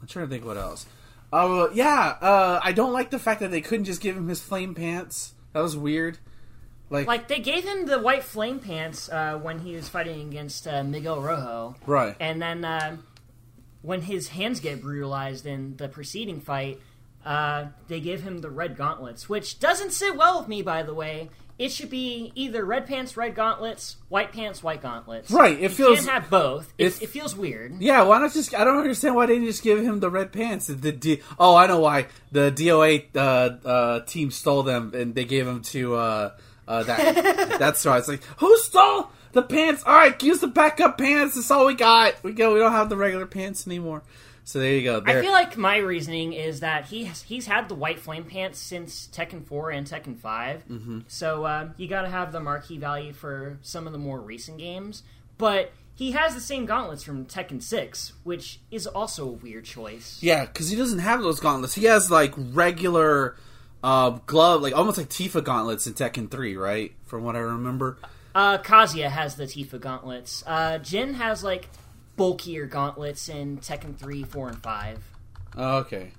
I'm 0.00 0.08
trying 0.08 0.26
to 0.26 0.30
think 0.30 0.44
what 0.44 0.56
else. 0.56 0.86
Uh, 1.32 1.68
yeah. 1.72 2.16
Uh, 2.20 2.60
I 2.62 2.72
don't 2.72 2.92
like 2.92 3.10
the 3.10 3.18
fact 3.18 3.40
that 3.40 3.50
they 3.50 3.60
couldn't 3.60 3.84
just 3.84 4.00
give 4.00 4.16
him 4.16 4.28
his 4.28 4.40
flame 4.40 4.74
pants. 4.74 5.34
That 5.52 5.60
was 5.60 5.76
weird. 5.76 6.18
Like, 6.90 7.06
Like 7.06 7.28
they 7.28 7.38
gave 7.38 7.64
him 7.64 7.86
the 7.86 7.98
white 8.00 8.22
flame 8.22 8.58
pants 8.58 9.08
uh, 9.08 9.38
when 9.38 9.60
he 9.60 9.74
was 9.74 9.88
fighting 9.88 10.28
against 10.28 10.66
uh, 10.68 10.82
Miguel 10.82 11.22
Rojo, 11.22 11.74
right. 11.86 12.14
and 12.20 12.42
then 12.42 12.66
uh, 12.66 12.98
when 13.82 14.00
his 14.02 14.28
hands 14.28 14.60
get 14.60 14.80
brutalized 14.80 15.46
in 15.46 15.76
the 15.76 15.88
preceding 15.88 16.40
fight, 16.40 16.80
uh, 17.24 17.66
they 17.88 18.00
give 18.00 18.22
him 18.22 18.38
the 18.38 18.50
red 18.50 18.76
gauntlets, 18.76 19.28
which 19.28 19.60
doesn't 19.60 19.92
sit 19.92 20.16
well 20.16 20.38
with 20.40 20.48
me, 20.48 20.62
by 20.62 20.82
the 20.82 20.94
way. 20.94 21.28
It 21.58 21.70
should 21.70 21.90
be 21.90 22.32
either 22.34 22.64
red 22.64 22.86
pants, 22.86 23.16
red 23.16 23.36
gauntlets, 23.36 23.96
white 24.08 24.32
pants, 24.32 24.62
white 24.62 24.82
gauntlets. 24.82 25.30
Right, 25.30 25.52
it 25.56 25.62
you 25.62 25.68
feels- 25.68 25.98
can't 25.98 26.22
have 26.22 26.30
both. 26.30 26.72
It, 26.78 27.00
it 27.02 27.10
feels 27.10 27.36
weird. 27.36 27.80
Yeah, 27.80 28.02
why 28.02 28.18
not 28.18 28.32
just? 28.32 28.54
I 28.54 28.64
don't 28.64 28.78
understand 28.78 29.14
why 29.14 29.26
they 29.26 29.34
didn't 29.34 29.48
just 29.48 29.62
give 29.62 29.78
him 29.80 30.00
the 30.00 30.10
red 30.10 30.32
pants. 30.32 30.66
The, 30.66 30.90
D, 30.90 31.20
oh, 31.38 31.54
I 31.54 31.66
know 31.66 31.78
why. 31.78 32.06
The 32.32 32.50
DOA 32.50 33.14
uh, 33.14 33.18
uh, 33.68 34.00
team 34.06 34.30
stole 34.30 34.62
them 34.64 34.92
and 34.94 35.14
they 35.14 35.24
gave 35.24 35.44
them 35.46 35.62
to 35.62 35.94
uh, 35.94 36.30
uh, 36.66 36.82
that. 36.84 37.56
that's 37.60 37.84
right. 37.86 37.98
It's 37.98 38.08
like 38.08 38.24
who 38.38 38.56
stole 38.58 39.10
the 39.32 39.42
pants? 39.42 39.82
All 39.84 39.94
right, 39.94 40.20
use 40.22 40.40
the 40.40 40.46
backup 40.46 40.98
pants. 40.98 41.34
That's 41.34 41.50
all 41.50 41.66
we 41.66 41.74
got. 41.74 42.22
We 42.22 42.32
go. 42.32 42.54
We 42.54 42.60
don't 42.60 42.72
have 42.72 42.88
the 42.88 42.96
regular 42.96 43.26
pants 43.26 43.66
anymore. 43.66 44.02
So 44.44 44.58
there 44.58 44.74
you 44.74 44.82
go. 44.82 45.02
I 45.06 45.20
feel 45.20 45.30
like 45.30 45.56
my 45.56 45.76
reasoning 45.76 46.32
is 46.32 46.60
that 46.60 46.86
he 46.86 47.04
has, 47.04 47.22
he's 47.22 47.46
had 47.46 47.68
the 47.68 47.76
white 47.76 48.00
flame 48.00 48.24
pants 48.24 48.58
since 48.58 49.08
Tekken 49.12 49.46
4 49.46 49.70
and 49.70 49.86
Tekken 49.86 50.18
5. 50.18 50.68
Mm-hmm. 50.68 50.98
So 51.06 51.44
uh, 51.44 51.68
you 51.76 51.86
got 51.86 52.02
to 52.02 52.08
have 52.08 52.32
the 52.32 52.40
marquee 52.40 52.76
value 52.76 53.12
for 53.12 53.58
some 53.62 53.86
of 53.86 53.92
the 53.92 54.00
more 54.00 54.20
recent 54.20 54.58
games. 54.58 55.04
But 55.38 55.72
he 55.94 56.12
has 56.12 56.34
the 56.34 56.40
same 56.40 56.66
gauntlets 56.66 57.04
from 57.04 57.26
Tekken 57.26 57.62
6, 57.62 58.14
which 58.24 58.58
is 58.70 58.86
also 58.88 59.28
a 59.28 59.32
weird 59.32 59.64
choice. 59.64 60.18
yeah, 60.20 60.44
because 60.44 60.70
he 60.70 60.76
doesn't 60.76 61.00
have 61.00 61.22
those 61.22 61.38
gauntlets. 61.38 61.74
He 61.74 61.84
has 61.84 62.10
like 62.10 62.34
regular 62.36 63.36
uh, 63.84 64.10
glove, 64.26 64.62
like 64.62 64.74
almost 64.74 64.98
like 64.98 65.08
Tifa 65.08 65.44
gauntlets 65.44 65.86
in 65.86 65.94
Tekken 65.94 66.30
Three, 66.30 66.56
right? 66.56 66.92
From 67.04 67.24
what 67.24 67.36
I 67.36 67.40
remember. 67.40 67.98
Uh, 68.34 68.58
Kazuya 68.58 69.08
has 69.10 69.36
the 69.36 69.44
Tifa 69.44 69.80
gauntlets. 69.80 70.42
Uh, 70.46 70.78
Jin 70.78 71.14
has 71.14 71.44
like 71.44 71.68
bulkier 72.16 72.66
gauntlets 72.66 73.28
in 73.28 73.58
Tekken 73.58 73.96
3, 73.96 74.24
4, 74.24 74.48
and 74.48 74.62
5. 74.62 74.98
Okay. 75.56 76.12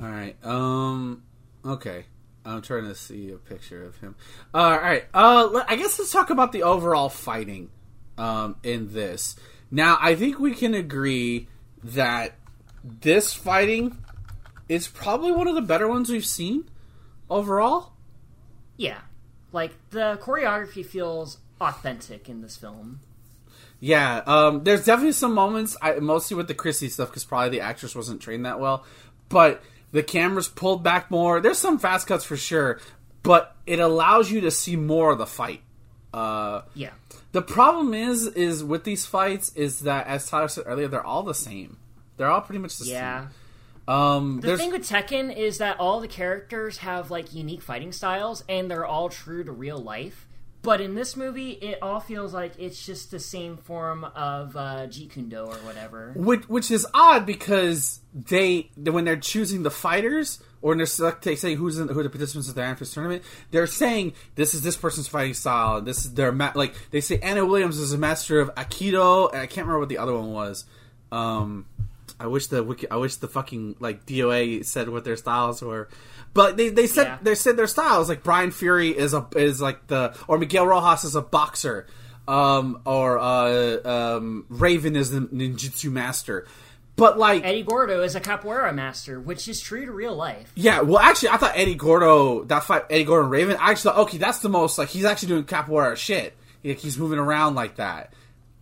All 0.00 0.08
right. 0.08 0.36
Um. 0.44 1.22
Okay. 1.64 2.04
I'm 2.44 2.62
trying 2.62 2.84
to 2.84 2.94
see 2.94 3.30
a 3.30 3.36
picture 3.36 3.84
of 3.84 3.96
him. 3.98 4.14
Uh, 4.54 4.58
all 4.58 4.78
right. 4.78 5.04
Uh, 5.12 5.64
I 5.68 5.76
guess 5.76 5.98
let's 5.98 6.12
talk 6.12 6.30
about 6.30 6.52
the 6.52 6.62
overall 6.62 7.08
fighting. 7.08 7.70
Um, 8.16 8.56
in 8.64 8.92
this. 8.92 9.36
Now, 9.70 9.96
I 10.00 10.16
think 10.16 10.40
we 10.40 10.52
can 10.52 10.74
agree 10.74 11.46
that 11.84 12.34
this 12.82 13.32
fighting 13.32 13.96
is 14.68 14.88
probably 14.88 15.30
one 15.30 15.46
of 15.46 15.54
the 15.54 15.62
better 15.62 15.86
ones 15.86 16.10
we've 16.10 16.26
seen 16.26 16.68
overall. 17.30 17.92
Yeah. 18.76 18.98
Like, 19.52 19.72
the 19.90 20.18
choreography 20.22 20.84
feels 20.84 21.38
authentic 21.60 22.28
in 22.28 22.42
this 22.42 22.56
film. 22.56 23.00
Yeah, 23.80 24.22
um, 24.26 24.64
there's 24.64 24.84
definitely 24.84 25.12
some 25.12 25.34
moments, 25.34 25.76
I, 25.80 25.92
mostly 26.00 26.36
with 26.36 26.48
the 26.48 26.54
Christy 26.54 26.88
stuff, 26.88 27.08
because 27.08 27.24
probably 27.24 27.50
the 27.50 27.60
actress 27.60 27.94
wasn't 27.94 28.20
trained 28.20 28.44
that 28.44 28.58
well. 28.60 28.84
But 29.28 29.62
the 29.92 30.02
camera's 30.02 30.48
pulled 30.48 30.82
back 30.82 31.10
more. 31.10 31.40
There's 31.40 31.58
some 31.58 31.78
fast 31.78 32.06
cuts 32.06 32.24
for 32.24 32.36
sure, 32.36 32.80
but 33.22 33.54
it 33.66 33.78
allows 33.78 34.30
you 34.30 34.40
to 34.42 34.50
see 34.50 34.76
more 34.76 35.12
of 35.12 35.18
the 35.18 35.26
fight. 35.26 35.62
Uh, 36.12 36.62
Yeah. 36.74 36.90
the 37.32 37.42
problem 37.42 37.94
is, 37.94 38.26
is 38.26 38.64
with 38.64 38.84
these 38.84 39.06
fights, 39.06 39.52
is 39.54 39.80
that 39.80 40.06
as 40.06 40.28
Tyler 40.28 40.48
said 40.48 40.64
earlier, 40.66 40.88
they're 40.88 41.04
all 41.06 41.22
the 41.22 41.34
same. 41.34 41.76
They're 42.16 42.30
all 42.30 42.40
pretty 42.40 42.58
much 42.58 42.76
the 42.78 42.86
Yeah. 42.86 43.20
same. 43.22 43.30
Um, 43.88 44.40
The 44.40 44.56
thing 44.58 44.70
with 44.70 44.88
Tekken 44.88 45.34
is 45.34 45.58
that 45.58 45.80
all 45.80 46.00
the 46.00 46.08
characters 46.08 46.78
have 46.78 47.10
like 47.10 47.34
unique 47.34 47.62
fighting 47.62 47.90
styles 47.92 48.44
and 48.48 48.70
they're 48.70 48.86
all 48.86 49.08
true 49.08 49.42
to 49.44 49.50
real 49.52 49.78
life. 49.78 50.26
But 50.60 50.80
in 50.80 50.94
this 50.96 51.16
movie, 51.16 51.52
it 51.52 51.78
all 51.80 52.00
feels 52.00 52.34
like 52.34 52.52
it's 52.58 52.84
just 52.84 53.10
the 53.12 53.20
same 53.20 53.56
form 53.56 54.02
of 54.04 54.56
uh, 54.56 54.88
Jeet 54.88 55.12
Kune 55.12 55.28
Do 55.28 55.38
or 55.44 55.54
whatever. 55.58 56.12
which 56.16 56.48
which 56.48 56.70
is 56.72 56.84
odd 56.92 57.24
because 57.24 58.00
they 58.12 58.68
when 58.76 59.04
they're 59.04 59.16
choosing 59.16 59.62
the 59.62 59.70
fighters 59.70 60.42
or 60.60 60.70
when 60.70 60.78
they're 60.78 60.86
select, 60.86 61.22
they 61.22 61.36
say 61.36 61.54
who's 61.54 61.78
in, 61.78 61.86
who 61.88 62.02
the 62.02 62.10
participants 62.10 62.48
of 62.48 62.56
the 62.56 62.60
Anfis 62.60 62.92
tournament, 62.92 63.22
they're 63.52 63.68
saying 63.68 64.14
this 64.34 64.52
is 64.52 64.62
this 64.62 64.76
person's 64.76 65.06
fighting 65.06 65.32
style. 65.34 65.76
and 65.76 65.86
This 65.86 66.04
is 66.04 66.12
their 66.14 66.32
ma- 66.32 66.52
like 66.56 66.74
they 66.90 67.00
say 67.00 67.20
Anna 67.20 67.46
Williams 67.46 67.78
is 67.78 67.92
a 67.92 67.98
master 67.98 68.40
of 68.40 68.52
Aikido, 68.56 69.30
and 69.32 69.40
I 69.40 69.46
can't 69.46 69.64
remember 69.66 69.78
what 69.78 69.88
the 69.88 69.98
other 69.98 70.12
one 70.14 70.32
was. 70.32 70.64
Um, 71.12 71.66
I 72.20 72.26
wish 72.26 72.48
the 72.48 72.62
wiki, 72.64 72.90
I 72.90 72.96
wish 72.96 73.16
the 73.16 73.28
fucking 73.28 73.76
like 73.80 74.04
DOA 74.06 74.64
said 74.64 74.88
what 74.88 75.04
their 75.04 75.16
styles 75.16 75.62
were, 75.62 75.88
but 76.34 76.56
they, 76.56 76.68
they 76.70 76.86
said 76.86 77.04
Yeah. 77.06 77.18
they 77.22 77.34
said 77.34 77.56
their 77.56 77.66
styles 77.68 78.08
like 78.08 78.22
Brian 78.24 78.50
Fury 78.50 78.90
is 78.90 79.14
a 79.14 79.26
is 79.36 79.60
like 79.60 79.86
the 79.86 80.16
or 80.26 80.38
Miguel 80.38 80.66
Rojas 80.66 81.04
is 81.04 81.14
a 81.14 81.22
boxer, 81.22 81.86
um, 82.26 82.80
or 82.84 83.18
uh, 83.18 83.76
um, 84.16 84.46
Raven 84.48 84.96
is 84.96 85.10
the 85.10 85.20
ninjutsu 85.20 85.90
master. 85.92 86.46
But 86.96 87.16
like, 87.16 87.44
Eddie 87.44 87.62
Gordo 87.62 88.02
is 88.02 88.16
a 88.16 88.20
capoeira 88.20 88.74
master, 88.74 89.20
which 89.20 89.46
is 89.46 89.60
true 89.60 89.86
to 89.86 89.92
real 89.92 90.16
life. 90.16 90.50
yeah, 90.56 90.80
well, 90.80 90.98
actually, 90.98 91.28
I 91.28 91.36
thought 91.36 91.52
Eddie 91.54 91.76
Gordo 91.76 92.42
that 92.46 92.64
fight 92.64 92.86
Eddie 92.90 93.04
Gordo 93.04 93.22
and 93.22 93.30
Raven. 93.30 93.56
I 93.60 93.70
actually 93.70 93.92
thought, 93.92 94.00
okay, 94.06 94.18
that's 94.18 94.40
the 94.40 94.48
most 94.48 94.78
like 94.78 94.88
he's 94.88 95.04
actually 95.04 95.28
doing 95.28 95.44
capoeira 95.44 95.94
shit. 95.96 96.36
Like 96.64 96.78
he's 96.78 96.98
moving 96.98 97.20
around 97.20 97.54
like 97.54 97.76
that. 97.76 98.12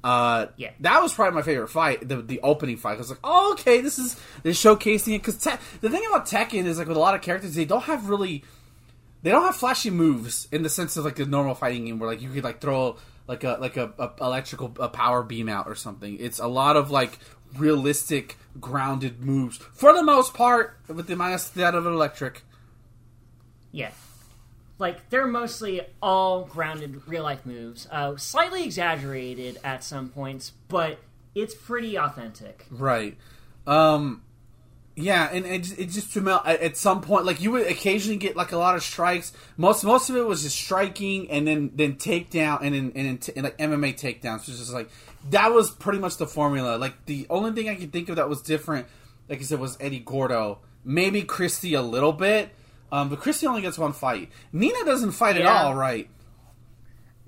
Uh, 0.06 0.46
Yeah. 0.56 0.70
that 0.80 1.02
was 1.02 1.12
probably 1.12 1.34
my 1.34 1.42
favorite 1.42 1.68
fight, 1.68 2.06
the 2.08 2.22
the 2.22 2.40
opening 2.42 2.76
fight. 2.76 2.94
I 2.94 2.98
was 2.98 3.10
like, 3.10 3.18
oh, 3.24 3.52
okay, 3.54 3.80
this 3.80 3.98
is 3.98 4.20
they're 4.42 4.52
showcasing 4.52 5.14
it 5.16 5.18
because 5.22 5.36
te- 5.38 5.56
the 5.80 5.90
thing 5.90 6.02
about 6.08 6.26
Tekken 6.26 6.64
is 6.64 6.78
like 6.78 6.86
with 6.88 6.96
a 6.96 7.00
lot 7.00 7.14
of 7.14 7.22
characters, 7.22 7.54
they 7.54 7.64
don't 7.64 7.82
have 7.84 8.08
really, 8.08 8.44
they 9.22 9.30
don't 9.30 9.42
have 9.42 9.56
flashy 9.56 9.90
moves 9.90 10.46
in 10.52 10.62
the 10.62 10.68
sense 10.68 10.96
of 10.96 11.04
like 11.04 11.16
the 11.16 11.26
normal 11.26 11.54
fighting 11.54 11.86
game 11.86 11.98
where 11.98 12.08
like 12.08 12.22
you 12.22 12.30
could 12.30 12.44
like 12.44 12.60
throw 12.60 12.96
like 13.26 13.42
a 13.42 13.56
like 13.60 13.76
a, 13.76 13.92
a 13.98 14.12
electrical 14.24 14.72
a 14.78 14.88
power 14.88 15.22
beam 15.24 15.48
out 15.48 15.66
or 15.66 15.74
something. 15.74 16.16
It's 16.20 16.38
a 16.38 16.46
lot 16.46 16.76
of 16.76 16.90
like 16.92 17.18
realistic 17.56 18.36
grounded 18.60 19.20
moves 19.24 19.56
for 19.56 19.92
the 19.92 20.02
most 20.04 20.34
part, 20.34 20.78
with 20.86 21.08
the 21.08 21.16
minus 21.16 21.48
that 21.50 21.74
of 21.74 21.84
electric. 21.86 22.42
Yeah. 23.72 23.90
Like, 24.78 25.08
they're 25.10 25.26
mostly 25.26 25.80
all 26.02 26.44
grounded 26.44 27.08
real 27.08 27.22
life 27.22 27.46
moves. 27.46 27.88
Uh, 27.90 28.16
slightly 28.16 28.64
exaggerated 28.64 29.58
at 29.64 29.82
some 29.82 30.10
points, 30.10 30.52
but 30.68 30.98
it's 31.34 31.54
pretty 31.54 31.96
authentic. 31.96 32.66
Right. 32.70 33.16
Um 33.66 34.22
yeah, 34.98 35.28
and 35.30 35.44
it, 35.44 35.78
it 35.78 35.90
just 35.90 36.14
to 36.14 36.22
melt 36.22 36.46
at, 36.46 36.74
some 36.78 37.02
point, 37.02 37.26
like 37.26 37.42
you 37.42 37.50
would 37.50 37.66
occasionally 37.66 38.16
get 38.16 38.34
like 38.34 38.52
a 38.52 38.56
lot 38.56 38.76
of 38.76 38.82
strikes. 38.82 39.34
Most 39.58 39.84
most 39.84 40.08
of 40.08 40.16
it 40.16 40.26
was 40.26 40.42
just 40.42 40.56
striking 40.56 41.30
and 41.30 41.46
then 41.46 41.70
then 41.74 41.96
takedown 41.96 42.62
and 42.62 42.74
then 42.74 42.92
and, 42.96 43.20
then 43.20 43.34
and 43.36 43.44
like 43.44 43.58
MMA 43.58 43.92
takedowns. 43.92 44.46
Which 44.46 44.58
is 44.58 44.72
like 44.72 44.88
that 45.30 45.52
was 45.52 45.70
pretty 45.70 45.98
much 45.98 46.16
the 46.16 46.26
formula. 46.26 46.78
Like 46.78 47.04
the 47.04 47.26
only 47.28 47.52
thing 47.52 47.68
I 47.68 47.74
could 47.74 47.92
think 47.92 48.08
of 48.08 48.16
that 48.16 48.30
was 48.30 48.40
different, 48.40 48.86
like 49.28 49.40
I 49.40 49.42
said, 49.42 49.60
was 49.60 49.76
Eddie 49.80 50.00
Gordo. 50.00 50.60
Maybe 50.82 51.22
Christy 51.22 51.74
a 51.74 51.82
little 51.82 52.14
bit, 52.14 52.54
Um, 52.92 53.08
but 53.08 53.20
Christy 53.20 53.46
only 53.46 53.62
gets 53.62 53.78
one 53.78 53.92
fight. 53.92 54.30
Nina 54.52 54.84
doesn't 54.84 55.12
fight 55.12 55.36
at 55.36 55.46
all, 55.46 55.74
right? 55.74 56.08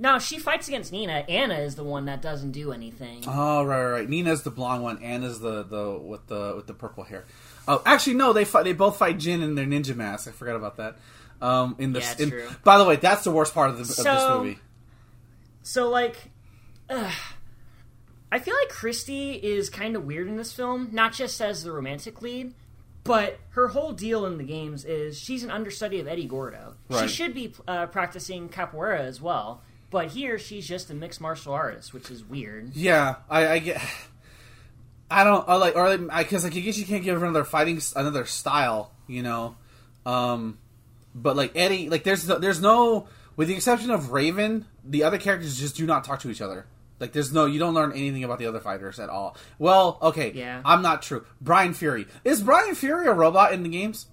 No, 0.00 0.20
she 0.20 0.38
fights 0.38 0.68
against 0.68 0.92
Nina. 0.92 1.24
Anna 1.28 1.54
is 1.56 1.74
the 1.74 1.82
one 1.82 2.04
that 2.04 2.22
doesn't 2.22 2.52
do 2.52 2.70
anything. 2.70 3.24
Oh, 3.26 3.64
right, 3.64 3.82
right, 3.82 3.90
right. 3.90 4.09
Nina's 4.09 4.42
the 4.44 4.50
blonde 4.52 4.84
one. 4.84 5.02
Anna's 5.02 5.40
the 5.40 5.64
the 5.64 5.98
with 5.98 6.26
the 6.28 6.52
with 6.54 6.68
the 6.68 6.74
purple 6.74 7.02
hair. 7.02 7.24
Oh, 7.66 7.82
actually, 7.84 8.14
no. 8.14 8.32
They 8.32 8.44
fight. 8.44 8.62
They 8.64 8.72
both 8.74 8.96
fight 8.96 9.18
Jin 9.18 9.42
in 9.42 9.56
their 9.56 9.66
ninja 9.66 9.96
mask. 9.96 10.28
I 10.28 10.30
forgot 10.30 10.54
about 10.54 10.76
that. 10.76 10.98
Um, 11.42 11.74
in 11.80 11.92
this, 11.92 12.14
Yeah, 12.18 12.24
in- 12.24 12.30
true. 12.30 12.48
by 12.62 12.78
the 12.78 12.84
way, 12.84 12.94
that's 12.96 13.24
the 13.24 13.30
worst 13.32 13.54
part 13.54 13.70
of, 13.70 13.76
the, 13.76 13.82
of 13.82 13.88
this 13.88 14.28
movie. 14.28 14.59
So 15.62 15.88
like, 15.88 16.30
ugh, 16.88 17.12
I 18.30 18.38
feel 18.38 18.54
like 18.54 18.68
Christy 18.70 19.32
is 19.32 19.68
kind 19.70 19.96
of 19.96 20.04
weird 20.04 20.28
in 20.28 20.36
this 20.36 20.52
film, 20.52 20.88
not 20.92 21.12
just 21.12 21.40
as 21.40 21.62
the 21.64 21.72
romantic 21.72 22.22
lead, 22.22 22.54
but 23.09 23.40
her 23.50 23.68
whole 23.68 23.92
deal 23.92 24.26
in 24.26 24.38
the 24.38 24.44
games 24.44 24.84
is 24.84 25.18
she's 25.18 25.42
an 25.42 25.50
understudy 25.50 25.98
of 25.98 26.06
Eddie 26.06 26.26
Gordo. 26.26 26.74
Right. 26.88 27.09
She 27.09 27.16
should 27.16 27.34
be 27.34 27.52
uh, 27.66 27.86
practicing 27.86 28.48
capoeira 28.48 29.00
as 29.00 29.20
well, 29.20 29.62
but 29.90 30.09
here 30.09 30.38
she's 30.38 30.68
just 30.68 30.90
a 30.90 30.94
mixed 30.94 31.20
martial 31.20 31.52
artist, 31.52 31.92
which 31.92 32.11
is 32.11 32.22
weird. 32.22 32.76
Yeah, 32.76 33.16
I, 33.28 33.48
I 33.48 33.59
get. 33.59 33.82
I 35.11 35.24
don't 35.24 35.48
I 35.48 35.54
like 35.54 35.74
or 35.74 35.96
like, 35.96 36.18
because 36.18 36.44
like 36.44 36.54
I 36.54 36.61
guess 36.61 36.76
you 36.76 36.84
can't 36.84 37.02
give 37.02 37.18
her 37.18 37.24
another 37.24 37.44
fighting 37.44 37.80
another 37.96 38.26
style, 38.26 38.92
you 39.06 39.22
know. 39.22 39.56
Um, 40.04 40.59
but 41.14 41.34
like 41.34 41.52
Eddie, 41.56 41.88
like 41.88 42.04
there's 42.04 42.28
no, 42.28 42.38
there's 42.38 42.61
no 42.61 43.09
with 43.36 43.48
the 43.48 43.54
exception 43.54 43.90
of 43.90 44.12
Raven, 44.12 44.66
the 44.84 45.04
other 45.04 45.16
characters 45.16 45.59
just 45.59 45.76
do 45.76 45.86
not 45.86 46.04
talk 46.04 46.20
to 46.20 46.30
each 46.30 46.42
other. 46.42 46.66
Like 47.01 47.12
there's 47.12 47.32
no 47.32 47.46
you 47.46 47.59
don't 47.59 47.74
learn 47.74 47.92
anything 47.92 48.24
about 48.24 48.38
the 48.38 48.46
other 48.46 48.61
fighters 48.61 48.99
at 48.99 49.09
all. 49.09 49.36
Well, 49.59 49.99
okay, 50.03 50.32
Yeah. 50.32 50.62
I'm 50.64 50.82
not 50.82 51.03
true. 51.03 51.24
Brian 51.40 51.74
Fury 51.74 52.07
is 52.24 52.42
Brian 52.42 52.74
Fury 52.74 53.07
a 53.07 53.12
robot 53.12 53.53
in 53.53 53.62
the 53.62 53.68
games? 53.68 54.07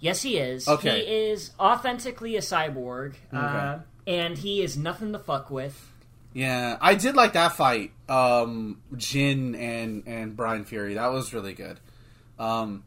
Yes, 0.00 0.20
he 0.22 0.36
is. 0.36 0.68
Okay. 0.68 1.04
He 1.04 1.30
is 1.30 1.52
authentically 1.58 2.36
a 2.36 2.40
cyborg, 2.40 3.14
uh, 3.32 3.78
and 4.06 4.36
he 4.36 4.60
is 4.62 4.76
nothing 4.76 5.12
to 5.12 5.18
fuck 5.18 5.50
with. 5.50 5.90
Yeah, 6.34 6.76
I 6.80 6.94
did 6.94 7.14
like 7.14 7.32
that 7.34 7.52
fight. 7.52 7.92
Um, 8.08 8.82
Jin 8.96 9.54
and 9.54 10.02
and 10.06 10.36
Brian 10.36 10.64
Fury. 10.64 10.94
That 10.94 11.12
was 11.12 11.32
really 11.32 11.54
good. 11.54 11.80
Um, 12.38 12.84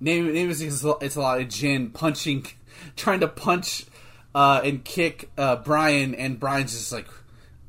name 0.00 0.30
name 0.32 0.50
is 0.50 0.60
it's 0.60 1.16
a 1.16 1.20
lot 1.20 1.40
of 1.40 1.48
Jin 1.48 1.90
punching, 1.90 2.46
trying 2.96 3.20
to 3.20 3.28
punch 3.28 3.86
uh, 4.34 4.60
and 4.62 4.84
kick 4.84 5.30
uh, 5.38 5.56
Brian, 5.56 6.14
and 6.14 6.38
Brian's 6.38 6.72
just 6.72 6.92
like, 6.92 7.06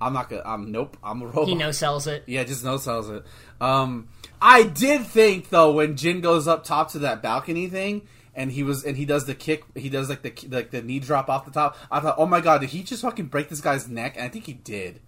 I'm 0.01 0.13
not 0.13 0.29
gonna. 0.29 0.43
I'm 0.45 0.71
nope. 0.71 0.97
I'm 1.03 1.21
a 1.21 1.25
robot. 1.25 1.47
He 1.47 1.55
no 1.55 1.71
sells 1.71 2.07
it. 2.07 2.23
Yeah, 2.27 2.43
just 2.43 2.63
no 2.63 2.77
sells 2.77 3.09
it. 3.09 3.25
Um, 3.59 4.09
I 4.41 4.63
did 4.63 5.05
think 5.05 5.49
though 5.49 5.71
when 5.73 5.97
Jin 5.97 6.21
goes 6.21 6.47
up 6.47 6.63
top 6.63 6.91
to 6.91 6.99
that 6.99 7.21
balcony 7.21 7.67
thing, 7.67 8.07
and 8.33 8.51
he 8.51 8.63
was 8.63 8.83
and 8.83 8.95
he 8.95 9.05
does 9.05 9.25
the 9.25 9.35
kick, 9.35 9.63
he 9.75 9.89
does 9.89 10.09
like 10.09 10.21
the 10.21 10.33
like 10.49 10.71
the 10.71 10.81
knee 10.81 10.99
drop 10.99 11.29
off 11.29 11.45
the 11.45 11.51
top. 11.51 11.77
I 11.91 11.99
thought, 11.99 12.15
oh 12.17 12.25
my 12.25 12.41
god, 12.41 12.61
did 12.61 12.69
he 12.69 12.83
just 12.83 13.01
fucking 13.01 13.25
break 13.25 13.49
this 13.49 13.61
guy's 13.61 13.87
neck? 13.87 14.15
And 14.15 14.25
I 14.25 14.29
think 14.29 14.45
he 14.45 14.53
did. 14.53 15.01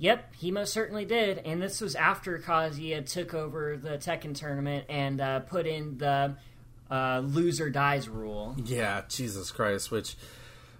Yep, 0.00 0.34
he 0.34 0.50
most 0.50 0.72
certainly 0.72 1.04
did. 1.04 1.38
And 1.38 1.60
this 1.60 1.78
was 1.82 1.94
after 1.94 2.38
Kazuya 2.38 3.04
took 3.04 3.34
over 3.34 3.76
the 3.76 3.98
Tekken 3.98 4.34
tournament 4.34 4.86
and 4.88 5.20
uh, 5.20 5.40
put 5.40 5.66
in 5.66 5.98
the 5.98 6.36
uh, 6.90 7.20
loser 7.22 7.68
dies 7.68 8.08
rule. 8.08 8.56
Yeah, 8.64 9.02
Jesus 9.08 9.50
Christ. 9.50 9.90
Which, 9.90 10.16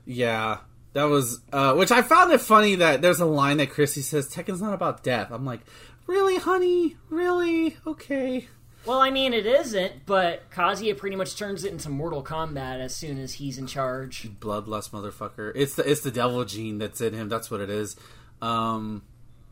yeah, 0.07 0.61
that 0.93 1.05
was. 1.05 1.41
Uh, 1.53 1.75
which 1.75 1.91
I 1.91 2.03
found 2.03 2.33
it 2.33 2.41
funny 2.41 2.77
that 2.77 3.03
there's 3.03 3.21
a 3.21 3.27
line 3.27 3.59
that 3.59 3.71
Christy 3.71 4.01
says, 4.03 4.29
"Tekken's 4.29 4.63
not 4.63 4.75
about 4.75 5.03
death." 5.03 5.31
I'm 5.31 5.45
like, 5.45 5.61
really, 6.07 6.37
honey? 6.37 6.97
Really? 7.09 7.77
Okay. 7.87 8.49
Well, 8.87 9.01
I 9.01 9.11
mean, 9.11 9.35
it 9.35 9.45
isn't, 9.45 10.07
but 10.07 10.51
Kazuya 10.51 10.97
pretty 10.97 11.15
much 11.15 11.37
turns 11.37 11.65
it 11.65 11.73
into 11.73 11.91
Mortal 11.91 12.25
Kombat 12.25 12.81
as 12.81 12.95
soon 12.95 13.19
as 13.19 13.35
he's 13.35 13.59
in 13.59 13.67
charge. 13.67 14.29
Bloodlust 14.41 14.91
motherfucker. 14.91 15.53
It's 15.55 15.75
the 15.75 15.89
it's 15.89 16.01
the 16.01 16.11
devil 16.11 16.45
gene 16.45 16.79
that's 16.79 17.01
in 17.01 17.13
him. 17.13 17.29
That's 17.29 17.51
what 17.51 17.61
it 17.61 17.69
is. 17.69 17.97
Um, 18.41 19.03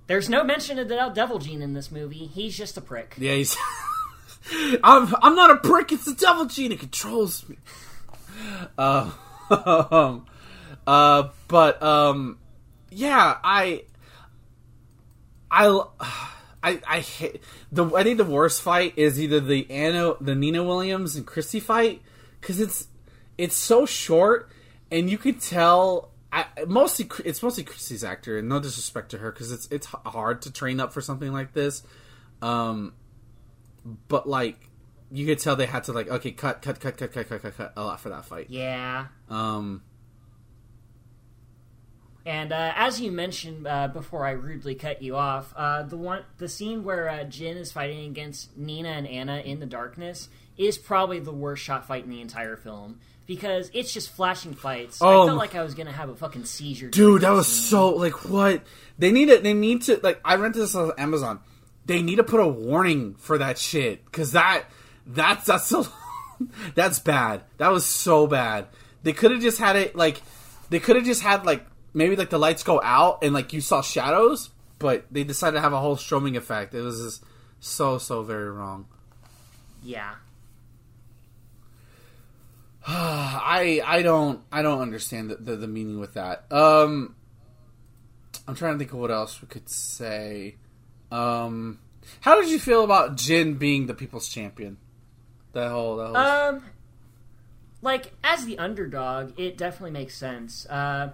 There's 0.06 0.30
no 0.30 0.42
mention 0.44 0.78
of 0.78 0.88
the 0.88 1.12
Devil 1.14 1.38
Gene 1.38 1.60
in 1.60 1.74
this 1.74 1.92
movie. 1.92 2.26
He's 2.26 2.56
just 2.56 2.78
a 2.78 2.80
prick. 2.80 3.14
yeah, 3.18 3.34
he's. 3.34 3.56
I'm 4.82 5.14
I'm 5.22 5.34
not 5.34 5.50
a 5.50 5.56
prick. 5.56 5.92
It's 5.92 6.06
the 6.06 6.14
devil 6.14 6.46
gene. 6.46 6.72
It 6.72 6.80
controls 6.80 7.46
me. 7.48 7.58
Uh, 8.78 9.10
um, 9.90 10.26
uh, 10.88 11.28
but 11.48 11.82
um, 11.82 12.38
yeah, 12.90 13.36
I, 13.44 13.84
I, 15.50 15.82
I, 16.62 16.80
I 16.88 17.00
hate 17.00 17.42
the. 17.70 17.84
I 17.94 18.02
think 18.02 18.16
the 18.16 18.24
worst 18.24 18.62
fight 18.62 18.94
is 18.96 19.20
either 19.20 19.38
the 19.38 19.70
Anna, 19.70 20.14
the 20.20 20.34
Nina 20.34 20.64
Williams 20.64 21.14
and 21.14 21.26
Christy 21.26 21.60
fight 21.60 22.00
because 22.40 22.58
it's 22.58 22.88
it's 23.36 23.54
so 23.54 23.84
short 23.84 24.50
and 24.90 25.10
you 25.10 25.18
could 25.18 25.40
tell. 25.42 26.10
I, 26.30 26.46
mostly, 26.66 27.08
it's 27.24 27.42
mostly 27.42 27.64
Christy's 27.64 28.04
actor, 28.04 28.38
and 28.38 28.48
no 28.48 28.60
disrespect 28.60 29.10
to 29.10 29.18
her, 29.18 29.32
because 29.32 29.52
it's 29.52 29.66
it's 29.70 29.86
hard 29.86 30.42
to 30.42 30.52
train 30.52 30.80
up 30.80 30.92
for 30.92 31.00
something 31.00 31.32
like 31.32 31.52
this. 31.52 31.82
Um, 32.42 32.92
but 34.08 34.28
like, 34.28 34.58
you 35.10 35.26
could 35.26 35.38
tell 35.38 35.56
they 35.56 35.66
had 35.66 35.84
to 35.84 35.92
like, 35.92 36.08
okay, 36.08 36.30
cut, 36.32 36.60
cut, 36.60 36.80
cut, 36.80 36.96
cut, 36.96 37.12
cut, 37.12 37.28
cut, 37.28 37.42
cut, 37.42 37.56
cut 37.56 37.72
a 37.76 37.84
lot 37.84 38.00
for 38.00 38.10
that 38.10 38.26
fight. 38.26 38.46
Yeah. 38.50 39.06
Um, 39.30 39.82
And 42.26 42.52
uh, 42.52 42.72
as 42.76 43.00
you 43.00 43.10
mentioned 43.10 43.66
uh, 43.66 43.88
before, 43.88 44.26
I 44.26 44.32
rudely 44.32 44.74
cut 44.74 45.00
you 45.00 45.16
off. 45.16 45.52
Uh, 45.56 45.82
the 45.82 45.96
one, 45.96 46.24
the 46.36 46.48
scene 46.48 46.84
where 46.84 47.08
uh, 47.08 47.24
Jin 47.24 47.56
is 47.56 47.72
fighting 47.72 48.06
against 48.06 48.56
Nina 48.56 48.90
and 48.90 49.06
Anna 49.06 49.38
in 49.38 49.60
the 49.60 49.66
darkness 49.66 50.28
is 50.58 50.76
probably 50.76 51.20
the 51.20 51.32
worst 51.32 51.62
shot 51.62 51.86
fight 51.86 52.04
in 52.04 52.10
the 52.10 52.20
entire 52.20 52.56
film 52.56 52.98
because 53.26 53.70
it's 53.72 53.92
just 53.92 54.10
flashing 54.10 54.54
fights. 54.54 54.98
Oh. 55.00 55.22
I 55.22 55.26
felt 55.26 55.38
like 55.38 55.54
I 55.54 55.62
was 55.62 55.74
gonna 55.74 55.92
have 55.92 56.08
a 56.08 56.16
fucking 56.16 56.46
seizure. 56.46 56.88
dude, 56.88 57.22
that 57.22 57.30
was 57.30 57.46
scene. 57.46 57.70
so 57.70 57.90
like 57.90 58.28
what 58.28 58.62
they 58.98 59.12
need 59.12 59.28
it. 59.28 59.44
They 59.44 59.54
need 59.54 59.82
to 59.82 60.00
like. 60.02 60.20
I 60.24 60.34
rented 60.34 60.62
this 60.62 60.74
on 60.74 60.92
Amazon. 60.98 61.40
They 61.86 62.02
need 62.02 62.16
to 62.16 62.24
put 62.24 62.40
a 62.40 62.48
warning 62.48 63.14
for 63.14 63.38
that 63.38 63.58
shit 63.58 64.04
because 64.04 64.32
that 64.32 64.64
that's 65.06 65.46
that's 65.46 65.66
so 65.68 65.86
that's 66.74 66.98
bad. 66.98 67.42
That 67.58 67.70
was 67.70 67.86
so 67.86 68.26
bad. 68.26 68.66
They 69.02 69.12
could 69.12 69.30
have 69.30 69.40
just 69.40 69.58
had 69.58 69.76
it 69.76 69.94
like 69.94 70.20
they 70.70 70.80
could 70.80 70.96
have 70.96 71.04
just 71.04 71.22
had 71.22 71.46
like 71.46 71.64
maybe 71.94 72.16
like 72.16 72.30
the 72.30 72.38
lights 72.38 72.62
go 72.62 72.80
out 72.82 73.22
and 73.22 73.32
like 73.34 73.52
you 73.52 73.60
saw 73.60 73.82
shadows, 73.82 74.50
but 74.78 75.06
they 75.10 75.24
decided 75.24 75.56
to 75.56 75.60
have 75.60 75.72
a 75.72 75.80
whole 75.80 75.96
stroming 75.96 76.36
effect. 76.36 76.74
It 76.74 76.82
was 76.82 77.02
just 77.02 77.24
so 77.60 77.98
so 77.98 78.22
very 78.22 78.50
wrong. 78.50 78.86
Yeah. 79.82 80.14
I 82.86 83.82
I 83.84 84.02
don't 84.02 84.40
I 84.50 84.62
don't 84.62 84.80
understand 84.80 85.30
the, 85.30 85.36
the, 85.36 85.56
the 85.56 85.68
meaning 85.68 86.00
with 86.00 86.14
that. 86.14 86.50
Um, 86.50 87.14
I'm 88.46 88.54
trying 88.54 88.74
to 88.74 88.78
think 88.78 88.92
of 88.92 88.98
what 88.98 89.10
else 89.10 89.42
we 89.42 89.48
could 89.48 89.68
say. 89.68 90.56
Um, 91.10 91.80
how 92.20 92.40
did 92.40 92.50
you 92.50 92.58
feel 92.58 92.84
about 92.84 93.16
Jin 93.16 93.54
being 93.54 93.86
the 93.86 93.94
people's 93.94 94.28
champion? 94.28 94.78
That 95.52 95.70
whole 95.70 95.96
that 95.96 96.06
whole 96.06 96.16
Um, 96.16 96.64
like 97.82 98.12
as 98.24 98.46
the 98.46 98.58
underdog, 98.58 99.38
it 99.38 99.58
definitely 99.58 99.90
makes 99.90 100.16
sense. 100.16 100.66
Uh, 100.66 101.10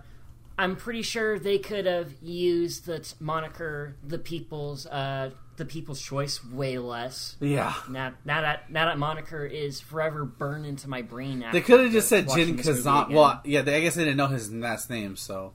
I'm 0.56 0.76
pretty 0.76 1.02
sure 1.02 1.38
they 1.38 1.58
could 1.58 1.86
have 1.86 2.12
used 2.22 2.86
the 2.86 3.00
t- 3.00 3.14
moniker 3.18 3.96
"the 4.06 4.18
people's," 4.18 4.86
uh, 4.86 5.30
the 5.56 5.64
people's 5.64 6.00
choice 6.00 6.44
way 6.44 6.78
less. 6.78 7.36
yeah. 7.40 7.74
Now, 7.88 8.12
now 8.24 8.40
that 8.42 8.70
now 8.70 8.86
that 8.86 8.98
moniker 8.98 9.44
is 9.44 9.80
forever 9.80 10.24
burned 10.24 10.64
into 10.66 10.88
my 10.88 11.02
brain. 11.02 11.44
They 11.52 11.60
could 11.60 11.80
have 11.80 11.92
just 11.92 12.08
said 12.08 12.28
Jin 12.34 12.56
Kazama. 12.56 13.10
Well, 13.10 13.40
yeah, 13.44 13.62
they, 13.62 13.76
I 13.76 13.80
guess 13.80 13.96
they 13.96 14.04
didn't 14.04 14.16
know 14.16 14.28
his 14.28 14.52
last 14.52 14.90
name, 14.90 15.16
so 15.16 15.52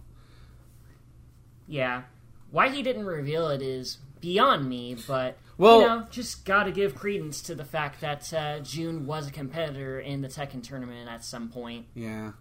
yeah. 1.67 2.03
Why 2.51 2.69
he 2.69 2.81
didn't 2.81 3.05
reveal 3.05 3.49
it 3.49 3.61
is 3.61 3.99
beyond 4.21 4.67
me, 4.67 4.97
but 5.07 5.37
Well- 5.57 5.81
you 5.81 5.87
know, 5.87 6.07
just 6.09 6.43
got 6.45 6.63
to 6.63 6.71
give 6.71 6.95
credence 6.95 7.41
to 7.43 7.55
the 7.55 7.63
fact 7.65 8.01
that 8.01 8.33
uh, 8.33 8.59
Jun 8.59 9.05
was 9.05 9.27
a 9.27 9.31
competitor 9.31 9.99
in 9.99 10.21
the 10.21 10.27
Tekken 10.27 10.63
tournament 10.63 11.07
at 11.09 11.23
some 11.23 11.49
point. 11.49 11.85
yeah. 11.93 12.31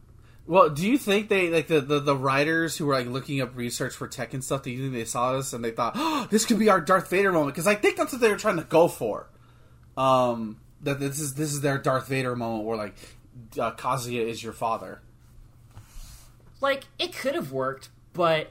Well, 0.49 0.71
do 0.71 0.89
you 0.89 0.97
think 0.97 1.29
they 1.29 1.51
like 1.51 1.67
the, 1.67 1.83
the, 1.83 2.01
the 2.01 2.17
writers 2.17 2.75
who 2.75 2.87
were 2.87 2.95
like 2.95 3.07
looking 3.07 3.43
up 3.43 3.55
research 3.55 3.95
for 3.95 4.09
Tekken 4.09 4.35
and 4.35 4.45
stuff? 4.45 4.63
Do 4.63 4.71
you 4.71 4.81
think 4.81 4.95
they 4.95 5.05
saw 5.05 5.37
this 5.37 5.53
and 5.53 5.63
they 5.63 5.73
thought, 5.73 5.93
oh, 5.95 6.27
this 6.31 6.47
could 6.47 6.59
be 6.59 6.71
our 6.71 6.81
Darth 6.81 7.11
Vader 7.11 7.31
moment? 7.31 7.55
Because 7.55 7.67
I 7.67 7.75
think 7.75 7.97
that's 7.97 8.13
what 8.13 8.23
they 8.23 8.31
were 8.31 8.39
trying 8.39 8.57
to 8.57 8.65
go 8.65 8.89
for. 8.89 9.29
Um, 9.99 10.57
that 10.81 11.01
this 11.01 11.21
is 11.21 11.35
this 11.35 11.53
is 11.53 11.61
their 11.61 11.77
Darth 11.77 12.09
Vader 12.09 12.35
moment 12.35 12.65
where 12.65 12.79
like 12.79 12.95
uh, 13.61 13.73
Kazuya 13.73 14.27
is 14.27 14.43
your 14.43 14.55
father. 14.55 15.03
like 16.63 16.85
it 16.99 17.15
could 17.15 17.35
have 17.35 17.53
worked, 17.53 17.91
but 18.15 18.51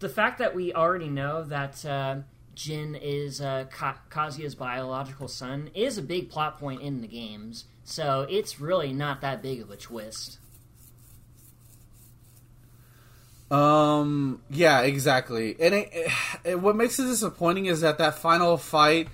the 0.00 0.08
fact 0.10 0.38
that 0.40 0.54
we 0.54 0.74
already 0.74 1.08
know 1.08 1.44
that 1.44 1.82
uh, 1.86 2.16
Jin 2.54 2.94
is 2.94 3.40
uh, 3.40 3.64
Ka- 3.70 4.00
Kazuya's 4.10 4.54
biological 4.54 5.28
son 5.28 5.70
is 5.74 5.96
a 5.96 6.02
big 6.02 6.28
plot 6.28 6.58
point 6.58 6.82
in 6.82 7.00
the 7.00 7.08
games, 7.08 7.64
so 7.84 8.26
it's 8.28 8.60
really 8.60 8.92
not 8.92 9.22
that 9.22 9.40
big 9.40 9.62
of 9.62 9.70
a 9.70 9.76
twist. 9.76 10.40
Um. 13.50 14.42
Yeah. 14.50 14.82
Exactly. 14.82 15.56
And 15.58 15.74
it, 15.74 16.12
it, 16.44 16.60
what 16.60 16.76
makes 16.76 16.98
it 16.98 17.04
disappointing 17.04 17.66
is 17.66 17.80
that 17.80 17.98
that 17.98 18.18
final 18.18 18.56
fight 18.56 19.08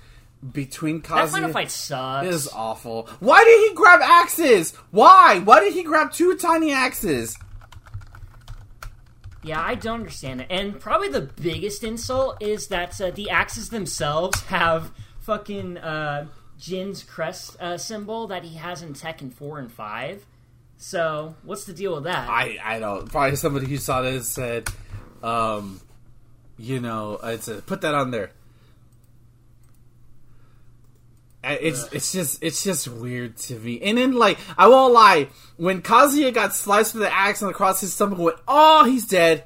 between 0.51 1.01
That 1.01 1.29
final 1.29 1.51
fight 1.51 1.71
sucks. 1.71 2.27
It 2.27 2.33
is 2.33 2.47
awful. 2.49 3.09
Why 3.19 3.43
did 3.43 3.69
he 3.69 3.75
grab 3.75 4.01
axes? 4.01 4.75
Why? 4.91 5.39
Why 5.43 5.59
did 5.59 5.73
he 5.73 5.83
grab 5.83 6.11
two 6.11 6.35
tiny 6.35 6.71
axes? 6.71 7.37
Yeah, 9.43 9.61
I 9.61 9.75
don't 9.75 9.99
understand 9.99 10.41
it. 10.41 10.47
And 10.49 10.79
probably 10.79 11.09
the 11.09 11.21
biggest 11.21 11.83
insult 11.83 12.41
is 12.41 12.67
that 12.67 12.99
uh, 12.99 13.11
the 13.11 13.29
axes 13.29 13.69
themselves 13.69 14.41
have 14.45 14.91
fucking 15.21 15.77
uh, 15.77 16.27
Jin's 16.57 17.03
crest 17.03 17.59
uh, 17.61 17.77
symbol 17.77 18.27
that 18.27 18.43
he 18.43 18.57
has 18.57 18.81
in 18.81 18.93
Tekken 18.93 19.31
4 19.31 19.59
and 19.59 19.71
5. 19.71 20.25
So, 20.77 21.35
what's 21.43 21.65
the 21.65 21.73
deal 21.73 21.95
with 21.95 22.03
that? 22.03 22.29
I 22.29 22.57
I 22.63 22.79
don't. 22.79 23.09
Probably 23.11 23.35
somebody 23.35 23.67
who 23.67 23.77
saw 23.77 24.01
this 24.01 24.27
said, 24.27 24.67
um, 25.23 25.79
you 26.57 26.79
know, 26.79 27.19
it's 27.23 27.47
a, 27.47 27.55
put 27.61 27.81
that 27.81 27.95
on 27.95 28.11
there. 28.11 28.31
It's 31.43 31.87
it's 31.93 32.11
just 32.11 32.43
it's 32.43 32.63
just 32.63 32.87
weird 32.87 33.37
to 33.37 33.59
me. 33.59 33.79
And 33.81 33.97
then 33.99 34.13
like 34.13 34.39
I 34.57 34.67
won't 34.67 34.93
lie, 34.93 35.29
when 35.57 35.81
Kazuya 35.83 36.33
got 36.33 36.55
sliced 36.55 36.95
with 36.95 37.03
the 37.03 37.13
axe 37.13 37.41
and 37.43 37.51
across 37.51 37.81
his 37.81 37.93
stomach, 37.93 38.17
went, 38.17 38.37
oh, 38.47 38.83
he's 38.85 39.05
dead. 39.05 39.43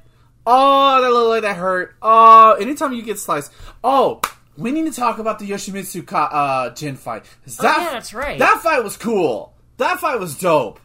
Oh, 0.47 1.01
that 1.01 1.09
looked 1.11 1.30
like 1.30 1.41
that 1.41 1.57
hurt. 1.57 1.95
Oh, 2.01 2.53
anytime 2.53 2.93
you 2.93 3.01
get 3.01 3.19
sliced, 3.19 3.51
oh, 3.84 4.21
we 4.57 4.71
need 4.71 4.86
to 4.86 4.97
talk 4.97 5.19
about 5.19 5.39
the 5.39 5.49
Yoshimitsu 5.49 6.07
Ka- 6.07 6.30
uh, 6.32 6.73
Jin 6.73 6.95
fight. 6.95 7.25
'Cause 7.43 7.57
That, 7.57 7.77
Oh, 7.77 7.82
yeah, 7.84 7.91
that's 7.91 8.13
right. 8.13 8.39
That 8.39 8.61
fight 8.63 8.82
was 8.84 8.95
cool. 8.95 9.53
That 9.77 9.99
fight 9.99 10.19
was 10.19 10.38
dope. 10.38 10.80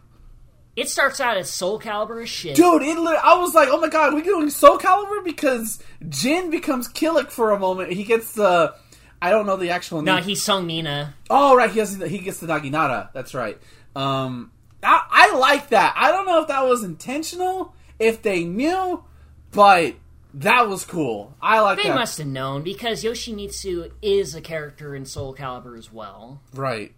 It 0.76 0.88
starts 0.88 1.20
out 1.20 1.36
as 1.36 1.50
Soul 1.50 1.78
Calibur 1.78 2.22
as 2.22 2.28
shit. 2.28 2.56
Dude, 2.56 2.82
it 2.82 2.96
I 2.98 3.38
was 3.38 3.54
like, 3.54 3.68
oh 3.70 3.80
my 3.80 3.88
god, 3.88 4.14
we 4.14 4.22
doing 4.22 4.50
Soul 4.50 4.78
Calibur 4.78 5.24
because 5.24 5.80
Jin 6.08 6.50
becomes 6.50 6.88
Kilik 6.88 7.30
for 7.30 7.52
a 7.52 7.58
moment. 7.58 7.92
He 7.92 8.02
gets 8.02 8.32
the, 8.32 8.74
I 9.22 9.30
don't 9.30 9.46
know 9.46 9.56
the 9.56 9.70
actual 9.70 10.02
no, 10.02 10.16
name. 10.16 10.24
he's 10.24 10.42
Seong 10.42 10.66
Mi-na. 10.66 11.08
oh 11.30 11.54
right, 11.56 11.70
he 11.70 11.78
has 11.78 11.94
he 11.94 12.18
gets 12.18 12.40
the 12.40 12.48
Naginata. 12.48 13.12
That's 13.12 13.34
right. 13.34 13.56
Um, 13.94 14.50
I, 14.82 15.02
I 15.10 15.36
like 15.36 15.68
that. 15.68 15.94
I 15.96 16.10
don't 16.10 16.26
know 16.26 16.42
if 16.42 16.48
that 16.48 16.66
was 16.66 16.82
intentional, 16.82 17.74
if 17.98 18.22
they 18.22 18.44
knew, 18.44 19.04
but 19.52 19.94
that 20.34 20.68
was 20.68 20.84
cool. 20.84 21.36
I 21.40 21.60
like 21.60 21.76
that. 21.76 21.82
They 21.84 21.88
that. 21.90 21.94
must 21.94 22.18
have 22.18 22.26
known 22.26 22.62
because 22.62 23.04
Yoshimitsu 23.04 23.92
is 24.02 24.34
a 24.34 24.40
character 24.40 24.94
in 24.94 25.06
Soul 25.06 25.34
Calibur 25.34 25.78
as 25.78 25.92
well. 25.92 26.40
Right. 26.52 26.92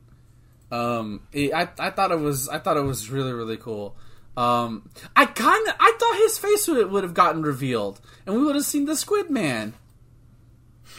Um, 0.70 1.22
it- 1.32 1.52
I 1.54 1.68
I 1.78 1.90
thought 1.90 2.10
it 2.12 2.18
was 2.20 2.48
I 2.48 2.58
thought 2.58 2.76
it 2.76 2.82
was 2.84 3.10
really 3.10 3.32
really 3.32 3.56
cool. 3.56 3.96
Um, 4.36 4.90
I 5.14 5.24
kind 5.26 5.66
of 5.68 5.74
I 5.80 5.92
thought 5.98 6.16
his 6.18 6.38
face 6.38 6.68
would 6.68 6.90
would 6.90 7.04
have 7.04 7.14
gotten 7.14 7.42
revealed, 7.42 8.00
and 8.26 8.36
we 8.36 8.44
would 8.44 8.54
have 8.54 8.64
seen 8.64 8.84
the 8.84 8.96
Squid 8.96 9.30
Man. 9.30 9.74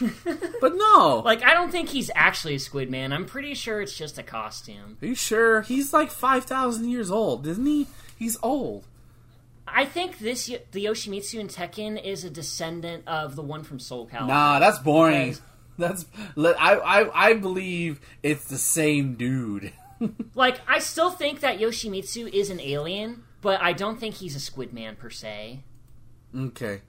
but 0.60 0.74
no. 0.76 1.22
Like, 1.24 1.42
I 1.42 1.54
don't 1.54 1.70
think 1.72 1.88
he's 1.88 2.10
actually 2.14 2.54
a 2.54 2.58
Squid 2.60 2.90
Man. 2.90 3.12
I'm 3.12 3.24
pretty 3.26 3.54
sure 3.54 3.80
it's 3.80 3.96
just 3.96 4.18
a 4.18 4.22
costume. 4.22 4.96
Are 5.02 5.06
you 5.06 5.14
sure? 5.14 5.62
He's 5.62 5.92
like 5.92 6.10
five 6.10 6.44
thousand 6.44 6.88
years 6.90 7.10
old, 7.10 7.46
isn't 7.46 7.66
he? 7.66 7.86
He's 8.16 8.36
old. 8.42 8.84
I 9.66 9.84
think 9.84 10.18
this 10.18 10.46
the 10.46 10.84
Yoshimitsu 10.84 11.38
in 11.38 11.48
Tekken 11.48 12.02
is 12.02 12.24
a 12.24 12.30
descendant 12.30 13.04
of 13.06 13.36
the 13.36 13.42
one 13.42 13.62
from 13.64 13.78
Soul 13.78 14.06
Calibur. 14.08 14.28
Nah, 14.28 14.58
that's 14.60 14.78
boring. 14.78 15.28
Yes. 15.28 15.42
That's 15.78 16.04
I 16.36 16.52
I 16.74 17.28
I 17.30 17.34
believe 17.34 18.00
it's 18.22 18.44
the 18.46 18.58
same 18.58 19.14
dude. 19.14 19.72
Like, 20.36 20.60
I 20.68 20.78
still 20.78 21.10
think 21.10 21.40
that 21.40 21.58
Yoshimitsu 21.58 22.32
is 22.32 22.50
an 22.50 22.60
alien, 22.60 23.24
but 23.40 23.60
I 23.60 23.72
don't 23.72 23.98
think 23.98 24.14
he's 24.14 24.36
a 24.36 24.40
Squid 24.40 24.72
Man 24.72 24.94
per 24.94 25.10
se. 25.10 25.64
okay. 26.36 26.82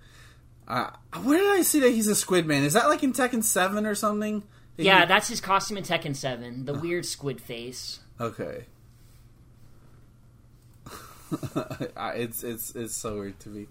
Uh, 0.68 0.92
where 1.24 1.40
did 1.40 1.50
I 1.50 1.64
see 1.64 1.80
that 1.80 1.90
he's 1.90 2.08
a 2.08 2.14
Squid 2.14 2.46
Man? 2.46 2.64
Is 2.64 2.74
that 2.74 2.88
like 2.88 3.02
in 3.02 3.12
Tekken 3.14 3.44
Seven 3.44 3.88
or 3.88 3.96
something? 3.96 4.44
That 4.78 4.84
Yeah, 4.84 5.00
he- 5.02 5.06
that's 5.08 5.28
his 5.28 5.42
costume 5.42 5.78
in 5.78 5.84
Tekken 5.84 6.16
7, 6.16 6.66
the 6.66 6.76
weird 6.76 7.04
squid 7.08 7.42
face. 7.42 8.00
Okay. 8.22 8.66
It's 12.16 12.44
it's 12.44 12.76
it's 12.76 12.96
so 12.96 13.18
weird 13.20 13.40
to 13.42 13.50
me, 13.50 13.68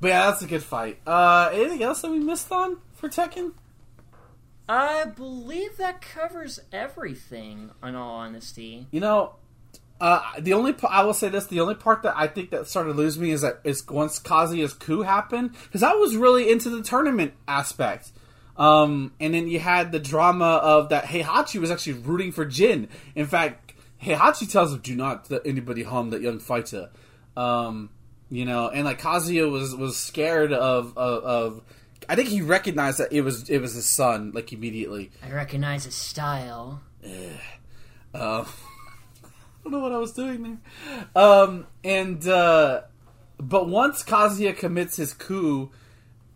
but 0.00 0.08
yeah, 0.08 0.30
that's 0.30 0.42
a 0.42 0.46
good 0.46 0.62
fight. 0.62 0.98
Uh, 1.06 1.50
anything 1.52 1.82
else 1.82 2.02
that 2.02 2.10
we 2.10 2.18
missed 2.18 2.50
on 2.52 2.78
for 2.94 3.08
Tekken? 3.08 3.52
I 4.68 5.04
believe 5.04 5.76
that 5.76 6.00
covers 6.00 6.60
everything, 6.72 7.70
in 7.82 7.94
all 7.94 8.16
honesty. 8.16 8.86
You 8.90 9.00
know, 9.00 9.36
uh, 10.00 10.20
the 10.38 10.52
only 10.52 10.74
I 10.88 11.04
will 11.04 11.14
say 11.14 11.28
this: 11.28 11.46
the 11.46 11.60
only 11.60 11.74
part 11.74 12.02
that 12.02 12.14
I 12.16 12.26
think 12.26 12.50
that 12.50 12.66
started 12.66 12.92
to 12.92 12.96
lose 12.96 13.18
me 13.18 13.30
is 13.30 13.42
that 13.42 13.60
is 13.64 13.86
once 13.88 14.18
Kazuya's 14.18 14.72
coup 14.72 15.02
happened 15.02 15.52
because 15.64 15.82
I 15.82 15.92
was 15.92 16.16
really 16.16 16.50
into 16.50 16.68
the 16.70 16.82
tournament 16.82 17.34
aspect. 17.46 18.10
Um, 18.56 19.12
and 19.20 19.34
then 19.34 19.48
you 19.48 19.58
had 19.58 19.92
the 19.92 19.98
drama 19.98 20.44
of 20.44 20.88
that 20.88 21.04
Heihachi 21.04 21.60
was 21.60 21.70
actually 21.70 21.94
rooting 21.94 22.32
for 22.32 22.44
Jin. 22.44 22.88
In 23.14 23.26
fact, 23.26 23.74
Heihachi 24.02 24.50
tells 24.50 24.72
him, 24.72 24.80
"Do 24.80 24.96
not 24.96 25.30
let 25.30 25.46
anybody 25.46 25.82
harm 25.82 26.10
that 26.10 26.20
young 26.22 26.40
fighter." 26.40 26.90
Um, 27.36 27.90
you 28.30 28.44
know, 28.44 28.68
and 28.68 28.84
like 28.84 29.00
Kazuya 29.00 29.50
was 29.50 29.74
was 29.76 29.96
scared 29.96 30.52
of, 30.52 30.96
of 30.96 31.24
of. 31.24 31.62
I 32.08 32.14
think 32.14 32.28
he 32.28 32.42
recognized 32.42 32.98
that 32.98 33.12
it 33.12 33.22
was 33.22 33.48
it 33.50 33.58
was 33.58 33.74
his 33.74 33.88
son 33.88 34.32
like 34.34 34.52
immediately. 34.52 35.10
I 35.24 35.30
recognize 35.32 35.84
his 35.84 35.94
style. 35.94 36.82
Uh, 37.04 37.08
I 38.44 38.44
don't 39.64 39.72
know 39.72 39.80
what 39.80 39.92
I 39.92 39.98
was 39.98 40.12
doing 40.12 40.42
there. 40.42 41.22
Um, 41.22 41.66
and 41.84 42.26
uh, 42.26 42.82
but 43.38 43.68
once 43.68 44.02
Kazuya 44.04 44.56
commits 44.56 44.96
his 44.96 45.12
coup, 45.12 45.70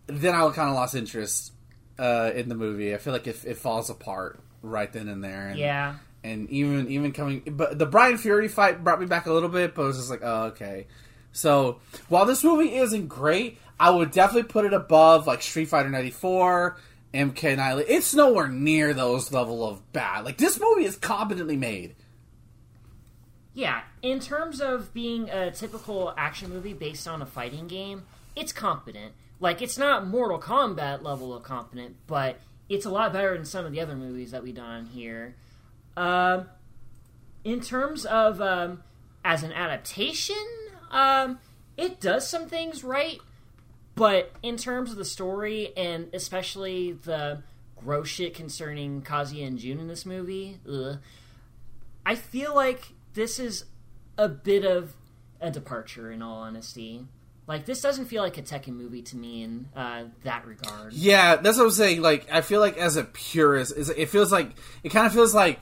then 0.06 0.34
I 0.34 0.40
kind 0.50 0.68
of 0.68 0.74
lost 0.74 0.94
interest 0.94 1.52
uh, 1.98 2.30
in 2.34 2.48
the 2.48 2.54
movie. 2.54 2.94
I 2.94 2.98
feel 2.98 3.12
like 3.12 3.26
it, 3.26 3.44
it 3.44 3.56
falls 3.58 3.90
apart 3.90 4.40
right 4.62 4.92
then 4.92 5.08
and 5.08 5.22
there. 5.22 5.48
And, 5.48 5.58
Yeah. 5.58 5.96
and 6.24 6.50
even 6.50 6.88
even 6.90 7.12
coming, 7.12 7.42
but 7.46 7.78
the 7.78 7.86
Brian 7.86 8.18
Fury 8.18 8.48
fight 8.48 8.82
brought 8.82 9.00
me 9.00 9.06
back 9.06 9.26
a 9.26 9.32
little 9.32 9.48
bit. 9.48 9.74
But 9.74 9.82
it 9.82 9.86
was 9.86 9.96
just 9.98 10.10
like, 10.10 10.20
oh, 10.22 10.44
okay. 10.46 10.86
So 11.32 11.78
while 12.08 12.26
this 12.26 12.42
movie 12.42 12.74
isn't 12.74 13.06
great, 13.06 13.58
I 13.80 13.90
would 13.90 14.12
definitely 14.12 14.44
put 14.44 14.64
it 14.64 14.72
above 14.72 15.26
like 15.26 15.42
Street 15.42 15.64
Fighter 15.64 15.88
'94, 15.88 16.76
MK 17.14 17.54
Annihilate. 17.54 17.86
It's 17.88 18.14
nowhere 18.14 18.46
near 18.46 18.94
those 18.94 19.32
level 19.32 19.66
of 19.66 19.92
bad. 19.92 20.24
Like 20.24 20.38
this 20.38 20.60
movie 20.60 20.84
is 20.84 20.96
competently 20.96 21.56
made. 21.56 21.96
Yeah, 23.52 23.80
in 24.02 24.20
terms 24.20 24.60
of 24.60 24.94
being 24.94 25.28
a 25.28 25.50
typical 25.50 26.14
action 26.16 26.50
movie 26.50 26.72
based 26.72 27.08
on 27.08 27.20
a 27.20 27.26
fighting 27.26 27.66
game, 27.66 28.04
it's 28.36 28.52
competent. 28.52 29.12
Like, 29.40 29.62
it's 29.62 29.78
not 29.78 30.06
Mortal 30.06 30.38
Kombat 30.38 31.02
level 31.02 31.34
of 31.34 31.42
competent, 31.42 31.96
but 32.06 32.38
it's 32.68 32.84
a 32.84 32.90
lot 32.90 33.12
better 33.12 33.34
than 33.34 33.44
some 33.44 33.66
of 33.66 33.72
the 33.72 33.80
other 33.80 33.96
movies 33.96 34.30
that 34.30 34.42
we've 34.42 34.54
done 34.54 34.86
here. 34.86 35.34
Um, 35.96 36.46
in 37.42 37.60
terms 37.60 38.04
of 38.04 38.40
um, 38.40 38.84
as 39.24 39.42
an 39.42 39.52
adaptation, 39.52 40.36
um, 40.90 41.38
it 41.76 42.00
does 42.00 42.28
some 42.28 42.46
things 42.46 42.84
right, 42.84 43.18
but 44.00 44.32
in 44.42 44.56
terms 44.56 44.90
of 44.90 44.96
the 44.96 45.04
story 45.04 45.76
and 45.76 46.08
especially 46.14 46.92
the 46.92 47.42
gross 47.76 48.08
shit 48.08 48.34
concerning 48.34 49.02
Kazuya 49.02 49.46
and 49.46 49.58
Jun 49.58 49.78
in 49.78 49.88
this 49.88 50.06
movie, 50.06 50.58
ugh, 50.66 50.98
I 52.06 52.14
feel 52.14 52.54
like 52.54 52.94
this 53.12 53.38
is 53.38 53.66
a 54.16 54.26
bit 54.26 54.64
of 54.64 54.94
a 55.38 55.50
departure, 55.50 56.10
in 56.10 56.22
all 56.22 56.36
honesty. 56.36 57.06
Like 57.46 57.66
this 57.66 57.82
doesn't 57.82 58.06
feel 58.06 58.22
like 58.22 58.38
a 58.38 58.42
Tekken 58.42 58.74
movie 58.74 59.02
to 59.02 59.16
me 59.16 59.42
in 59.42 59.68
uh, 59.76 60.04
that 60.24 60.46
regard. 60.46 60.94
Yeah, 60.94 61.36
that's 61.36 61.58
what 61.58 61.64
I'm 61.64 61.70
saying. 61.70 62.00
Like, 62.00 62.26
I 62.32 62.40
feel 62.40 62.60
like 62.60 62.78
as 62.78 62.96
a 62.96 63.04
purist, 63.04 63.74
it 63.76 64.06
feels 64.06 64.32
like 64.32 64.52
it 64.82 64.88
kind 64.88 65.06
of 65.06 65.12
feels 65.12 65.34
like, 65.34 65.60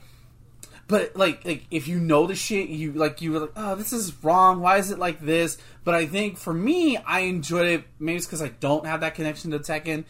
but 0.89 1.15
like, 1.15 1.45
like 1.45 1.65
if 1.69 1.87
you 1.87 1.99
know 1.99 2.25
the 2.25 2.33
shit, 2.33 2.67
you 2.67 2.93
like 2.93 3.21
you 3.21 3.31
were 3.31 3.39
like, 3.41 3.51
oh, 3.55 3.75
this 3.75 3.93
is 3.93 4.11
wrong. 4.23 4.59
Why 4.59 4.79
is 4.79 4.89
it 4.89 4.97
like 4.97 5.21
this? 5.21 5.59
But 5.83 5.93
I 5.93 6.07
think 6.07 6.39
for 6.39 6.51
me, 6.51 6.97
I 6.97 7.21
enjoyed 7.21 7.67
it. 7.67 7.83
Maybe 7.99 8.17
it's 8.17 8.25
because 8.25 8.41
I 8.41 8.47
don't 8.47 8.87
have 8.87 9.01
that 9.01 9.13
connection 9.13 9.51
to 9.51 9.59
Tekken. 9.59 10.05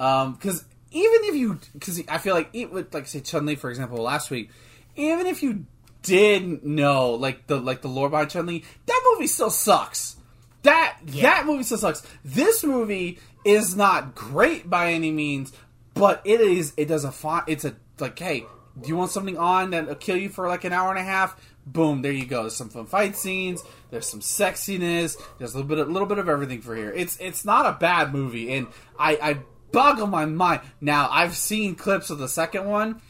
Um, 0.00 0.34
because 0.34 0.64
even 0.90 1.20
if 1.22 1.36
you, 1.36 1.60
because 1.72 2.02
I 2.08 2.18
feel 2.18 2.34
like 2.34 2.50
it 2.52 2.72
would, 2.72 2.92
like 2.92 3.06
say 3.06 3.20
Chun 3.20 3.46
Li 3.46 3.54
for 3.54 3.70
example, 3.70 3.98
last 3.98 4.28
week, 4.32 4.50
even 4.96 5.28
if 5.28 5.40
you 5.40 5.66
did 6.02 6.64
know 6.64 7.12
like 7.12 7.46
the 7.46 7.56
like 7.60 7.80
the 7.82 7.88
lore 7.88 8.10
behind 8.10 8.30
Chun 8.30 8.46
Li, 8.46 8.64
that 8.86 9.02
movie 9.12 9.28
still 9.28 9.50
sucks. 9.50 10.16
That 10.62 10.96
that 11.06 11.46
movie 11.46 11.62
still 11.62 11.78
sucks. 11.78 12.02
This 12.24 12.64
movie 12.64 13.20
is 13.44 13.76
not 13.76 14.16
great 14.16 14.68
by 14.68 14.94
any 14.94 15.12
means, 15.12 15.52
but 15.94 16.22
it 16.24 16.40
is. 16.40 16.72
It 16.76 16.86
does 16.86 17.04
a 17.04 17.12
fine. 17.12 17.44
It's 17.46 17.64
a 17.64 17.76
like, 18.00 18.18
hey, 18.18 18.46
do 18.80 18.88
you 18.88 18.96
want 18.96 19.10
something 19.10 19.38
on 19.38 19.70
that'll 19.70 19.94
kill 19.94 20.16
you 20.16 20.28
for 20.28 20.48
like 20.48 20.64
an 20.64 20.72
hour 20.72 20.90
and 20.90 20.98
a 20.98 21.04
half? 21.04 21.40
Boom, 21.66 22.02
there 22.02 22.12
you 22.12 22.26
go. 22.26 22.42
There's 22.42 22.56
some 22.56 22.68
fun 22.68 22.86
fight 22.86 23.16
scenes. 23.16 23.62
There's 23.90 24.06
some 24.06 24.20
sexiness. 24.20 25.16
There's 25.38 25.54
a 25.54 25.58
little 25.58 25.68
bit, 25.68 25.78
a 25.78 25.90
little 25.90 26.08
bit 26.08 26.18
of 26.18 26.28
everything 26.28 26.60
for 26.60 26.74
here. 26.76 26.90
It's 26.90 27.16
it's 27.20 27.44
not 27.44 27.66
a 27.66 27.72
bad 27.78 28.12
movie, 28.12 28.52
and 28.52 28.66
I 28.98 29.16
I 29.22 29.38
boggle 29.72 30.06
my 30.06 30.26
mind. 30.26 30.60
Now 30.80 31.08
I've 31.10 31.36
seen 31.36 31.74
clips 31.74 32.10
of 32.10 32.18
the 32.18 32.28
second 32.28 32.66
one. 32.66 33.00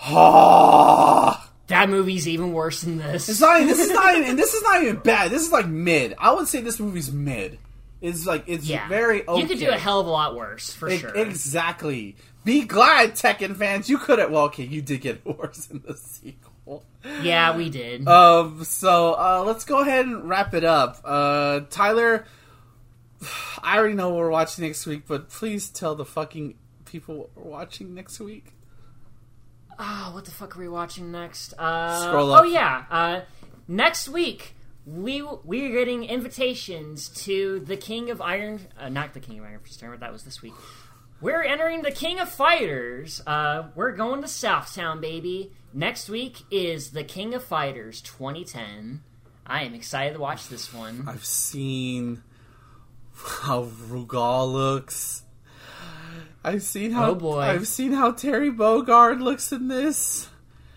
Ah. 0.00 1.48
That 1.68 1.88
movie's 1.88 2.28
even 2.28 2.52
worse 2.52 2.82
than 2.82 2.98
this. 2.98 3.28
It's 3.30 3.40
not. 3.40 3.60
This 3.60 3.78
is 3.78 3.90
not. 3.90 4.14
Even, 4.16 4.30
and 4.30 4.38
this 4.38 4.52
is 4.52 4.62
not 4.62 4.82
even 4.82 4.96
bad. 4.96 5.30
This 5.30 5.40
is 5.42 5.52
like 5.52 5.66
mid. 5.66 6.14
I 6.18 6.32
would 6.34 6.46
say 6.46 6.60
this 6.60 6.78
movie's 6.78 7.10
mid. 7.10 7.58
It's 8.02 8.26
like 8.26 8.44
it's 8.46 8.66
Yeah, 8.66 8.86
very 8.88 9.26
okay. 9.26 9.40
You 9.40 9.46
could 9.48 9.58
do 9.60 9.70
a 9.70 9.78
hell 9.78 10.00
of 10.00 10.06
a 10.06 10.10
lot 10.10 10.34
worse 10.34 10.70
for 10.74 10.90
E- 10.90 10.98
sure. 10.98 11.14
Exactly. 11.14 12.16
Be 12.44 12.64
glad, 12.64 13.12
Tekken 13.12 13.56
fans. 13.56 13.88
You 13.88 13.98
could 13.98 14.18
have. 14.18 14.30
Well, 14.30 14.44
okay, 14.44 14.64
you 14.64 14.82
did 14.82 15.00
get 15.00 15.24
worse 15.38 15.70
in 15.70 15.82
the 15.86 15.96
sequel. 15.96 16.84
Yeah, 17.22 17.56
we 17.56 17.70
did. 17.70 18.06
Um. 18.08 18.64
So 18.64 19.14
uh, 19.14 19.44
let's 19.46 19.64
go 19.64 19.80
ahead 19.80 20.06
and 20.06 20.28
wrap 20.28 20.54
it 20.54 20.64
up. 20.64 21.00
Uh, 21.04 21.60
Tyler, 21.70 22.26
I 23.62 23.78
already 23.78 23.94
know 23.94 24.08
what 24.08 24.18
we're 24.18 24.30
watching 24.30 24.64
next 24.64 24.86
week, 24.86 25.04
but 25.06 25.28
please 25.28 25.68
tell 25.68 25.94
the 25.94 26.04
fucking 26.04 26.54
people 26.84 27.30
we're 27.34 27.50
watching 27.50 27.94
next 27.94 28.20
week. 28.20 28.52
Oh, 29.78 30.10
what 30.14 30.24
the 30.24 30.30
fuck 30.30 30.56
are 30.56 30.60
we 30.60 30.68
watching 30.68 31.10
next? 31.10 31.54
Uh, 31.58 32.00
Scroll 32.00 32.32
up. 32.32 32.42
Oh 32.42 32.44
yeah, 32.44 32.84
uh, 32.90 33.20
next 33.66 34.08
week 34.08 34.54
we 34.84 35.22
we 35.44 35.66
are 35.66 35.70
getting 35.70 36.04
invitations 36.04 37.08
to 37.08 37.60
the 37.60 37.76
King 37.76 38.10
of 38.10 38.20
Iron, 38.20 38.60
uh, 38.78 38.88
not 38.88 39.14
the 39.14 39.20
King 39.20 39.38
of 39.38 39.44
Iron 39.44 39.60
Fist. 39.60 39.80
That 39.80 40.12
was 40.12 40.24
this 40.24 40.42
week. 40.42 40.54
We're 41.22 41.44
entering 41.44 41.82
the 41.82 41.92
King 41.92 42.18
of 42.18 42.28
Fighters. 42.28 43.22
Uh, 43.24 43.68
we're 43.76 43.92
going 43.92 44.22
to 44.22 44.26
Southtown, 44.26 45.00
baby. 45.00 45.52
Next 45.72 46.08
week 46.08 46.38
is 46.50 46.90
the 46.90 47.04
King 47.04 47.32
of 47.34 47.44
Fighters 47.44 48.00
2010. 48.00 49.04
I 49.46 49.62
am 49.62 49.72
excited 49.72 50.14
to 50.14 50.20
watch 50.20 50.48
this 50.48 50.74
one. 50.74 51.04
I've 51.06 51.24
seen 51.24 52.24
how 53.14 53.66
Rugal 53.66 54.52
looks. 54.52 55.22
I've 56.42 56.64
seen 56.64 56.90
how 56.90 57.10
Oh, 57.12 57.14
boy. 57.14 57.38
I've 57.38 57.68
seen 57.68 57.92
how 57.92 58.10
Terry 58.10 58.50
Bogard 58.50 59.20
looks 59.20 59.52
in 59.52 59.68
this. 59.68 60.28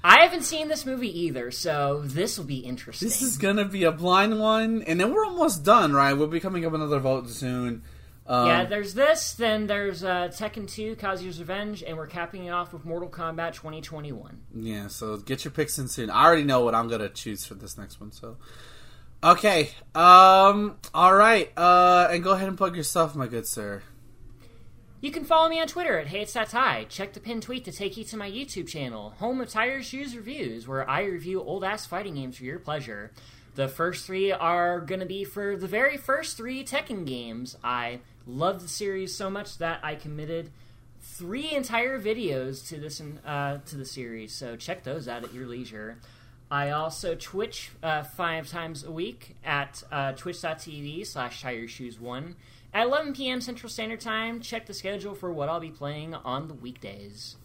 I 0.03 0.21
haven't 0.21 0.43
seen 0.43 0.67
this 0.67 0.85
movie 0.85 1.21
either, 1.21 1.49
so 1.49 2.03
this 2.05 2.37
will 2.37 2.45
be 2.45 2.59
interesting. 2.59 3.07
This 3.07 3.23
is 3.23 3.39
gonna 3.39 3.65
be 3.65 3.83
a 3.85 3.91
blind 3.91 4.39
one, 4.39 4.83
and 4.83 4.99
then 4.99 5.11
we're 5.11 5.25
almost 5.25 5.63
done, 5.63 5.91
right? 5.93 6.13
We'll 6.13 6.27
be 6.27 6.39
coming 6.39 6.63
up 6.67 6.73
another 6.73 6.99
vote 6.99 7.27
soon. 7.31 7.81
Um, 8.27 8.47
Yeah, 8.47 8.65
there's 8.65 8.93
this, 8.95 9.33
then 9.33 9.67
there's 9.67 10.03
uh, 10.03 10.29
Tekken 10.29 10.67
2, 10.67 10.95
Kazuya's 10.95 11.39
Revenge, 11.39 11.83
and 11.83 11.95
we're 11.95 12.07
capping 12.07 12.45
it 12.45 12.49
off 12.49 12.73
with 12.73 12.83
Mortal 12.85 13.09
Kombat 13.09 13.53
2021. 13.53 14.41
yeah. 14.55 14.87
So 14.87 15.17
get 15.17 15.45
your 15.45 15.51
picks 15.51 15.77
in 15.77 15.87
soon. 15.87 16.09
I 16.09 16.25
already 16.25 16.43
know 16.43 16.61
what 16.63 16.73
I'm 16.73 16.87
gonna 16.87 17.09
choose 17.09 17.45
for 17.45 17.53
this 17.53 17.77
next 17.77 17.99
one. 17.99 18.11
So, 18.11 18.37
okay, 19.23 19.69
um, 19.93 20.77
all 20.93 21.13
right, 21.15 21.51
uh, 21.57 22.07
and 22.09 22.23
go 22.23 22.31
ahead 22.31 22.47
and 22.47 22.57
plug 22.57 22.75
yourself, 22.75 23.15
my 23.15 23.27
good 23.27 23.45
sir. 23.47 23.83
You 25.01 25.11
can 25.11 25.23
follow 25.23 25.47
me 25.49 25.59
on 25.61 25.67
Twitter 25.67 25.99
at 25.99 26.07
Hey 26.07 26.21
It's 26.21 26.33
That 26.33 26.49
Tie. 26.49 26.85
Check 26.89 27.13
the 27.13 27.19
pinned 27.19 27.43
tweet 27.43 27.63
to 27.65 27.71
take 27.71 27.95
you 27.95 28.03
to 28.05 28.17
my 28.17 28.31
YouTube 28.31 28.67
channel, 28.67 29.11
home 29.19 29.39
of 29.39 29.49
Tire 29.49 29.83
Shoes 29.83 30.15
Reviews, 30.15 30.67
where 30.67 30.89
I 30.89 31.03
review 31.03 31.41
old 31.43 31.63
ass 31.63 31.85
fighting 31.85 32.15
games 32.15 32.37
for 32.37 32.43
your 32.43 32.57
pleasure. 32.57 33.11
The 33.53 33.67
first 33.67 34.07
three 34.07 34.31
are 34.31 34.81
going 34.81 35.01
to 35.01 35.05
be 35.05 35.23
for 35.23 35.55
the 35.57 35.67
very 35.67 35.95
first 35.95 36.37
three 36.37 36.63
Tekken 36.65 37.05
games. 37.05 37.55
I 37.63 37.99
love 38.27 38.61
the 38.61 38.67
series 38.67 39.15
so 39.15 39.29
much 39.29 39.57
that 39.59 39.79
I 39.83 39.95
committed 39.95 40.51
three 41.01 41.51
entire 41.51 41.99
videos 41.99 42.67
to 42.69 42.77
this 42.77 43.01
uh, 43.25 43.59
to 43.65 43.77
the 43.77 43.85
series. 43.85 44.33
So 44.33 44.55
check 44.55 44.83
those 44.83 45.07
out 45.07 45.23
at 45.23 45.33
your 45.33 45.47
leisure. 45.47 45.97
I 46.49 46.71
also 46.71 47.15
Twitch 47.15 47.71
uh, 47.81 48.03
five 48.03 48.47
times 48.47 48.83
a 48.83 48.91
week 48.91 49.35
at 49.43 49.83
uh, 49.91 50.11
twitch.tv 50.13 51.05
slash 51.05 51.41
tire 51.41 51.67
shoes 51.67 51.99
one 51.99 52.35
at 52.73 52.85
11 52.85 53.13
p.m. 53.13 53.41
Central 53.41 53.69
Standard 53.69 54.01
Time. 54.01 54.41
Check 54.41 54.65
the 54.65 54.73
schedule 54.73 55.15
for 55.15 55.31
what 55.31 55.49
I'll 55.49 55.59
be 55.59 55.71
playing 55.71 56.13
on 56.13 56.47
the 56.47 56.53
weekdays. 56.53 57.37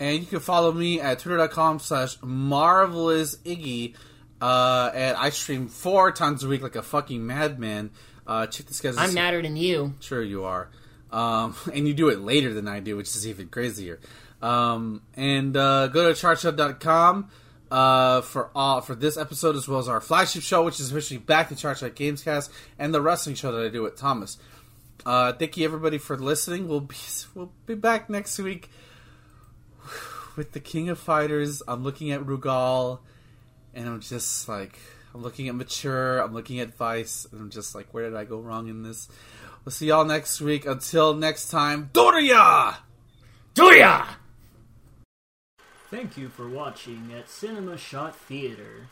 And 0.00 0.18
you 0.18 0.26
can 0.26 0.40
follow 0.40 0.72
me 0.72 0.98
at 0.98 1.18
twitter.com 1.18 1.78
slash 1.78 2.16
marvelous 2.22 3.36
iggy. 3.44 3.94
Uh, 4.40 4.90
and 4.94 5.16
I 5.18 5.28
stream 5.28 5.68
four 5.68 6.10
times 6.10 6.42
a 6.42 6.48
week 6.48 6.62
like 6.62 6.74
a 6.74 6.82
fucking 6.82 7.24
madman. 7.26 7.90
Uh, 8.30 8.46
check 8.46 8.66
the 8.66 8.74
schedule. 8.74 9.00
I'm 9.00 9.12
madder 9.12 9.42
than 9.42 9.56
you. 9.56 9.94
Sure 9.98 10.22
you 10.22 10.44
are. 10.44 10.68
Um, 11.10 11.56
and 11.74 11.88
you 11.88 11.94
do 11.94 12.10
it 12.10 12.20
later 12.20 12.54
than 12.54 12.68
I 12.68 12.78
do, 12.78 12.96
which 12.96 13.08
is 13.08 13.26
even 13.26 13.48
crazier. 13.48 13.98
Um, 14.40 15.02
and 15.16 15.56
uh, 15.56 15.88
go 15.88 16.12
to 16.12 16.14
chartshow.com 16.14 17.28
uh, 17.72 18.20
for 18.20 18.50
all 18.54 18.82
for 18.82 18.94
this 18.94 19.16
episode 19.16 19.56
as 19.56 19.66
well 19.66 19.80
as 19.80 19.88
our 19.88 20.00
flagship 20.00 20.42
show, 20.42 20.62
which 20.64 20.78
is 20.78 20.92
officially 20.92 21.18
back 21.18 21.48
to 21.48 21.56
Chartshow 21.56 21.90
Gamescast, 21.90 22.50
and 22.78 22.94
the 22.94 23.00
wrestling 23.00 23.34
show 23.34 23.50
that 23.50 23.66
I 23.66 23.68
do 23.68 23.82
with 23.82 23.96
Thomas. 23.96 24.38
Uh, 25.04 25.32
thank 25.32 25.56
you 25.56 25.64
everybody 25.64 25.98
for 25.98 26.16
listening. 26.16 26.68
We'll 26.68 26.80
be 26.80 26.94
we'll 27.34 27.52
be 27.66 27.74
back 27.74 28.08
next 28.08 28.38
week 28.38 28.70
with 30.36 30.52
the 30.52 30.60
King 30.60 30.88
of 30.88 31.00
Fighters. 31.00 31.64
I'm 31.66 31.82
looking 31.82 32.12
at 32.12 32.20
Rugal, 32.20 33.00
and 33.74 33.88
I'm 33.88 34.00
just 34.00 34.48
like 34.48 34.78
I'm 35.14 35.22
looking 35.22 35.48
at 35.48 35.54
Mature. 35.54 36.18
I'm 36.18 36.32
looking 36.32 36.60
at 36.60 36.74
Vice, 36.76 37.26
and 37.30 37.40
I'm 37.40 37.50
just 37.50 37.74
like, 37.74 37.92
where 37.92 38.04
did 38.04 38.16
I 38.16 38.24
go 38.24 38.38
wrong 38.38 38.68
in 38.68 38.82
this? 38.82 39.08
We'll 39.64 39.72
see 39.72 39.88
y'all 39.88 40.04
next 40.04 40.40
week. 40.40 40.66
Until 40.66 41.14
next 41.14 41.50
time, 41.50 41.90
Doria! 41.92 42.78
Do 43.54 43.74
ya! 43.74 44.06
Thank 45.90 46.16
you 46.16 46.28
for 46.28 46.48
watching 46.48 47.12
at 47.16 47.28
Cinema 47.28 47.76
Shot 47.76 48.14
Theater. 48.14 48.86